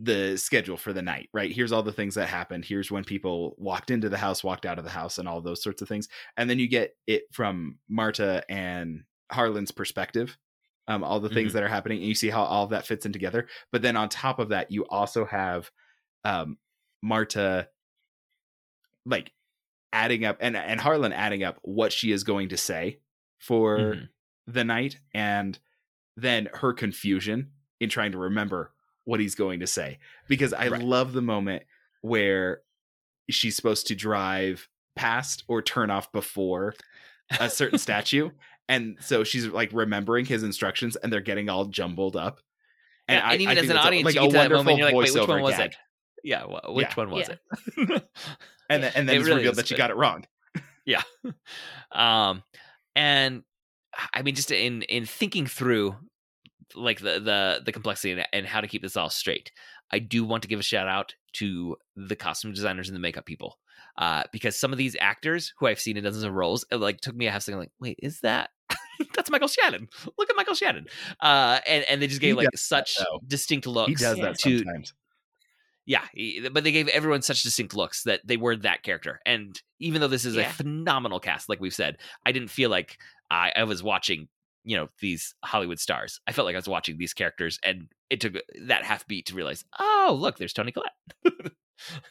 the 0.00 0.36
schedule 0.36 0.76
for 0.76 0.92
the 0.92 1.02
night, 1.02 1.28
right? 1.34 1.50
Here's 1.50 1.72
all 1.72 1.82
the 1.82 1.92
things 1.92 2.14
that 2.14 2.28
happened. 2.28 2.64
Here's 2.64 2.90
when 2.90 3.02
people 3.02 3.56
walked 3.58 3.90
into 3.90 4.08
the 4.08 4.16
house, 4.16 4.44
walked 4.44 4.64
out 4.64 4.78
of 4.78 4.84
the 4.84 4.90
house, 4.90 5.18
and 5.18 5.28
all 5.28 5.40
those 5.40 5.60
sorts 5.62 5.82
of 5.82 5.88
things. 5.88 6.08
And 6.36 6.48
then 6.48 6.60
you 6.60 6.68
get 6.68 6.96
it 7.08 7.24
from 7.32 7.78
Marta 7.88 8.44
and 8.48 9.02
Harlan's 9.32 9.72
perspective, 9.72 10.38
um, 10.86 11.02
all 11.02 11.18
the 11.18 11.28
things 11.28 11.50
Mhm. 11.50 11.54
that 11.54 11.62
are 11.64 11.68
happening, 11.68 11.98
and 11.98 12.06
you 12.06 12.14
see 12.14 12.30
how 12.30 12.44
all 12.44 12.62
of 12.64 12.70
that 12.70 12.86
fits 12.86 13.06
in 13.06 13.12
together. 13.12 13.48
But 13.72 13.82
then 13.82 13.96
on 13.96 14.08
top 14.08 14.38
of 14.38 14.50
that, 14.50 14.70
you 14.70 14.86
also 14.86 15.24
have 15.24 15.70
um, 16.24 16.58
Marta 17.02 17.68
like 19.06 19.32
adding 19.92 20.24
up 20.24 20.36
and 20.40 20.56
and 20.56 20.80
Harlan 20.80 21.12
adding 21.12 21.42
up 21.42 21.58
what 21.62 21.92
she 21.92 22.12
is 22.12 22.24
going 22.24 22.50
to 22.50 22.56
say 22.56 23.00
for 23.38 23.78
Mhm. 23.78 24.08
The 24.48 24.64
night 24.64 24.98
and 25.14 25.58
then 26.16 26.48
her 26.54 26.72
confusion 26.72 27.50
in 27.80 27.88
trying 27.88 28.10
to 28.12 28.18
remember 28.18 28.72
what 29.04 29.20
he's 29.20 29.34
going 29.36 29.60
to 29.60 29.66
say 29.66 29.98
because 30.26 30.52
I 30.52 30.68
Right. 30.68 30.82
love 30.82 31.12
the 31.12 31.22
moment 31.22 31.62
where 32.02 32.62
she's 33.30 33.54
supposed 33.54 33.86
to 33.88 33.94
drive 33.94 34.66
past 34.96 35.44
or 35.48 35.62
turn 35.62 35.90
off 35.90 36.10
before 36.12 36.74
a 37.38 37.48
certain 37.48 37.78
statue 37.88 38.30
and 38.68 38.96
so 39.00 39.22
she's 39.22 39.46
like 39.46 39.70
remembering 39.72 40.24
his 40.26 40.42
instructions 40.42 40.96
and 40.96 41.12
they're 41.12 41.20
getting 41.20 41.48
all 41.48 41.66
jumbled 41.66 42.16
up 42.16 42.40
And, 43.06 43.22
I- 43.24 43.32
and 43.34 43.42
even 43.42 43.58
I 43.58 43.60
as 43.60 43.70
an 43.70 43.76
audience, 43.76 44.04
like 44.06 44.14
you 44.16 44.20
a 44.22 44.24
get 44.24 44.30
to 44.30 44.38
that 44.38 44.50
moment, 44.50 44.66
wonderful 44.66 44.78
you're 44.78 44.86
like, 44.86 44.94
wait, 44.94 45.12
which 45.14 45.22
voiceover 45.22 45.28
one 45.28 45.42
was 45.42 45.56
gag. 45.56 45.70
it? 45.72 45.76
Yeah, 46.24 46.42
wh- 46.42 46.74
which 46.74 46.86
Yeah. 46.88 46.94
one 46.96 47.10
was 47.10 47.28
Yeah. 47.28 47.34
it? 47.96 48.02
and 48.70 48.82
then, 48.82 48.92
and 48.96 49.08
then 49.08 49.14
It 49.16 49.18
it's 49.20 49.26
really 49.26 49.36
revealed 49.38 49.56
that 49.56 49.68
she 49.68 49.74
good. 49.74 49.78
got 49.78 49.90
it 49.90 49.96
wrong 49.96 50.26
yeah 50.84 51.02
um 51.92 52.42
and 52.96 53.42
i 54.14 54.22
mean 54.22 54.34
just 54.34 54.50
in 54.50 54.82
in 54.82 55.04
thinking 55.04 55.46
through 55.46 55.96
like 56.74 57.00
the 57.00 57.18
the 57.20 57.60
the 57.64 57.72
complexity 57.72 58.12
and, 58.12 58.26
and 58.32 58.46
how 58.46 58.60
to 58.60 58.66
keep 58.68 58.82
this 58.82 58.96
all 58.96 59.10
straight 59.10 59.50
i 59.92 59.98
do 59.98 60.24
want 60.24 60.42
to 60.42 60.48
give 60.48 60.60
a 60.60 60.62
shout 60.62 60.88
out 60.88 61.14
to 61.32 61.76
the 61.96 62.16
costume 62.16 62.52
designers 62.52 62.88
and 62.88 62.96
the 62.96 63.00
makeup 63.00 63.24
people 63.26 63.58
uh 63.96 64.22
because 64.32 64.54
some 64.58 64.72
of 64.72 64.78
these 64.78 64.96
actors 65.00 65.52
who 65.58 65.66
i've 65.66 65.80
seen 65.80 65.96
in 65.96 66.04
dozens 66.04 66.24
of 66.24 66.32
roles 66.34 66.64
it 66.70 66.76
like 66.76 67.00
took 67.00 67.16
me 67.16 67.26
a 67.26 67.30
half 67.30 67.42
second 67.42 67.58
like 67.60 67.72
wait 67.80 67.98
is 68.02 68.20
that 68.20 68.50
that's 69.14 69.30
michael 69.30 69.48
shannon 69.48 69.88
look 70.18 70.28
at 70.28 70.36
michael 70.36 70.54
shannon 70.54 70.86
uh 71.20 71.58
and 71.66 71.84
and 71.84 72.02
they 72.02 72.06
just 72.06 72.20
He 72.20 72.28
gave 72.28 72.36
like 72.36 72.48
such 72.54 72.96
though. 72.98 73.20
distinct 73.26 73.66
looks 73.66 73.88
he 73.88 73.94
does 73.94 74.18
Yeah. 74.18 74.24
that 74.24 74.38
to 74.40 74.58
sometimes 74.58 74.92
yeah, 75.86 76.02
he- 76.12 76.46
but 76.52 76.64
they 76.64 76.72
gave 76.72 76.86
everyone 76.88 77.22
such 77.22 77.42
distinct 77.42 77.74
looks 77.74 78.02
that 78.02 78.20
they 78.22 78.36
were 78.36 78.54
that 78.56 78.82
character. 78.82 79.20
And 79.24 79.58
even 79.80 80.02
though 80.02 80.06
this 80.08 80.26
is 80.26 80.36
a 80.36 80.44
phenomenal 80.44 81.18
cast, 81.18 81.48
like 81.48 81.60
we've 81.60 81.72
said, 81.72 81.96
I 82.26 82.32
didn't 82.32 82.50
feel 82.50 82.68
like 82.68 82.98
I, 83.30 83.52
I 83.56 83.64
was 83.64 83.82
watching, 83.82 84.28
you 84.64 84.76
know, 84.76 84.88
these 85.00 85.34
Hollywood 85.44 85.78
stars. 85.78 86.20
I 86.26 86.32
felt 86.32 86.46
like 86.46 86.54
I 86.54 86.58
was 86.58 86.68
watching 86.68 86.98
these 86.98 87.14
characters, 87.14 87.58
and 87.64 87.88
it 88.10 88.20
took 88.20 88.34
that 88.62 88.84
half 88.84 89.06
beat 89.06 89.26
to 89.26 89.34
realize, 89.34 89.64
oh, 89.78 90.16
look, 90.18 90.38
there's 90.38 90.52
Toni 90.52 90.72
Collette. 90.72 91.52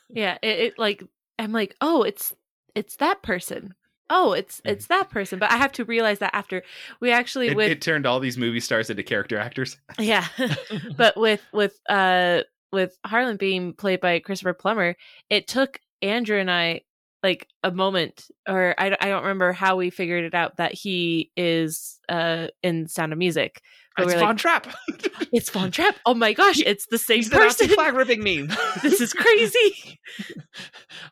Yeah. 0.10 0.38
It, 0.42 0.60
it 0.60 0.80
like 0.80 1.04
I'm 1.40 1.52
like, 1.52 1.76
oh, 1.82 2.04
it's 2.04 2.34
it's 2.76 2.96
that 2.98 3.22
person. 3.22 3.74
Oh, 4.10 4.32
it's 4.34 4.62
Mhm. 4.62 4.72
it's 4.72 4.88
that 4.88 5.10
person. 5.10 5.40
But 5.40 5.52
I 5.52 5.58
have 5.58 5.74
to 5.74 5.86
realize 5.86 6.20
that 6.20 6.34
after 6.34 6.64
we 7.02 7.12
actually 7.12 7.50
it, 7.50 7.58
with 7.58 7.70
it 7.70 7.82
turned 7.82 8.06
all 8.06 8.20
these 8.20 8.38
movie 8.38 8.62
stars 8.62 8.90
into 8.90 9.04
character 9.04 9.38
actors 9.38 9.78
yeah. 10.00 10.26
but 10.98 11.18
with 11.18 11.42
with 11.52 11.78
uh 11.90 12.44
with 12.72 12.98
Harlan 13.06 13.38
being 13.38 13.74
played 13.74 14.00
by 14.00 14.20
Christopher 14.20 14.54
Plummer, 14.54 14.96
it 15.30 15.48
took 15.48 15.80
Andrew 16.02 16.38
and 16.40 16.50
I 16.52 16.82
like 17.28 17.48
a 17.62 17.72
moment, 17.72 18.32
or 18.48 18.74
I, 18.78 18.96
I 19.02 19.10
don't 19.10 19.24
remember 19.24 19.52
how 19.52 19.76
we 19.76 19.90
figured 19.90 20.24
it 20.24 20.34
out 20.34 20.56
that 20.58 20.74
he 20.74 21.30
is 21.36 22.00
uh 22.08 22.48
in 22.64 22.88
Sound 22.88 23.12
of 23.12 23.20
Music. 23.20 23.62
But 23.98 24.06
it's 24.06 24.14
Von 24.14 24.22
like, 24.22 24.38
Trapp. 24.38 24.68
it's 25.34 25.50
Von 25.50 25.72
Trapp. 25.72 25.98
Oh 26.06 26.14
my 26.14 26.32
gosh, 26.42 26.62
it's 26.66 26.86
the 26.86 26.98
same 26.98 27.18
He's 27.18 27.30
the 27.30 27.38
Nazi 27.38 27.68
flag 27.68 27.96
ripping 27.96 28.24
meme. 28.24 28.48
this 28.82 29.02
is 29.02 29.12
crazy. 29.12 30.00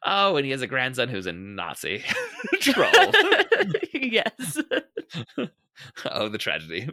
oh, 0.05 0.37
and 0.37 0.45
he 0.45 0.51
has 0.51 0.61
a 0.61 0.67
grandson 0.67 1.09
who's 1.09 1.25
a 1.25 1.33
Nazi 1.33 2.01
troll. 2.61 2.87
yes. 3.93 4.57
oh, 6.09 6.29
the 6.29 6.37
tragedy. 6.37 6.89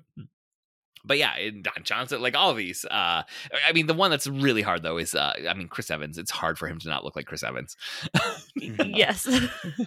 But 1.04 1.18
yeah, 1.18 1.34
Don 1.62 1.82
Johnson, 1.82 2.22
like 2.22 2.36
all 2.36 2.50
of 2.50 2.56
these. 2.56 2.84
Uh, 2.84 3.22
I 3.66 3.72
mean, 3.74 3.86
the 3.86 3.94
one 3.94 4.10
that's 4.10 4.26
really 4.26 4.62
hard 4.62 4.82
though 4.82 4.98
is, 4.98 5.14
uh, 5.14 5.34
I 5.48 5.54
mean, 5.54 5.68
Chris 5.68 5.90
Evans. 5.90 6.18
It's 6.18 6.30
hard 6.30 6.58
for 6.58 6.68
him 6.68 6.78
to 6.80 6.88
not 6.88 7.04
look 7.04 7.16
like 7.16 7.26
Chris 7.26 7.42
Evans. 7.42 7.76
yes, 8.56 9.28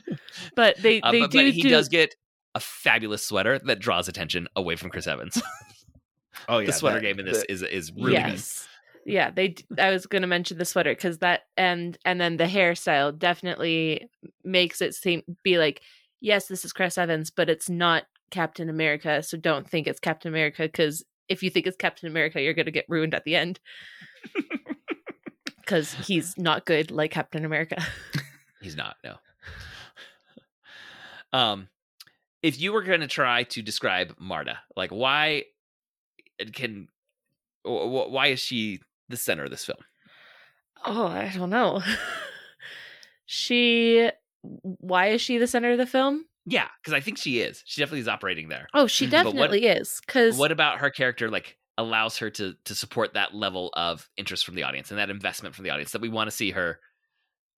but 0.56 0.78
they 0.82 1.02
uh, 1.02 1.12
they 1.12 1.22
but, 1.22 1.32
do, 1.32 1.38
but 1.38 1.54
he 1.54 1.62
do 1.62 1.70
does 1.70 1.88
get 1.90 2.16
a 2.54 2.60
fabulous 2.60 3.26
sweater 3.26 3.60
that 3.60 3.80
draws 3.80 4.08
attention 4.08 4.48
away 4.56 4.76
from 4.76 4.90
Chris 4.90 5.08
Evans. 5.08 5.42
Oh 6.50 6.60
yeah, 6.60 6.68
the 6.68 6.74
sweater 6.74 6.98
that- 6.98 7.02
game 7.02 7.18
in 7.20 7.26
this 7.26 7.40
the- 7.40 7.52
is 7.52 7.64
is 7.64 7.92
really 7.94 8.18
good. 8.18 8.28
yes. 8.28 8.68
Yeah, 9.06 9.32
they. 9.32 9.56
I 9.80 9.92
was 9.92 10.06
going 10.06 10.22
to 10.22 10.28
mention 10.28 10.58
the 10.58 10.66
sweater 10.66 10.92
because 10.92 11.20
that 11.20 11.44
and 11.56 11.98
and 12.04 12.20
then 12.20 12.38
the 12.38 12.44
hairstyle 12.44 13.18
definitely 13.18 14.10
makes 14.44 14.82
it 14.82 14.94
seem 14.94 15.24
be 15.44 15.58
like 15.58 15.82
yes, 16.22 16.48
this 16.48 16.66
is 16.66 16.74
Chris 16.74 16.98
Evans, 16.98 17.32
but 17.32 17.50
it's 17.50 17.70
not 17.70 18.04
Captain 18.32 18.70
America. 18.70 19.24
So 19.24 19.38
don't 19.38 19.70
think 19.70 19.88
it's 19.88 20.00
Captain 20.00 20.30
America 20.30 20.64
because 20.64 21.04
if 21.30 21.44
you 21.44 21.50
think 21.50 21.68
it's 21.68 21.78
Captain 21.78 22.10
America, 22.10 22.42
you're 22.42 22.54
going 22.54 22.66
to 22.66 22.72
get 22.72 22.86
ruined 22.88 23.14
at 23.14 23.24
the 23.24 23.36
end 23.36 23.60
because 25.60 25.94
he's 25.94 26.38
not 26.38 26.66
good 26.66 26.92
like 26.92 27.12
Captain 27.12 27.46
America. 27.46 27.84
He's 28.62 28.76
not. 28.76 28.96
No. 29.04 29.16
um, 31.38 31.68
if 32.42 32.60
you 32.60 32.74
were 32.74 32.82
going 32.82 33.02
to 33.02 33.08
try 33.08 33.44
to 33.44 33.62
describe 33.62 34.16
Marta, 34.20 34.58
like 34.76 34.90
why 34.90 35.44
can 36.54 36.88
wh- 37.64 37.86
wh- 37.86 38.12
why 38.12 38.28
is 38.28 38.40
she 38.40 38.80
the 39.08 39.18
center 39.18 39.44
of 39.44 39.52
this 39.52 39.66
film? 39.66 39.78
Oh, 40.84 41.08
I 41.08 41.32
don't 41.36 41.52
know. 41.52 41.84
she. 43.26 44.10
Why 44.42 45.08
is 45.08 45.22
she 45.22 45.38
the 45.38 45.48
center 45.48 45.72
of 45.72 45.78
the 45.78 45.86
film? 45.86 46.26
Yeah, 46.46 46.68
because 46.82 46.94
I 46.94 47.00
think 47.00 47.18
she 47.18 47.40
is. 47.40 47.64
She 47.66 47.82
definitely 47.82 48.02
is 48.02 48.08
operating 48.08 48.50
there. 48.50 48.68
Oh, 48.74 48.88
she 48.88 49.08
definitely 49.08 49.66
is. 49.66 50.00
Because 50.06 50.38
What 50.38 50.52
about 50.52 50.80
her 50.80 50.90
character? 50.90 51.30
Like 51.30 51.58
allows 51.78 52.18
her 52.20 52.30
to 52.30 52.54
to 52.66 52.76
support 52.76 53.14
that 53.16 53.34
level 53.34 53.70
of 53.74 54.10
interest 54.16 54.46
from 54.46 54.56
the 54.56 54.64
audience 54.64 54.92
and 54.92 55.00
that 55.00 55.10
investment 55.10 55.56
from 55.56 55.64
the 55.64 55.72
audience 55.72 55.92
that 55.92 56.02
we 56.02 56.10
want 56.10 56.30
to 56.30 56.36
see 56.36 56.52
her, 56.52 56.80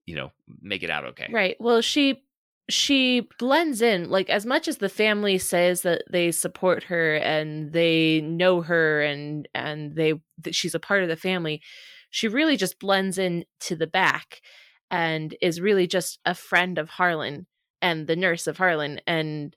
you 0.05 0.15
know, 0.15 0.31
make 0.61 0.83
it 0.83 0.89
out 0.89 1.05
okay. 1.05 1.27
Right. 1.31 1.55
Well, 1.59 1.81
she 1.81 2.23
she 2.69 3.27
blends 3.39 3.81
in 3.81 4.09
like 4.09 4.29
as 4.29 4.45
much 4.45 4.67
as 4.67 4.77
the 4.77 4.89
family 4.89 5.37
says 5.37 5.83
that 5.83 6.03
they 6.11 6.31
support 6.31 6.83
her 6.83 7.15
and 7.15 7.71
they 7.71 8.21
know 8.21 8.61
her 8.61 9.01
and 9.01 9.47
and 9.53 9.95
they 9.95 10.13
that 10.39 10.55
she's 10.55 10.75
a 10.75 10.79
part 10.79 11.03
of 11.03 11.09
the 11.09 11.15
family. 11.15 11.61
She 12.09 12.27
really 12.27 12.55
just 12.55 12.79
blends 12.79 13.17
in 13.17 13.43
to 13.61 13.75
the 13.75 13.87
back 13.87 14.41
and 14.89 15.35
is 15.41 15.59
really 15.59 15.87
just 15.87 16.19
a 16.25 16.33
friend 16.33 16.77
of 16.77 16.89
Harlan 16.89 17.47
and 17.81 18.07
the 18.07 18.15
nurse 18.15 18.47
of 18.47 18.57
Harlan 18.57 19.01
and 19.07 19.55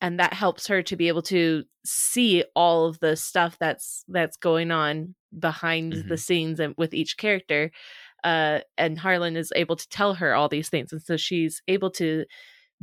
and 0.00 0.20
that 0.20 0.34
helps 0.34 0.66
her 0.66 0.82
to 0.82 0.96
be 0.96 1.08
able 1.08 1.22
to 1.22 1.64
see 1.84 2.44
all 2.54 2.86
of 2.86 3.00
the 3.00 3.16
stuff 3.16 3.56
that's 3.58 4.04
that's 4.08 4.36
going 4.36 4.70
on 4.70 5.14
behind 5.38 6.04
the 6.08 6.16
Mhm. 6.16 6.18
scenes 6.18 6.60
and 6.60 6.74
with 6.78 6.94
each 6.94 7.16
character 7.16 7.70
uh, 8.24 8.60
and 8.78 8.98
Harlan 8.98 9.36
is 9.36 9.52
able 9.56 9.76
to 9.76 9.88
tell 9.88 10.14
her 10.14 10.34
all 10.34 10.48
these 10.48 10.68
things, 10.70 10.92
and 10.92 11.02
so 11.02 11.16
she's 11.16 11.62
able 11.68 11.90
to 11.92 12.24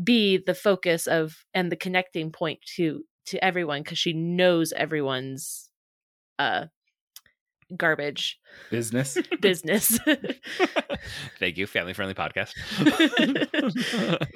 be 0.04 0.38
the 0.38 0.56
focus 0.56 1.08
of 1.08 1.46
and 1.54 1.72
the 1.72 1.76
connecting 1.76 2.32
point 2.32 2.60
to 2.76 3.04
to 3.28 3.44
everyone 3.44 3.84
because 3.84 3.98
she 4.00 4.14
knows 4.14 4.74
everyone's 4.74 5.72
uh 6.40 6.66
garbage 7.78 8.40
business. 8.70 9.18
business. 9.42 10.00
Thank 11.40 11.58
you, 11.58 11.68
family 11.68 11.94
friendly 11.94 12.14
podcast. 12.14 12.54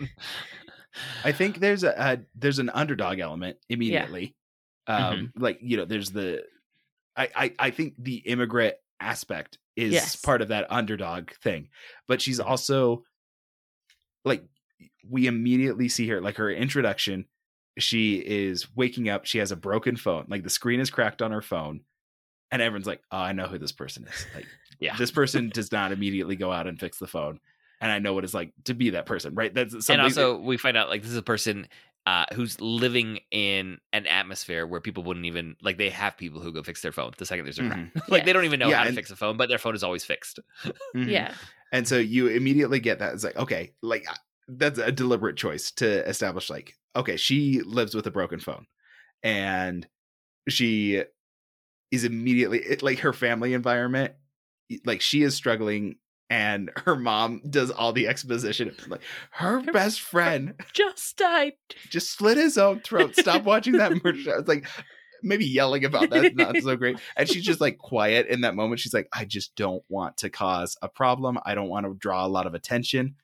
I 1.23 1.31
think 1.31 1.59
there's 1.59 1.83
a, 1.83 1.89
a 1.97 2.19
there's 2.35 2.59
an 2.59 2.69
underdog 2.69 3.19
element 3.19 3.57
immediately. 3.69 4.35
Um, 4.87 5.31
like 5.35 5.59
you 5.61 5.77
know, 5.77 5.85
there's 5.85 6.11
the 6.11 6.43
I, 7.15 7.29
I 7.35 7.53
I 7.59 7.69
think 7.71 7.95
the 7.99 8.15
immigrant 8.17 8.75
aspect 8.99 9.57
is 9.75 9.93
Yes. 9.93 10.15
part 10.15 10.41
of 10.41 10.47
that 10.47 10.65
underdog 10.71 11.31
thing, 11.43 11.69
but 12.07 12.21
she's 12.21 12.39
also 12.39 13.03
like 14.25 14.43
we 15.07 15.27
immediately 15.27 15.87
see 15.89 16.07
her 16.09 16.21
like 16.21 16.37
her 16.37 16.49
introduction. 16.49 17.25
She 17.77 18.15
is 18.15 18.67
waking 18.75 19.07
up. 19.07 19.25
She 19.25 19.37
has 19.37 19.51
a 19.51 19.55
broken 19.55 19.97
phone. 19.97 20.25
Like 20.29 20.43
the 20.43 20.49
screen 20.49 20.79
is 20.79 20.89
cracked 20.89 21.21
on 21.21 21.31
her 21.31 21.43
phone, 21.43 21.81
and 22.51 22.61
everyone's 22.61 22.87
like, 22.87 23.01
"Oh, 23.11 23.17
I 23.17 23.33
know 23.33 23.47
who 23.47 23.57
this 23.57 23.71
person 23.71 24.05
is." 24.07 24.25
Like 24.35 24.45
yeah. 24.79 24.95
this 24.97 25.11
person 25.11 25.49
does 25.49 25.71
not 25.71 25.91
immediately 25.91 26.35
go 26.35 26.51
out 26.51 26.67
and 26.67 26.79
fix 26.79 26.99
the 26.99 27.07
phone, 27.07 27.39
and 27.81 27.91
I 27.91 27.99
know 27.99 28.13
what 28.13 28.23
it's 28.23 28.33
like 28.33 28.53
to 28.65 28.73
be 28.73 28.91
that 28.91 29.05
person. 29.05 29.35
Right? 29.35 29.53
That's 29.53 29.71
something 29.73 29.93
and 29.95 30.01
also 30.01 30.37
we 30.39 30.57
find 30.57 30.77
out 30.77 30.89
like 30.89 31.01
this 31.01 31.11
is 31.11 31.17
a 31.17 31.23
person 31.23 31.67
uh, 32.05 32.25
who's 32.33 32.59
living 32.61 33.19
in 33.31 33.79
an 33.91 34.07
atmosphere 34.07 34.65
where 34.65 34.79
people 34.79 35.03
wouldn't 35.03 35.25
even 35.25 35.57
like 35.61 35.77
they 35.77 35.89
have 35.89 36.15
people 36.15 36.39
who 36.39 36.53
go 36.53 36.63
fix 36.63 36.81
their 36.81 36.93
phone 36.93 37.11
the 37.17 37.25
second 37.25 37.43
there's 37.43 37.59
a 37.59 37.67
crack. 37.67 37.89
like 38.07 38.23
they 38.23 38.31
don't 38.31 38.45
even 38.45 38.61
know 38.61 38.69
Yeah, 38.69 38.77
how 38.77 38.83
to 38.85 38.93
fix 38.93 39.11
a 39.11 39.17
phone, 39.17 39.35
but 39.35 39.49
their 39.49 39.57
phone 39.57 39.75
is 39.75 39.83
always 39.83 40.05
fixed. 40.05 40.39
Mhm. 40.95 41.09
yeah, 41.09 41.33
And 41.73 41.85
so 41.85 41.97
you 41.97 42.27
immediately 42.27 42.79
get 42.79 42.99
that. 42.99 43.13
It's 43.13 43.25
like, 43.25 43.35
okay, 43.35 43.73
like 43.81 44.09
uh, 44.09 44.15
that's 44.47 44.79
a 44.79 44.89
deliberate 44.89 45.35
choice 45.35 45.69
to 45.71 46.07
establish, 46.07 46.49
like, 46.49 46.75
okay, 46.95 47.17
she 47.17 47.61
lives 47.65 47.93
with 47.93 48.07
a 48.07 48.11
broken 48.11 48.39
phone 48.39 48.67
and 49.21 49.85
she 50.47 51.03
is 51.91 52.03
immediately 52.03 52.59
it, 52.59 52.83
like 52.83 52.99
her 52.99 53.13
family 53.13 53.53
environment, 53.53 54.13
like 54.85 55.01
she 55.01 55.23
is 55.23 55.35
struggling 55.35 55.97
and 56.29 56.71
her 56.85 56.95
mom 56.95 57.41
does 57.49 57.71
all 57.71 57.93
the 57.93 58.07
exposition. 58.07 58.75
Like 58.87 59.01
her 59.31 59.61
Her 59.61 59.71
best 59.71 60.01
friend 60.01 60.55
just 60.73 61.17
died. 61.17 61.53
just 61.89 62.11
slit 62.11 62.37
his 62.37 62.57
own 62.57 62.81
throat. 62.81 63.15
Stop 63.15 63.43
watching 63.43 63.73
that 63.77 64.03
murder 64.03 64.19
show. 64.19 64.39
It's 64.39 64.47
like 64.47 64.67
maybe 65.23 65.45
yelling 65.45 65.85
about 65.85 66.09
that's 66.09 66.35
not 66.35 66.57
so 66.57 66.75
great. 66.75 66.99
And 67.15 67.29
she's 67.29 67.43
just 67.45 67.61
like 67.61 67.77
quiet 67.77 68.27
in 68.27 68.41
that 68.41 68.55
moment. 68.55 68.79
She's 68.79 68.93
like, 68.93 69.07
I 69.13 69.25
just 69.25 69.55
don't 69.55 69.83
want 69.89 70.17
to 70.17 70.29
cause 70.29 70.77
a 70.81 70.89
problem. 70.89 71.39
I 71.45 71.55
don't 71.55 71.69
want 71.69 71.85
to 71.85 71.95
draw 71.95 72.25
a 72.25 72.27
lot 72.27 72.45
of 72.47 72.53
attention 72.53 73.15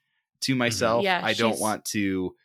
to 0.41 0.53
mm-hmm. 0.53 0.59
myself. 0.59 1.03
Yeah, 1.03 1.19
I 1.23 1.33
don't 1.33 1.53
she's- 1.53 1.61
want 1.61 1.85
to 1.85 2.35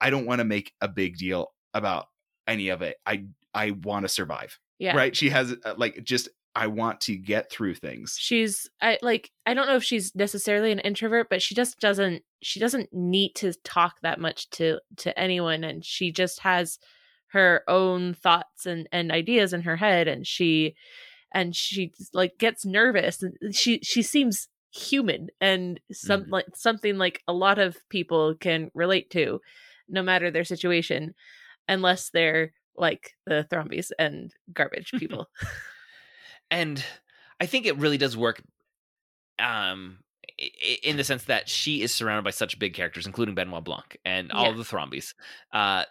I 0.00 0.10
don't 0.10 0.26
want 0.26 0.38
to 0.38 0.44
make 0.44 0.72
a 0.80 0.88
big 0.88 1.16
deal 1.16 1.52
about 1.74 2.06
any 2.46 2.68
of 2.68 2.82
it. 2.82 2.96
I 3.04 3.24
I 3.52 3.72
want 3.72 4.04
to 4.04 4.08
survive. 4.08 4.58
Yeah, 4.78 4.96
Right? 4.96 5.14
She 5.16 5.30
has 5.30 5.54
uh, 5.64 5.74
like 5.76 6.02
just 6.04 6.28
I 6.54 6.66
want 6.66 7.00
to 7.02 7.16
get 7.16 7.50
through 7.50 7.74
things. 7.74 8.16
she's 8.18 8.68
I 8.80 8.98
like 9.02 9.30
I 9.46 9.54
don't 9.54 9.66
know 9.66 9.76
if 9.76 9.84
she's 9.84 10.14
necessarily 10.14 10.72
an 10.72 10.80
introvert, 10.80 11.28
but 11.30 11.42
she 11.42 11.54
just 11.54 11.78
doesn't 11.80 12.22
she 12.42 12.58
doesn't 12.60 12.88
need 12.92 13.34
to 13.36 13.52
talk 13.64 13.96
that 14.02 14.18
much 14.20 14.48
to 14.50 14.80
to 14.98 15.16
anyone 15.18 15.62
and 15.64 15.84
she 15.84 16.10
just 16.12 16.40
has 16.40 16.78
her 17.28 17.62
own 17.68 18.14
thoughts 18.14 18.66
and 18.66 18.88
and 18.92 19.12
ideas 19.12 19.52
in 19.52 19.62
her 19.62 19.76
head 19.76 20.08
and 20.08 20.26
she 20.26 20.74
and 21.32 21.54
she 21.54 21.92
like 22.14 22.38
gets 22.38 22.64
nervous 22.64 23.22
and 23.22 23.54
she 23.54 23.80
she 23.82 24.00
seems 24.02 24.48
human 24.70 25.28
and 25.40 25.78
some 25.92 26.22
Mhm. 26.24 26.30
like 26.30 26.46
something 26.54 26.96
like 26.98 27.22
a 27.28 27.32
lot 27.32 27.58
of 27.58 27.76
people 27.90 28.34
can 28.34 28.70
relate 28.74 29.10
to 29.10 29.40
no 29.88 30.02
matter 30.02 30.30
their 30.30 30.44
situation 30.44 31.14
unless 31.68 32.10
they're 32.10 32.52
like 32.78 33.12
the 33.26 33.46
Thrombeys 33.50 33.90
and 33.98 34.32
garbage 34.52 34.92
people 34.98 35.28
and 36.50 36.84
I 37.40 37.46
think 37.46 37.66
it 37.66 37.76
really 37.78 37.98
does 37.98 38.16
work 38.16 38.42
um 39.38 39.98
in 40.82 40.96
the 40.96 41.04
sense 41.04 41.24
that 41.24 41.48
she 41.48 41.82
is 41.82 41.92
surrounded 41.94 42.22
by 42.24 42.30
such 42.30 42.58
big 42.58 42.74
characters 42.74 43.06
including 43.06 43.34
Benoit 43.34 43.64
Blanc 43.64 43.96
and 44.04 44.30
all 44.32 44.50
Yeah. 44.50 44.56
the 44.56 44.62
Thrombeys 44.62 45.14
uh 45.52 45.84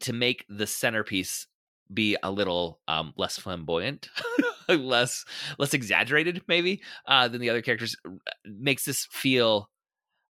to 0.00 0.12
make 0.12 0.44
the 0.48 0.66
centerpiece 0.66 1.46
be 1.92 2.16
a 2.22 2.30
little 2.30 2.80
um 2.88 3.12
less 3.16 3.38
flamboyant 3.38 4.08
less 4.68 5.24
less 5.58 5.74
exaggerated 5.74 6.42
maybe 6.48 6.80
uh 7.06 7.28
than 7.28 7.40
the 7.40 7.50
other 7.50 7.62
characters 7.62 7.96
makes 8.44 8.84
this 8.84 9.06
feel 9.10 9.68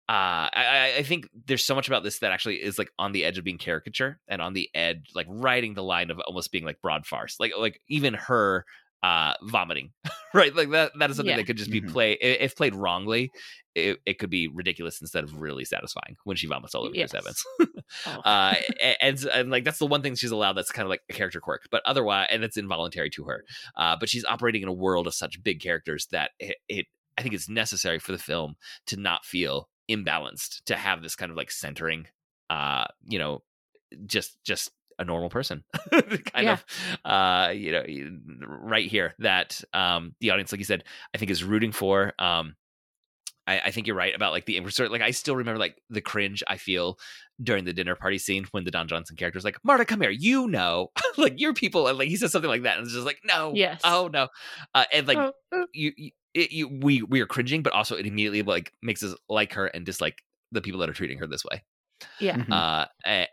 uh, 0.09 0.51
I, 0.53 0.95
I- 0.97 1.03
think 1.03 1.29
there's 1.45 1.65
so 1.65 1.75
much 1.75 1.87
about 1.87 2.03
this 2.03 2.19
that 2.19 2.31
actually 2.31 2.61
is 2.61 2.77
like 2.77 2.91
on 2.99 3.11
the 3.13 3.23
edge 3.23 3.37
of 3.37 3.43
being 3.43 3.57
caricature 3.57 4.19
and 4.27 4.41
on 4.41 4.53
the 4.53 4.69
edge, 4.75 5.09
like 5.15 5.27
riding 5.29 5.73
the 5.73 5.83
line 5.83 6.11
of 6.11 6.19
almost 6.19 6.51
being 6.51 6.65
like 6.65 6.81
broad 6.81 7.05
farce. 7.05 7.37
Like 7.39 7.53
like 7.57 7.79
even 7.87 8.13
her 8.15 8.65
uh 9.01 9.33
vomiting, 9.43 9.91
right? 10.33 10.55
Like 10.55 10.69
that 10.71 10.91
that 10.99 11.09
is 11.09 11.17
something 11.17 11.31
Yeah. 11.31 11.37
that 11.37 11.45
could 11.45 11.57
just 11.57 11.71
be 11.71 11.81
Mhm. 11.81 11.91
play 11.91 12.13
if 12.13 12.55
played 12.55 12.73
wrongly, 12.75 13.31
it, 13.75 13.99
it 14.05 14.19
could 14.19 14.29
be 14.29 14.47
ridiculous 14.47 15.01
instead 15.01 15.23
of 15.23 15.39
really 15.41 15.65
satisfying 15.65 16.15
when 16.25 16.37
she 16.37 16.47
vomits 16.47 16.73
all 16.75 16.83
over 16.85 16.95
Yes. 16.95 17.11
Chris 17.11 17.21
Evans. 17.23 17.43
Oh. 18.07 18.21
uh, 18.21 18.55
and, 19.01 19.23
and 19.33 19.51
like 19.51 19.63
that's 19.65 19.77
the 19.79 19.85
one 19.85 20.01
thing 20.01 20.15
she's 20.15 20.31
allowed 20.31 20.53
that's 20.53 20.71
kind 20.71 20.85
of 20.85 20.89
like 20.89 21.01
a 21.09 21.13
character 21.13 21.39
quirk, 21.39 21.67
but 21.69 21.81
otherwise, 21.85 22.27
and 22.31 22.43
it's 22.43 22.57
involuntary 22.57 23.09
to 23.11 23.25
her. 23.25 23.43
Uh, 23.75 23.95
but 23.99 24.09
she's 24.09 24.25
operating 24.25 24.61
in 24.63 24.67
a 24.67 24.73
world 24.73 25.05
of 25.05 25.13
such 25.13 25.41
big 25.43 25.59
characters 25.61 26.07
that 26.11 26.31
it, 26.39 26.57
it 26.67 26.85
I 27.17 27.21
think 27.21 27.35
it's 27.35 27.47
necessary 27.49 27.99
for 27.99 28.11
the 28.13 28.17
film 28.17 28.55
to 28.87 28.97
not 28.97 29.25
feel 29.25 29.69
imbalanced, 29.89 30.63
to 30.65 30.75
have 30.75 31.01
this 31.01 31.15
kind 31.15 31.31
of 31.31 31.37
like 31.37 31.51
centering, 31.51 32.07
uh, 32.49 32.85
you 33.05 33.19
know, 33.19 33.41
just 34.05 34.37
just 34.43 34.71
a 34.99 35.03
normal 35.05 35.29
person, 35.29 35.63
kind 35.91 36.23
Yeah. 36.45 36.53
of, 36.53 36.65
uh, 37.05 37.51
you 37.51 37.71
know, 37.71 37.83
right 38.47 38.85
here 38.89 39.15
that 39.19 39.61
um 39.73 40.15
the 40.19 40.31
audience, 40.31 40.51
like 40.51 40.59
you 40.59 40.65
said, 40.65 40.83
I 41.13 41.17
think 41.17 41.31
is 41.31 41.43
rooting 41.43 41.71
for. 41.71 42.13
Um, 42.19 42.55
I, 43.45 43.59
I 43.59 43.71
think 43.71 43.87
you're 43.87 43.95
right 43.97 44.15
about 44.15 44.31
like 44.31 44.45
the 44.45 44.61
sort 44.69 44.89
like 44.91 45.01
I 45.01 45.11
still 45.11 45.35
remember 45.35 45.59
like 45.59 45.75
the 45.89 45.99
cringe 45.99 46.43
I 46.47 46.55
feel 46.55 46.97
during 47.41 47.65
the 47.65 47.73
dinner 47.73 47.93
party 47.95 48.17
scene 48.17 48.45
when 48.51 48.63
the 48.63 48.71
Don 48.71 48.87
Johnson 48.87 49.17
character 49.17 49.37
is 49.37 49.43
like, 49.43 49.57
Marta, 49.65 49.83
come 49.83 49.99
here, 49.99 50.11
you 50.11 50.47
know, 50.47 50.91
like 51.17 51.41
your 51.41 51.53
people, 51.53 51.87
and 51.87 51.97
like 51.97 52.07
he 52.07 52.15
says 52.15 52.31
something 52.31 52.47
like 52.49 52.63
that, 52.63 52.77
and 52.77 52.85
it's 52.85 52.93
just 52.93 53.05
like, 53.05 53.19
no, 53.25 53.51
Yes. 53.53 53.81
oh 53.83 54.09
no, 54.13 54.29
uh, 54.73 54.85
and 54.93 55.07
like 55.07 55.17
Oh, 55.17 55.33
oh. 55.51 55.65
you, 55.73 55.91
you, 55.97 56.11
it, 56.33 56.51
you, 56.51 56.67
we 56.67 57.01
we 57.03 57.21
are 57.21 57.27
cringing, 57.27 57.63
but 57.63 57.73
also 57.73 57.95
it 57.95 58.05
immediately 58.05 58.41
like 58.43 58.73
makes 58.81 59.03
us 59.03 59.15
like 59.29 59.53
her 59.53 59.67
and 59.67 59.85
dislike 59.85 60.23
the 60.51 60.61
people 60.61 60.79
that 60.81 60.89
are 60.89 60.93
treating 60.93 61.17
her 61.19 61.27
this 61.27 61.43
way. 61.45 61.63
Yeah. 62.19 62.37
Mhm. 62.37 62.51
Uh, 62.51 62.85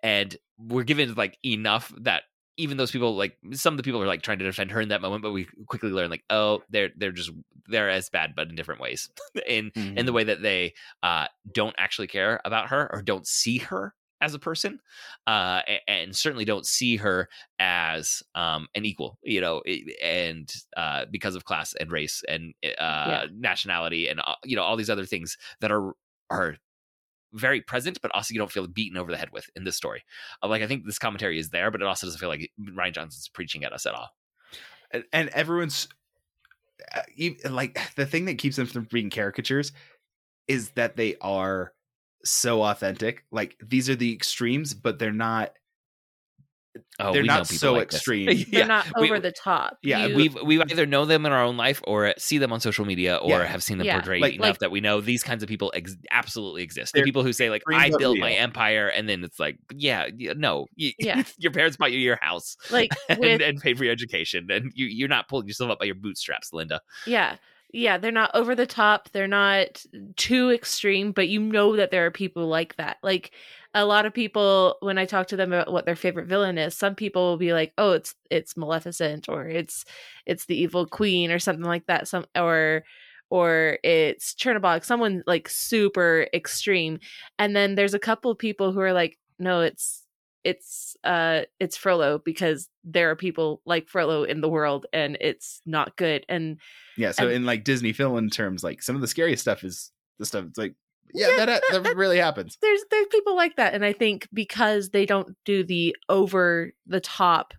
and 0.03 0.37
we're 0.59 0.85
given 0.85 1.15
like 1.15 1.39
enough 1.45 1.93
that 1.99 2.25
even 2.57 2.77
those 2.77 2.91
people 2.91 3.17
like 3.17 3.39
some 3.53 3.73
of 3.73 3.79
the 3.79 3.83
people 3.83 4.03
are 4.03 4.07
like 4.07 4.23
trying 4.23 4.39
to 4.39 4.45
defend 4.45 4.71
her 4.71 4.81
in 4.81 4.89
that 4.91 5.01
moment, 5.01 5.23
but 5.23 5.33
we 5.33 5.47
quickly 5.67 5.91
learn 5.91 6.11
like, 6.11 6.25
oh, 6.31 6.63
they're 6.71 6.91
they're 6.97 7.13
just 7.13 7.31
they're 7.69 7.89
as 7.91 8.11
bad, 8.11 8.35
but 8.37 8.49
in 8.49 8.55
different 8.55 8.81
ways. 8.81 9.09
in 9.47 9.73
in 9.97 10.05
Mm-hmm. 10.05 10.07
the 10.07 10.13
way 10.13 10.25
that 10.25 10.43
they 10.43 10.75
uh, 11.03 11.27
don't 11.53 11.75
actually 11.79 12.09
care 12.09 12.41
about 12.45 12.69
her 12.69 12.91
or 12.93 13.03
don't 13.03 13.27
see 13.27 13.59
her 13.59 13.95
as 14.21 14.35
a 14.35 14.39
person, 14.39 14.81
uh, 15.27 15.63
and 15.89 16.15
certainly 16.15 16.45
don't 16.45 16.67
see 16.67 16.97
her 16.97 17.29
as 17.59 18.23
um, 18.35 18.69
an 18.75 18.85
equal, 18.85 19.19
you 19.23 19.41
know, 19.41 19.63
and 20.03 20.53
uh, 20.77 21.07
because 21.11 21.35
of 21.35 21.45
class 21.45 21.75
and 21.79 21.91
race 21.91 22.23
and 22.29 22.55
uh, 22.79 23.27
nationality 23.35 24.09
and 24.09 24.21
uh, 24.21 24.35
you 24.45 24.57
know 24.57 24.63
all 24.63 24.77
these 24.77 24.91
other 24.91 25.07
things 25.07 25.37
that 25.61 25.73
are 25.73 25.93
are 26.31 26.57
very 27.33 27.61
present, 27.61 28.01
but 28.03 28.11
also 28.15 28.33
you 28.33 28.39
don't 28.39 28.53
feel 28.53 28.67
beaten 28.67 28.99
over 28.99 29.11
the 29.11 29.19
head 29.19 29.31
with 29.33 29.49
in 29.55 29.65
this 29.65 29.77
story. 29.77 30.03
Uh, 30.43 30.49
like 30.49 30.63
I 30.63 30.67
think 30.67 30.85
this 30.85 30.99
commentary 30.99 31.39
is 31.39 31.51
there, 31.51 31.71
but 31.71 31.81
it 31.81 31.87
also 31.87 32.07
doesn't 32.07 32.21
feel 32.21 32.29
like 32.29 32.51
Rian 32.61 32.93
Johnson's 32.93 33.29
preaching 33.29 33.65
at 33.65 33.73
us 33.73 33.87
at 33.87 33.95
all. 33.95 34.11
and, 34.91 35.05
and 35.13 35.29
everyone's 35.31 35.89
uh, 36.95 37.03
e- 37.15 37.37
like 37.49 37.79
the 37.97 38.07
thing 38.07 38.27
that 38.27 38.39
keeps 38.39 38.57
them 38.57 38.67
from 38.67 38.87
being 38.91 39.11
caricatures 39.11 39.73
is 40.49 40.71
that 40.71 40.97
they 40.97 41.17
are 41.21 41.73
so 42.25 42.63
authentic 42.63 43.25
like 43.31 43.57
these 43.65 43.89
are 43.89 43.97
the 43.97 44.13
extremes 44.13 44.75
but 44.75 44.99
they're 44.99 45.13
not 45.13 45.53
Oh, 47.01 47.13
they're 47.13 47.25
not 47.25 47.49
so 47.49 47.73
like 47.73 47.89
this. 47.91 47.97
extreme 47.97 48.27
They're 48.27 48.35
yeah, 48.61 48.67
not 48.67 48.87
we- 49.01 49.09
over 49.11 49.19
the 49.19 49.33
top. 49.33 49.79
yeah, 49.83 50.07
You- 50.07 50.15
we've 50.15 50.37
we 50.45 50.63
either 50.63 50.87
know 50.87 51.05
them 51.05 51.27
in 51.27 51.33
our 51.33 51.43
own 51.43 51.57
life 51.57 51.81
or 51.85 52.15
see 52.17 52.39
them 52.39 52.53
on 52.53 52.61
social 52.61 52.85
media 52.85 53.17
or 53.17 53.31
Yeah. 53.31 53.45
have 53.47 53.63
seen 53.63 53.79
them 53.79 53.87
Yeah. 53.89 53.95
portrayed 53.99 54.23
Like- 54.23 54.35
enough 54.35 54.45
like- 54.47 54.59
that 54.61 54.71
we 54.71 54.81
know 54.81 55.01
these 55.01 55.25
kinds 55.25 55.43
of 55.43 55.49
people 55.49 55.73
ex- 55.75 55.97
absolutely 56.13 56.63
exist. 56.63 56.93
The 56.93 56.99
They're 56.99 57.05
people 57.07 57.25
who 57.25 57.33
say 57.33 57.51
like 57.51 57.63
I 57.73 57.91
but 57.91 57.99
built 57.99 58.19
my 58.19 58.33
empire 58.33 58.87
and 58.87 59.09
then 59.09 59.25
it's 59.25 59.41
like 59.41 59.57
yeah, 59.75 60.07
yeah 60.17 60.35
no, 60.37 60.67
y- 60.79 60.93
Yeah. 60.99 61.25
your 61.39 61.51
parents 61.51 61.77
bought 61.77 61.91
you 61.91 61.99
your 61.99 62.19
house 62.23 62.57
like 62.71 62.91
and, 63.09 63.19
with 63.19 63.41
and 63.43 63.61
paid 63.61 63.77
for 63.77 63.85
your 63.85 63.93
education 63.93 64.47
and 64.51 64.71
you 64.77 64.87
you're 64.87 65.09
not 65.09 65.27
pulling 65.29 65.49
yourself 65.49 65.71
up 65.73 65.81
by 65.81 65.87
your 65.87 65.97
bootstraps, 65.97 66.53
Linda. 66.53 66.81
yeah 67.07 67.37
yeah 67.73 67.99
they're 67.99 68.11
not 68.11 68.31
over 68.35 68.55
the 68.55 68.67
top 68.67 69.09
they're 69.11 69.29
not 69.29 69.85
too 70.17 70.51
extreme 70.51 71.13
but 71.13 71.29
you 71.29 71.41
know 71.41 71.77
that 71.77 71.91
there 71.91 72.07
are 72.07 72.11
people 72.11 72.47
like 72.47 72.77
that 72.77 72.97
like 73.03 73.33
a 73.75 73.85
lot 73.85 74.07
of 74.07 74.15
people 74.15 74.77
when 74.81 74.99
i 74.99 75.05
talk 75.05 75.29
to 75.29 75.37
them 75.37 75.53
about 75.53 75.73
what 75.73 75.87
their 75.87 75.97
favorite 75.97 76.27
villain 76.27 76.59
is 76.59 76.77
some 76.77 76.95
people 76.95 77.23
will 77.23 77.37
be 77.37 77.53
like 77.53 77.73
oh 77.79 77.93
it's 77.93 78.15
it's 78.31 78.57
maleficent 78.57 79.29
or 79.29 79.47
it's 79.47 79.85
it's 80.27 80.47
the 80.47 80.61
evil 80.61 80.87
queen 80.87 81.31
or 81.31 81.39
something 81.39 81.65
like 81.65 81.87
that 81.87 82.09
some 82.09 82.25
or 82.37 82.83
or 83.31 83.79
it's 83.85 84.35
Chernobog, 84.35 84.85
someone 84.85 85.23
like 85.27 85.49
super 85.49 86.27
extreme. 86.35 86.99
And 87.39 87.55
then 87.55 87.77
there's 87.77 87.95
a 87.95 87.99
couple 87.99 88.31
of 88.31 88.39
people 88.39 88.73
who 88.73 88.81
are 88.81 88.93
like, 88.93 89.19
no, 89.39 89.61
it's 89.61 90.05
it's 90.45 90.97
uh 91.05 91.43
it's 91.59 91.77
Frollo 91.77 92.19
because 92.25 92.69
there 92.85 93.11
are 93.11 93.17
people 93.17 93.61
like 93.67 93.89
Frollo 93.89 94.25
in 94.25 94.41
the 94.41 94.49
world 94.49 94.87
and 94.93 95.19
it's 95.21 95.61
not 95.67 95.97
good. 95.97 96.25
And 96.29 96.59
yeah 96.97 97.13
so 97.13 97.25
and- 97.25 97.33
in 97.33 97.45
like 97.47 97.65
disney 97.65 97.93
film 97.93 98.31
terms 98.31 98.65
like 98.65 98.83
some 98.83 98.95
of 98.95 99.01
the 99.03 99.07
scariest 99.09 99.43
stuff 99.43 99.63
is 99.65 99.91
the 100.19 100.27
stuff 100.27 100.45
it's 100.47 100.59
like 100.59 100.75
yeah, 101.13 101.29
Yeah, 101.37 101.47
that, 101.47 101.63
that 101.73 101.97
really 101.97 102.19
happens 102.19 102.57
there's 102.63 102.83
there's 102.91 103.07
people 103.09 103.35
like 103.37 103.57
that 103.57 103.75
and 103.75 103.85
i 103.85 103.93
think 103.93 104.29
because 104.33 104.91
they 104.91 105.07
don't 105.07 105.35
do 105.45 105.65
the 105.65 105.97
over 106.09 106.73
the 106.87 107.01
top 107.01 107.53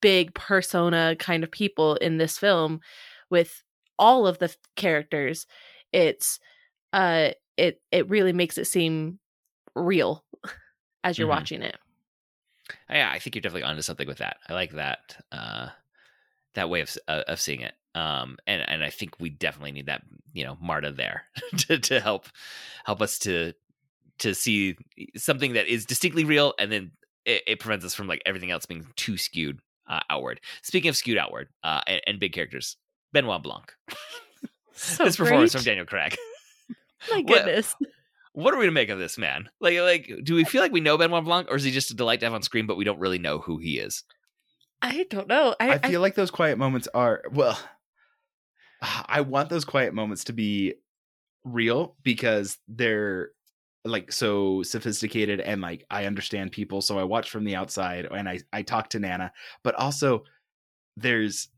big 0.00 0.32
persona 0.34 1.14
kind 1.18 1.44
of 1.44 1.50
people 1.50 1.96
in 1.96 2.16
this 2.18 2.38
film 2.38 2.80
with 3.30 3.62
all 3.98 4.26
of 4.26 4.38
the 4.38 4.54
characters 4.76 5.46
it's 5.92 6.38
uh 6.92 7.30
it 7.56 7.80
it 7.92 8.08
really 8.08 8.32
makes 8.32 8.56
it 8.58 8.66
seem 8.66 9.18
real 9.74 10.24
as 11.02 11.18
you're 11.18 11.26
Mhm. 11.28 11.30
watching 11.36 11.62
it 11.62 11.76
Yeah, 12.90 13.10
I 13.12 13.18
think 13.18 13.34
you're 13.34 13.42
definitely 13.42 13.64
onto 13.64 13.82
something 13.82 14.06
with 14.06 14.18
that. 14.18 14.38
I 14.48 14.54
like 14.54 14.72
that 14.72 15.16
uh, 15.32 15.68
that 16.54 16.70
way 16.70 16.80
of 16.80 16.96
uh, 17.08 17.22
of 17.28 17.40
seeing 17.40 17.60
it. 17.60 17.74
Um, 17.94 18.38
and 18.46 18.62
and 18.68 18.82
I 18.82 18.90
think 18.90 19.20
we 19.20 19.30
definitely 19.30 19.72
need 19.72 19.86
that 19.86 20.02
you 20.32 20.44
know 20.44 20.56
Marta 20.60 20.90
there 20.90 21.24
to 21.58 21.78
to 21.78 22.00
help 22.00 22.26
help 22.84 23.02
us 23.02 23.18
to 23.20 23.52
to 24.20 24.34
see 24.34 24.76
something 25.16 25.54
that 25.54 25.66
is 25.66 25.86
distinctly 25.86 26.24
real, 26.24 26.54
and 26.58 26.70
then 26.70 26.92
it, 27.24 27.42
it 27.46 27.60
prevents 27.60 27.84
us 27.84 27.94
from 27.94 28.06
like 28.06 28.22
everything 28.26 28.50
else 28.50 28.66
being 28.66 28.86
too 28.96 29.16
skewed 29.16 29.60
uh, 29.88 30.00
outward. 30.10 30.40
Speaking 30.62 30.88
of 30.88 30.96
skewed 30.96 31.18
outward 31.18 31.48
uh, 31.62 31.82
and, 31.86 32.00
and 32.06 32.20
big 32.20 32.32
characters, 32.32 32.76
Benoit 33.12 33.42
Blanc. 33.42 33.72
so 34.72 35.04
this 35.04 35.16
performance 35.16 35.52
from 35.52 35.62
Daniel 35.62 35.86
Craig. 35.86 36.16
my 37.10 37.22
goodness 37.22 37.74
What 38.34 38.52
are 38.52 38.58
we 38.58 38.66
to 38.66 38.72
make 38.72 38.90
of 38.90 38.98
this 38.98 39.16
man? 39.16 39.48
Like, 39.60 39.78
like, 39.78 40.10
do 40.22 40.34
we 40.34 40.44
feel 40.44 40.60
like 40.60 40.72
we 40.72 40.80
know 40.80 40.98
Benoit 40.98 41.24
Blanc, 41.24 41.48
or 41.50 41.56
is 41.56 41.64
he 41.64 41.70
just 41.70 41.90
a 41.90 41.94
delight 41.94 42.20
to 42.20 42.26
have 42.26 42.34
on 42.34 42.42
screen, 42.42 42.66
but 42.66 42.76
we 42.76 42.84
don't 42.84 42.98
really 42.98 43.18
know 43.18 43.38
who 43.38 43.58
he 43.58 43.78
is? 43.78 44.04
i 44.82 45.06
don't 45.08 45.28
know 45.28 45.54
i, 45.60 45.74
I 45.74 45.78
feel 45.78 46.02
like 46.02 46.14
those 46.14 46.30
quiet 46.30 46.58
moments 46.58 46.88
are 46.92 47.22
well. 47.32 47.58
I 49.06 49.22
want 49.22 49.48
those 49.48 49.64
quiet 49.64 49.94
moments 49.94 50.24
to 50.24 50.32
be 50.32 50.74
real 51.44 51.96
because 52.02 52.58
they're 52.68 53.30
like 53.84 54.12
so 54.12 54.62
sophisticated 54.62 55.40
and 55.40 55.60
like 55.60 55.84
I 55.90 56.06
understand 56.06 56.52
people, 56.52 56.80
so 56.80 56.98
I 56.98 57.04
watch 57.04 57.30
from 57.30 57.44
the 57.44 57.56
outside 57.56 58.06
and 58.06 58.28
I 58.28 58.40
I 58.52 58.62
talk 58.62 58.90
to 58.90 58.98
Nana, 58.98 59.32
but 59.62 59.74
also 59.74 60.24
there's. 60.96 61.48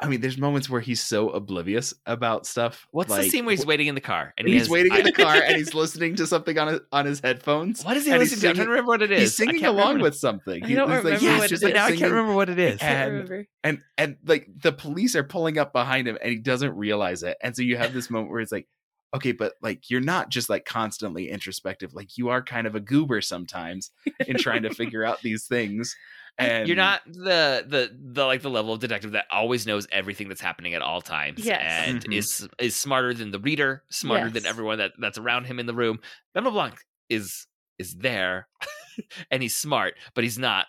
I 0.00 0.08
mean, 0.08 0.20
there's 0.20 0.38
moments 0.38 0.68
where 0.68 0.80
he's 0.80 1.00
so 1.02 1.30
oblivious 1.30 1.94
about 2.06 2.46
stuff. 2.46 2.86
What's 2.90 3.08
the 3.08 3.22
like, 3.22 3.30
scene 3.30 3.44
where 3.44 3.54
he's 3.54 3.66
waiting 3.66 3.86
in 3.86 3.94
the 3.94 4.00
car 4.00 4.34
and 4.36 4.46
he 4.46 4.54
he's 4.54 4.62
has- 4.62 4.68
waiting 4.70 4.94
in 4.94 5.04
the 5.04 5.12
car 5.12 5.34
and 5.34 5.56
he's 5.56 5.74
listening 5.74 6.16
to 6.16 6.26
something 6.26 6.58
on 6.58 6.68
his, 6.68 6.80
on 6.92 7.06
his 7.06 7.20
headphones. 7.20 7.84
What 7.84 7.96
is 7.96 8.04
he 8.06 8.12
and 8.12 8.20
he's 8.20 8.32
listening 8.32 8.42
to? 8.42 8.48
I'm 8.48 8.54
trying 8.56 8.66
to 8.66 8.70
remember 8.70 8.88
what 8.88 9.02
it 9.02 9.10
is. 9.10 9.20
He's 9.20 9.36
singing 9.36 9.64
along 9.64 10.00
with 10.00 10.16
something. 10.16 10.64
I 10.64 10.74
don't 10.74 10.88
he's 10.90 11.04
like, 11.04 11.04
remember 11.04 11.24
yeah, 11.24 11.36
what 11.38 11.44
it's 11.44 11.44
it 11.44 11.48
just 11.54 11.62
is. 11.62 11.64
like 11.64 11.74
now 11.74 11.84
I 11.86 11.96
can't 11.96 12.12
remember 12.12 12.34
what 12.34 12.48
it 12.50 12.58
is. 12.58 12.80
I 12.82 12.86
and- 12.86 13.12
remember 13.12 13.46
and 13.64 13.82
and 13.98 14.16
like 14.24 14.48
the 14.62 14.72
police 14.72 15.14
are 15.16 15.24
pulling 15.24 15.58
up 15.58 15.72
behind 15.72 16.08
him 16.08 16.18
and 16.20 16.30
he 16.30 16.38
doesn't 16.38 16.76
realize 16.76 17.22
it 17.22 17.36
and 17.42 17.54
so 17.54 17.62
you 17.62 17.76
have 17.76 17.92
this 17.92 18.08
moment 18.10 18.30
where 18.30 18.40
it's 18.40 18.52
like 18.52 18.66
okay 19.14 19.32
but 19.32 19.54
like 19.60 19.90
you're 19.90 20.00
not 20.00 20.28
just 20.30 20.48
like 20.48 20.64
constantly 20.64 21.28
introspective 21.28 21.92
like 21.92 22.16
you 22.16 22.28
are 22.28 22.42
kind 22.42 22.66
of 22.66 22.74
a 22.74 22.80
goober 22.80 23.20
sometimes 23.20 23.90
in 24.26 24.36
trying 24.38 24.62
to 24.62 24.70
figure 24.74 25.04
out 25.04 25.20
these 25.20 25.46
things 25.46 25.94
and 26.40 26.66
You're 26.68 26.76
not 26.76 27.02
the 27.06 27.64
the 27.66 27.90
the 27.98 28.24
like 28.24 28.42
the 28.42 28.50
level 28.50 28.72
of 28.72 28.80
detective 28.80 29.12
that 29.12 29.26
always 29.30 29.66
knows 29.66 29.86
everything 29.92 30.28
that's 30.28 30.40
happening 30.40 30.74
at 30.74 30.82
all 30.82 31.00
times, 31.00 31.44
Yes. 31.44 31.60
and 31.88 32.04
Mhm. 32.04 32.14
is 32.16 32.48
is 32.58 32.74
smarter 32.76 33.12
than 33.14 33.30
the 33.30 33.38
reader, 33.38 33.84
smarter 33.90 34.30
than 34.30 34.46
everyone 34.46 34.78
that 34.78 34.92
that's 34.98 35.18
around 35.18 35.44
him 35.46 35.58
in 35.58 35.66
the 35.66 35.74
room. 35.74 36.00
Benoit 36.34 36.52
Blanc 36.52 36.78
is 37.08 37.46
is 37.78 37.94
there, 37.96 38.48
and 39.30 39.42
he's 39.42 39.56
smart, 39.56 39.94
but 40.14 40.24
he's 40.24 40.38
not 40.38 40.66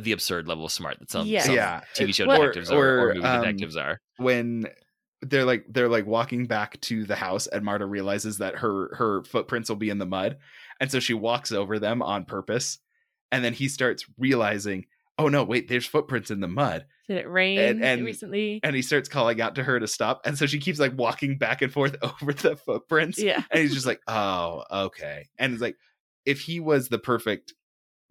the 0.00 0.12
absurd 0.12 0.46
level 0.46 0.64
of 0.66 0.72
smart 0.72 0.98
that 1.00 1.10
some, 1.10 1.26
Yes. 1.26 1.46
some 1.46 1.54
Yeah. 1.54 1.80
TV 1.94 2.14
show 2.14 2.24
Or- 2.26 2.36
detectives 2.38 2.70
or, 2.70 2.84
or, 2.86 3.00
or, 3.10 3.14
movie 3.14 3.26
um, 3.26 3.40
detectives 3.42 3.76
are. 3.76 4.00
when 4.18 4.66
they're 5.22 5.44
like 5.44 5.64
they're 5.68 5.88
like 5.88 6.06
walking 6.06 6.46
back 6.46 6.80
to 6.80 7.04
the 7.04 7.16
house 7.16 7.46
and 7.46 7.62
marta 7.64 7.84
realizes 7.84 8.38
that 8.38 8.54
her 8.56 8.94
her 8.94 9.22
footprints 9.24 9.68
will 9.68 9.76
be 9.76 9.90
in 9.90 9.98
the 9.98 10.06
mud 10.06 10.38
and 10.80 10.90
so 10.90 10.98
she 10.98 11.12
walks 11.12 11.52
over 11.52 11.78
them 11.78 12.00
on 12.00 12.24
purpose 12.24 12.78
and 13.30 13.44
then 13.44 13.52
he 13.52 13.68
starts 13.68 14.06
realizing 14.16 14.86
oh 15.20 15.28
no 15.28 15.44
wait 15.44 15.68
there's 15.68 15.86
footprints 15.86 16.30
in 16.30 16.40
the 16.40 16.48
mud. 16.48 16.86
Did 17.08 17.18
it 17.18 17.28
rain 17.30 17.58
And- 17.58 17.84
and- 17.84 18.04
recently? 18.04 18.60
and 18.62 18.74
he 18.76 18.82
starts 18.82 19.08
calling 19.08 19.40
out 19.40 19.54
to 19.56 19.62
her 19.64 19.78
to 19.80 19.86
stop 19.86 20.22
and 20.24 20.38
so 20.38 20.46
she 20.46 20.58
keeps 20.58 20.78
like 20.78 20.92
walking 20.96 21.38
back 21.38 21.62
and 21.62 21.72
forth 21.72 21.96
over 22.02 22.32
the 22.32 22.56
footprints 22.56 23.18
yeah. 23.20 23.42
and 23.50 23.62
he's 23.62 23.74
just 23.74 23.86
like 23.86 24.00
oh 24.06 24.64
okay. 24.70 25.28
And 25.38 25.52
it's 25.52 25.62
like 25.62 25.76
if 26.24 26.40
he 26.40 26.60
was 26.60 26.88
the 26.88 26.98
perfect 26.98 27.54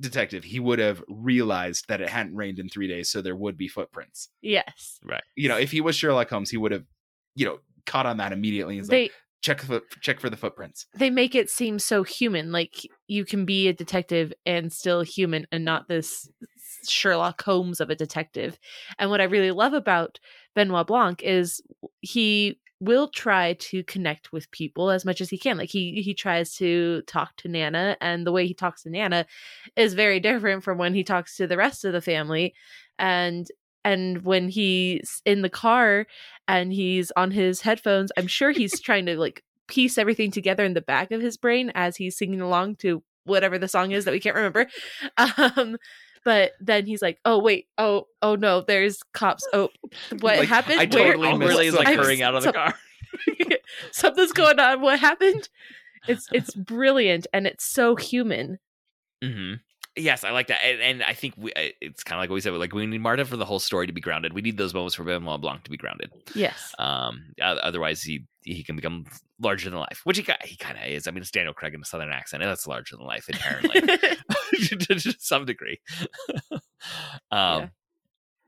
detective 0.01 0.43
he 0.43 0.59
would 0.59 0.79
have 0.79 1.03
realized 1.09 1.85
that 1.89 1.99
it 2.01 2.09
hadn't 2.09 2.35
rained 2.35 2.57
in 2.59 2.69
three 2.69 2.87
days 2.87 3.09
so 3.09 3.21
there 3.21 3.35
would 3.35 3.57
be 3.57 3.67
footprints. 3.67 4.29
Yes. 4.41 4.99
Right. 5.03 5.23
you 5.35 5.49
know 5.49 5.57
if 5.57 5.71
he 5.71 5.81
was 5.81 5.95
sherlock 5.95 6.29
holmes 6.29 6.49
he 6.49 6.57
would 6.57 6.71
have 6.71 6.85
you 7.35 7.45
know 7.45 7.59
caught 7.85 8.05
on 8.05 8.17
that 8.17 8.31
immediately 8.31 8.75
he's 8.75 8.87
they 8.87 9.03
like 9.03 9.11
check 9.41 9.61
the 9.61 9.81
check 10.01 10.19
for 10.19 10.29
the 10.29 10.35
footprints. 10.37 10.85
They 10.95 11.09
make 11.09 11.33
it 11.33 11.49
seem 11.49 11.79
so 11.79 12.03
human 12.03 12.51
like 12.51 12.85
you 13.07 13.23
can 13.25 13.45
be 13.45 13.67
a 13.69 13.73
detective 13.73 14.33
and 14.45 14.71
still 14.71 15.01
human 15.01 15.47
and 15.51 15.63
not 15.63 15.87
this 15.87 16.29
sherlock 16.87 17.41
holmes 17.41 17.79
of 17.79 17.89
a 17.89 17.95
detective. 17.95 18.59
And 18.97 19.09
what 19.09 19.21
i 19.21 19.25
really 19.25 19.51
love 19.51 19.73
about 19.73 20.19
benoit 20.55 20.87
blanc 20.87 21.21
is 21.23 21.61
he 22.01 22.59
will 22.81 23.09
try 23.09 23.53
to 23.53 23.83
connect 23.83 24.31
with 24.31 24.49
people 24.51 24.89
as 24.89 25.03
much 25.03 25.19
as 25.19 25.29
he 25.29 25.37
can. 25.37 25.57
Like 25.57 25.69
he 25.69 26.01
he 26.01 26.13
tries 26.13 26.55
to 26.57 27.01
talk 27.03 27.35
to 27.37 27.49
nana 27.49 27.97
and 27.99 28.25
the 28.25 28.31
way 28.31 28.47
he 28.47 28.53
talks 28.53 28.83
to 28.83 28.89
nana 28.89 29.25
is 29.75 29.93
very 29.93 30.19
different 30.19 30.63
from 30.63 30.77
when 30.77 30.93
he 30.93 31.03
talks 31.03 31.35
to 31.37 31.47
the 31.47 31.57
rest 31.57 31.85
of 31.85 31.93
the 31.93 32.01
family. 32.01 32.53
And 32.97 33.47
and 33.85 34.23
when 34.23 34.49
he's 34.49 35.21
in 35.25 35.41
the 35.41 35.49
car 35.49 36.05
and 36.47 36.73
he's 36.73 37.11
on 37.15 37.31
his 37.31 37.61
headphones 37.61 38.11
i'm 38.17 38.27
sure 38.27 38.51
he's 38.51 38.77
trying 38.81 39.05
to 39.05 39.17
like 39.17 39.41
piece 39.69 39.97
everything 39.97 40.31
together 40.31 40.65
in 40.65 40.73
the 40.73 40.81
back 40.81 41.11
of 41.11 41.21
his 41.21 41.37
brain 41.37 41.71
as 41.75 41.95
he's 41.95 42.17
singing 42.17 42.41
along 42.41 42.75
to 42.75 43.01
whatever 43.23 43.57
the 43.57 43.67
song 43.67 43.91
is 43.91 44.05
that 44.05 44.11
we 44.11 44.19
can't 44.19 44.35
remember. 44.35 44.67
Um, 45.17 45.77
but 46.25 46.51
then 46.59 46.85
he's 46.85 47.01
like, 47.01 47.19
"Oh 47.25 47.39
wait, 47.39 47.67
oh 47.77 48.07
oh 48.21 48.35
no, 48.35 48.61
there's 48.61 48.99
cops. 49.13 49.47
Oh, 49.53 49.69
what 50.19 50.37
Like, 50.39 50.47
happened? 50.47 50.79
I 50.79 50.85
Where- 50.85 51.13
totally 51.13 51.37
missed 51.37 51.41
Awkwardly 51.51 51.71
like 51.71 51.87
I'm 51.87 51.97
hurrying 51.97 52.21
out 52.21 52.35
of 52.35 52.43
the 52.43 52.49
so- 52.49 52.53
car. 52.53 52.73
something's 53.91 54.31
going 54.33 54.59
on. 54.59 54.81
What 54.81 54.99
happened? 54.99 55.49
It's 56.07 56.27
it's 56.31 56.53
brilliant 56.55 57.27
and 57.33 57.45
it's 57.47 57.65
so 57.65 57.95
human. 57.95 58.59
hmm 59.23 59.53
Yes, 59.95 60.23
I 60.23 60.31
like 60.31 60.47
that, 60.47 60.63
and, 60.63 60.79
and 60.81 61.03
I 61.03 61.13
think 61.13 61.33
we, 61.35 61.51
it's 61.55 62.03
kind 62.03 62.17
of 62.17 62.23
like 62.23 62.29
what 62.29 62.35
we 62.35 62.41
said. 62.41 62.53
Like 62.53 62.73
we 62.73 62.85
need 62.85 63.01
Marta 63.01 63.25
for 63.25 63.37
the 63.37 63.45
whole 63.45 63.59
story 63.59 63.87
to 63.87 63.93
be 63.93 63.99
grounded. 63.99 64.33
We 64.33 64.41
need 64.41 64.57
those 64.57 64.73
moments 64.73 64.95
for 64.95 65.03
Benoit 65.03 65.41
Blanc 65.41 65.63
to 65.63 65.71
be 65.71 65.77
grounded. 65.77 66.11
Yes. 66.35 66.73
Um, 66.79 67.33
otherwise, 67.41 68.01
he 68.01 68.25
he 68.43 68.63
can 68.63 68.75
become 68.75 69.05
larger 69.41 69.69
than 69.69 69.79
life, 69.79 70.01
which 70.03 70.17
he 70.17 70.25
he 70.45 70.55
kind 70.55 70.77
of 70.77 70.85
is. 70.85 71.07
I 71.07 71.11
mean, 71.11 71.21
it's 71.21 71.31
Daniel 71.31 71.53
Craig 71.53 71.73
in 71.73 71.81
a 71.81 71.85
southern 71.85 72.11
accent, 72.11 72.43
and 72.43 72.49
that's 72.49 72.67
larger 72.67 72.95
than 72.95 73.05
life 73.05 73.27
inherently 73.29 73.81
to 74.77 75.15
some 75.19 75.45
degree. 75.45 75.79
um, 76.51 76.59
Yeah. 77.31 77.67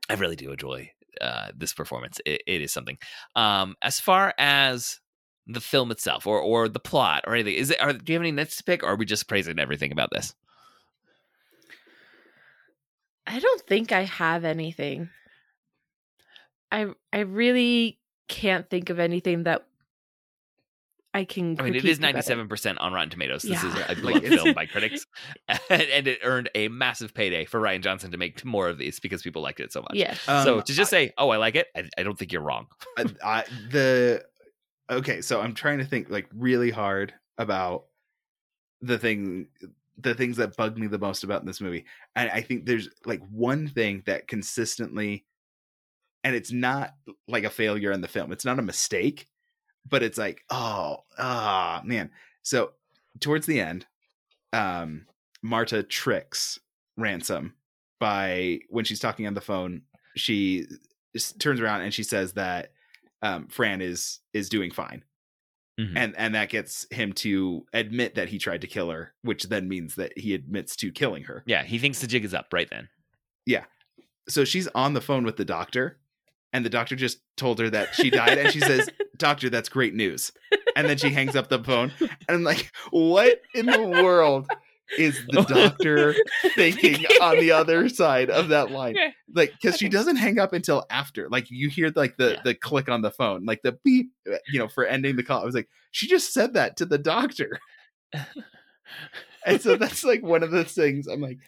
I 0.08 0.14
really 0.14 0.36
do 0.36 0.50
enjoy 0.52 0.90
uh, 1.20 1.48
this 1.54 1.72
performance. 1.72 2.20
It, 2.24 2.42
it 2.46 2.60
is 2.60 2.72
something. 2.72 2.98
Um, 3.36 3.76
as 3.82 4.00
far 4.00 4.34
as 4.38 5.00
the 5.46 5.60
film 5.60 5.90
itself, 5.90 6.26
or 6.26 6.40
or 6.40 6.68
the 6.68 6.80
plot, 6.80 7.24
or 7.26 7.34
anything, 7.34 7.54
is 7.54 7.70
it? 7.70 7.80
Are, 7.80 7.92
do 7.92 8.12
you 8.12 8.18
have 8.18 8.22
any 8.22 8.32
nits 8.32 8.56
to 8.58 8.64
pick, 8.64 8.82
or 8.82 8.86
are 8.86 8.96
we 8.96 9.04
just 9.04 9.28
praising 9.28 9.58
everything 9.58 9.92
about 9.92 10.10
this? 10.12 10.34
I 13.26 13.38
don't 13.38 13.60
think 13.62 13.92
I 13.92 14.02
have 14.02 14.44
anything. 14.44 15.10
I 16.70 16.86
I 17.12 17.20
really 17.20 17.98
can't 18.28 18.68
think 18.68 18.90
of 18.90 18.98
anything 18.98 19.44
that 19.44 19.66
I 21.14 21.24
can. 21.24 21.60
I 21.60 21.64
mean, 21.64 21.74
it 21.74 21.80
critique 21.80 21.90
is 21.90 21.98
about 21.98 22.14
ninety-seven 22.14 22.48
percent 22.48 22.78
on 22.78 22.92
Rotten 22.92 23.10
Tomatoes. 23.10 23.42
This 23.42 23.62
is 23.62 23.74
a 23.88 23.94
beloved 24.00 24.26
film 24.26 24.54
by 24.54 24.66
critics, 24.66 25.06
and, 25.48 25.60
and 25.70 26.08
it 26.08 26.20
earned 26.22 26.50
a 26.54 26.68
massive 26.68 27.14
payday 27.14 27.44
for 27.44 27.60
Rian 27.60 27.82
Johnson 27.82 28.10
to 28.12 28.16
make 28.16 28.44
more 28.44 28.68
of 28.68 28.78
these 28.78 28.98
because 28.98 29.22
people 29.22 29.42
liked 29.42 29.60
it 29.60 29.72
so 29.72 29.82
much. 29.82 29.94
Yes. 29.94 30.20
so 30.22 30.58
Um, 30.58 30.62
to 30.62 30.72
just 30.72 30.90
say, 30.90 31.12
"Oh, 31.18 31.28
I 31.28 31.36
like 31.36 31.54
it," 31.54 31.68
I, 31.76 31.88
I 31.98 32.02
don't 32.02 32.18
think 32.18 32.32
you're 32.32 32.42
wrong. 32.42 32.66
I, 32.96 33.04
I, 33.24 33.44
the 33.70 34.24
okay 34.90 35.20
so 35.22 35.40
i'm 35.40 35.54
trying 35.54 35.78
to 35.78 35.84
think 35.84 36.10
like 36.10 36.28
really 36.34 36.70
hard 36.70 37.14
about 37.38 37.84
the 38.80 38.98
thing 38.98 39.46
the 39.98 40.14
things 40.14 40.36
that 40.36 40.56
bug 40.56 40.78
me 40.78 40.86
the 40.86 40.98
most 40.98 41.24
about 41.24 41.44
this 41.44 41.60
movie 41.60 41.84
and 42.16 42.30
i 42.30 42.40
think 42.40 42.64
there's 42.64 42.88
like 43.04 43.20
one 43.30 43.68
thing 43.68 44.02
that 44.06 44.26
consistently 44.26 45.24
and 46.24 46.34
it's 46.34 46.52
not 46.52 46.94
like 47.28 47.44
a 47.44 47.50
failure 47.50 47.92
in 47.92 48.00
the 48.00 48.08
film 48.08 48.32
it's 48.32 48.44
not 48.44 48.58
a 48.58 48.62
mistake 48.62 49.28
but 49.88 50.02
it's 50.02 50.18
like 50.18 50.42
oh 50.50 50.98
ah 51.18 51.82
man. 51.84 52.10
So 52.42 52.72
towards 53.20 53.46
the 53.46 53.60
end 53.60 53.86
um 54.52 55.06
marta 55.42 55.82
tricks 55.82 56.58
ransom 56.96 57.54
by 57.98 58.60
when 58.68 58.84
she's 58.84 59.00
talking 59.00 59.26
on 59.26 59.34
the 59.34 59.40
phone 59.40 59.82
she 60.16 60.66
turns 61.38 61.60
around 61.60 61.82
and 61.82 61.92
she 61.92 62.02
says 62.02 62.32
that 62.34 62.72
um, 63.22 63.46
Fran 63.48 63.80
is 63.80 64.20
is 64.32 64.48
doing 64.48 64.70
fine, 64.70 65.04
Mhm. 65.80 65.92
and 65.96 66.14
and 66.18 66.34
that 66.34 66.50
gets 66.50 66.86
him 66.90 67.12
to 67.14 67.64
admit 67.72 68.14
that 68.14 68.28
he 68.28 68.38
tried 68.38 68.60
to 68.60 68.66
kill 68.66 68.90
her, 68.90 69.14
which 69.22 69.44
then 69.44 69.68
means 69.68 69.94
that 69.94 70.16
he 70.18 70.34
admits 70.34 70.76
to 70.76 70.92
killing 70.92 71.24
her. 71.24 71.42
Yeah, 71.46 71.62
he 71.64 71.78
thinks 71.78 72.00
the 72.00 72.06
jig 72.06 72.24
is 72.24 72.34
up 72.34 72.52
right 72.52 72.68
then. 72.70 72.88
Yeah. 73.46 73.64
So 74.28 74.44
she's 74.44 74.68
on 74.68 74.92
the 74.94 75.00
phone 75.00 75.24
with 75.24 75.36
the 75.36 75.44
doctor, 75.44 75.98
and 76.52 76.64
the 76.64 76.70
doctor 76.70 76.94
just 76.94 77.20
told 77.36 77.58
her 77.58 77.70
that 77.70 77.94
she 77.94 78.10
died, 78.10 78.36
and 78.38 78.52
she 78.52 78.60
says, 78.60 78.88
"Doctor, 79.16 79.48
that's 79.50 79.68
great 79.68 79.94
news." 79.94 80.30
And 80.76 80.88
then 80.88 80.96
she 80.98 81.10
hangs 81.10 81.34
up 81.36 81.48
the 81.48 81.62
phone, 81.64 81.92
and 82.00 82.10
I'm 82.28 82.44
like, 82.44 82.70
"What 82.90 83.40
in 83.54 83.66
the 83.66 83.82
world 83.82 84.46
is 84.98 85.24
the 85.28 85.42
doctor 85.42 86.14
thinking 86.54 87.04
on 87.20 87.38
the 87.38 87.52
other 87.52 87.88
side 87.88 88.30
of 88.30 88.48
that 88.48 88.70
line?" 88.70 88.96
Like, 89.34 89.52
because 89.60 89.78
she 89.78 89.88
doesn't 89.88 90.16
hang 90.16 90.38
up 90.38 90.52
until 90.52 90.84
after. 90.90 91.28
Like, 91.28 91.50
you 91.50 91.68
hear 91.68 91.92
like 91.94 92.16
the 92.16 92.32
Yeah. 92.32 92.40
the 92.44 92.54
click 92.54 92.88
on 92.88 93.02
the 93.02 93.10
phone, 93.10 93.44
like 93.44 93.60
the 93.62 93.78
beep, 93.84 94.10
you 94.48 94.58
know, 94.58 94.68
for 94.68 94.84
ending 94.84 95.16
the 95.16 95.22
call. 95.22 95.42
I 95.42 95.44
was 95.44 95.54
like, 95.54 95.68
she 95.90 96.06
just 96.08 96.32
said 96.32 96.54
that 96.54 96.76
to 96.78 96.84
the 96.86 96.98
doctor, 96.98 97.58
and 99.46 99.60
so 99.60 99.76
that's 99.76 100.04
like 100.04 100.22
one 100.22 100.42
of 100.42 100.50
the 100.50 100.64
things. 100.64 101.06
I'm 101.06 101.20
like, 101.20 101.38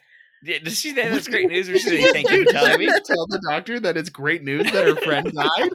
Yeah, 0.43 0.59
Does 0.59 0.79
she 0.81 0.95
say 0.95 1.09
that's 1.09 1.29
great 1.29 1.49
news, 1.49 1.69
or 1.69 1.79
should 1.79 1.93
she 1.99 2.13
thank 2.13 2.31
you 2.31 2.45
for 2.45 2.53
telling 2.53 2.79
me? 2.79 2.87
Tell 2.87 3.27
the 3.27 3.41
doctor 3.49 3.81
that 3.81 3.97
it's 3.97 4.11
great 4.11 4.43
news 4.43 4.65
that 4.73 4.87
her 4.87 4.97
friend 4.97 5.33
died. 5.33 5.71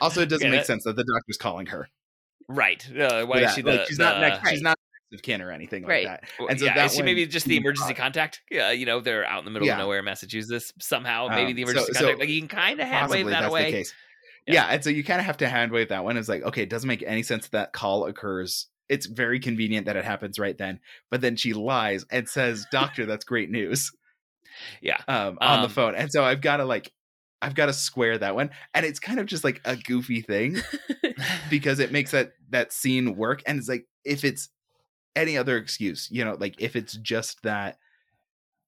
Also, 0.00 0.20
it 0.22 0.28
doesn't 0.28 0.46
Okay, 0.46 0.50
make 0.50 0.60
that- 0.60 0.66
sense 0.66 0.84
that 0.84 0.94
the 0.96 1.04
doctor's 1.04 1.36
calling 1.36 1.66
her. 1.66 1.88
Right? 2.48 2.84
Uh, 2.96 3.24
why 3.26 3.38
for 3.40 3.44
is 3.46 3.54
she 3.54 3.62
Like, 3.62 3.80
the? 3.80 3.86
she's 3.86 3.98
not 3.98 4.14
the- 4.16 4.20
next. 4.20 4.48
She's 4.50 4.62
not 4.62 4.76
of 5.12 5.22
kin 5.22 5.40
or 5.42 5.50
anything 5.50 5.84
Right. 5.84 6.06
like 6.06 6.20
that. 6.38 6.48
And 6.50 6.58
so 6.58 6.66
yeah, 6.66 6.74
that 6.74 6.86
is 6.86 6.96
she 6.96 7.02
maybe 7.02 7.26
just 7.26 7.46
the 7.46 7.56
emergency 7.56 7.94
contact? 7.94 8.40
Yeah, 8.50 8.70
you 8.72 8.86
know, 8.86 9.00
they're 9.00 9.24
out 9.24 9.38
in 9.40 9.44
the 9.44 9.50
middle 9.50 9.66
Yeah. 9.66 9.74
of 9.74 9.78
nowhere, 9.80 10.02
Massachusetts. 10.02 10.72
Somehow, 10.80 11.28
maybe 11.28 11.50
Um, 11.50 11.54
the 11.56 11.62
so- 11.64 11.70
emergency 11.70 11.92
so 11.94 11.98
contact. 12.00 12.20
Like 12.20 12.28
you 12.28 12.40
can 12.40 12.48
kind 12.48 12.80
of 12.80 12.88
hand 12.88 13.10
wave 13.10 13.26
that 13.26 13.32
that's 13.42 13.46
away. 13.46 13.64
the 13.70 13.76
case. 13.78 13.94
Yeah. 14.46 14.54
Yeah. 14.54 14.66
and 14.74 14.82
so 14.84 14.90
you 14.90 15.04
kind 15.04 15.20
of 15.20 15.26
have 15.26 15.36
to 15.38 15.48
hand 15.48 15.70
wave 15.72 15.88
that 15.90 16.04
one. 16.04 16.16
It's 16.16 16.28
like, 16.28 16.42
okay, 16.42 16.62
it 16.62 16.68
doesn't 16.70 16.88
make 16.88 17.02
any 17.06 17.22
sense 17.22 17.48
that 17.48 17.72
call 17.72 18.06
occurs. 18.06 18.66
It's 18.88 19.06
very 19.06 19.38
convenient 19.40 19.86
that 19.86 19.96
it 19.96 20.04
happens 20.04 20.38
right 20.38 20.58
then. 20.58 20.80
But 21.10 21.20
then 21.20 21.36
she 21.36 21.52
lies 21.54 22.04
and 22.10 22.28
says, 22.28 22.66
"Doctor, 22.72 23.06
that's 23.06 23.24
great 23.24 23.50
news." 23.50 23.90
Yeah. 24.82 24.98
um, 25.08 25.38
on 25.40 25.60
the 25.60 25.66
Um, 25.66 25.70
phone. 25.70 25.94
And 25.94 26.10
so 26.12 26.24
I've 26.24 26.40
got 26.42 26.58
to 26.58 26.64
like, 26.64 26.92
I've 27.40 27.54
got 27.54 27.66
to 27.66 27.72
square 27.72 28.18
that 28.18 28.34
one. 28.34 28.50
And 28.74 28.84
it's 28.84 28.98
kind 29.00 29.18
of 29.18 29.26
just 29.26 29.44
like 29.44 29.60
a 29.64 29.76
goofy 29.76 30.20
thing 30.20 30.58
because 31.50 31.78
it 31.78 31.90
makes 31.92 32.10
that 32.10 32.32
that 32.50 32.72
scene 32.72 33.16
work. 33.16 33.42
And 33.46 33.58
it's 33.58 33.68
like 33.68 33.86
if 34.04 34.24
it's 34.24 34.48
any 35.16 35.36
other 35.36 35.56
excuse, 35.56 36.08
you 36.10 36.24
know, 36.24 36.36
like 36.38 36.60
if 36.60 36.76
it's 36.76 36.94
just 36.94 37.42
that, 37.42 37.78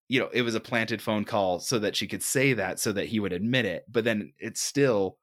you 0.09 0.20
know, 0.20 0.28
it 0.32 0.42
was 0.42 0.55
a 0.55 0.61
planted 0.61 1.01
phone 1.01 1.24
call 1.24 1.59
so 1.61 1.78
that 1.78 1.97
she 1.97 2.07
could 2.07 2.22
say 2.22 2.53
that 2.55 2.78
so 2.78 2.92
that 2.92 3.07
he 3.07 3.20
would 3.20 3.32
admit 3.32 3.64
it, 3.64 3.84
but 3.90 4.05
then 4.05 4.32
it's 4.38 4.61
still 4.61 5.18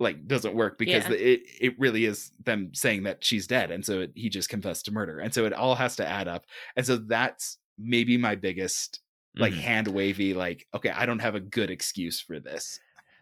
like 0.00 0.26
doesn't 0.26 0.54
work 0.54 0.78
because 0.78 1.08
Yeah. 1.08 1.12
it 1.12 1.42
it 1.60 1.78
really 1.78 2.04
is 2.06 2.32
them 2.44 2.72
saying 2.74 3.04
that 3.04 3.24
she's 3.24 3.46
dead 3.46 3.70
and 3.70 3.84
so 3.84 4.00
it, 4.02 4.12
he 4.14 4.28
just 4.28 4.48
confessed 4.48 4.84
to 4.86 4.92
murder 4.92 5.20
and 5.20 5.34
so 5.34 5.46
it 5.46 5.52
all 5.52 5.74
has 5.74 5.96
to 5.96 6.06
add 6.06 6.28
up 6.28 6.46
and 6.76 6.86
so 6.86 6.96
that's 6.96 7.58
maybe 7.78 8.16
my 8.16 8.34
biggest 8.34 9.00
like 9.38 9.54
Mhm. 9.54 9.60
hand 9.60 9.88
wavy 9.88 10.34
like 10.34 10.66
okay 10.74 10.90
i 10.90 11.06
don't 11.06 11.20
have 11.20 11.34
a 11.34 11.40
good 11.40 11.70
excuse 11.70 12.20
for 12.20 12.40
this 12.40 12.80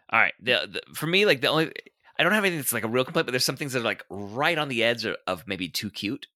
All 0.09 0.19
right. 0.19 0.33
The, 0.39 0.67
the, 0.71 0.95
for 0.95 1.07
me, 1.07 1.25
like 1.25 1.41
the 1.41 1.47
only 1.47 1.71
I 2.17 2.23
don't 2.23 2.31
have 2.31 2.43
anything 2.43 2.59
that's 2.59 2.73
like 2.73 2.83
a 2.83 2.87
real 2.87 3.03
complaint, 3.03 3.27
but 3.27 3.31
there's 3.31 3.45
some 3.45 3.57
things 3.57 3.73
that 3.73 3.81
are 3.81 3.83
like 3.83 4.03
right 4.09 4.57
on 4.57 4.69
the 4.69 4.83
edge 4.83 5.05
of, 5.05 5.17
of 5.27 5.47
maybe 5.47 5.69
too 5.69 5.89
cute, 5.91 6.27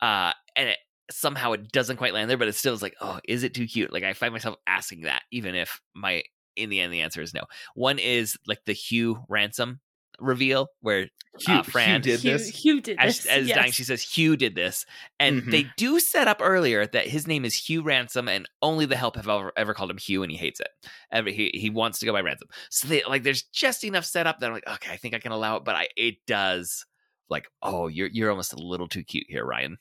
uh, 0.00 0.32
and 0.56 0.68
it, 0.70 0.78
somehow 1.10 1.52
it 1.52 1.70
doesn't 1.72 1.96
quite 1.96 2.14
land 2.14 2.28
there. 2.30 2.36
But 2.38 2.48
it 2.48 2.54
still 2.54 2.74
is 2.74 2.82
like, 2.82 2.94
oh, 3.00 3.20
is 3.28 3.42
it 3.42 3.54
too 3.54 3.66
cute? 3.66 3.92
Like 3.92 4.04
I 4.04 4.12
find 4.12 4.32
myself 4.32 4.56
asking 4.66 5.02
that, 5.02 5.22
even 5.32 5.54
if 5.54 5.80
my 5.94 6.22
in 6.56 6.70
the 6.70 6.80
end 6.80 6.92
the 6.92 7.02
answer 7.02 7.20
is 7.22 7.34
no. 7.34 7.42
One 7.74 7.98
is 7.98 8.36
like 8.46 8.60
the 8.66 8.72
Hugh 8.72 9.24
ransom 9.28 9.80
reveal 10.18 10.68
where 10.80 11.10
Hugh, 11.38 11.56
Uh, 11.56 11.62
Fran- 11.62 11.96
Hugh 12.02 12.12
did 12.12 12.20
Hugh, 12.20 12.32
this 12.32 12.48
Hugh 12.48 12.80
did 12.80 12.96
as, 12.98 13.18
this. 13.18 13.26
as 13.26 13.46
yes. 13.48 13.56
dying, 13.58 13.72
she 13.72 13.84
says 13.84 14.00
Hugh 14.02 14.34
did 14.38 14.54
this, 14.54 14.86
and 15.20 15.42
Mhm. 15.42 15.50
they 15.50 15.66
do 15.76 16.00
set 16.00 16.26
up 16.26 16.38
earlier 16.40 16.86
that 16.86 17.06
his 17.06 17.26
name 17.26 17.44
is 17.44 17.54
Hugh 17.54 17.82
Ransom, 17.82 18.26
and 18.26 18.48
only 18.62 18.86
the 18.86 18.96
help 18.96 19.16
have 19.16 19.28
ever, 19.28 19.52
ever 19.58 19.74
called 19.74 19.90
him 19.90 19.98
Hugh, 19.98 20.22
and 20.22 20.32
he 20.32 20.38
hates 20.38 20.58
it. 20.60 20.68
Ever 21.12 21.28
he 21.28 21.50
he 21.52 21.68
wants 21.68 21.98
to 21.98 22.06
go 22.06 22.14
by 22.14 22.22
Ransom. 22.22 22.48
So 22.70 22.88
they 22.88 23.02
like 23.04 23.24
there's 23.24 23.42
just 23.42 23.84
enough 23.84 24.06
setup 24.06 24.40
that 24.40 24.46
I'm 24.46 24.54
like, 24.54 24.66
okay, 24.66 24.90
I 24.92 24.96
think 24.96 25.14
I 25.14 25.18
can 25.18 25.32
allow 25.32 25.56
it, 25.56 25.64
but 25.66 25.76
I 25.76 25.88
it 25.98 26.14
does 26.26 26.86
like, 27.28 27.48
oh, 27.62 27.88
you're 27.88 28.08
you're 28.08 28.30
almost 28.30 28.52
a 28.52 28.58
little 28.58 28.88
too 28.88 29.02
cute 29.02 29.26
here, 29.28 29.44
Rian, 29.44 29.76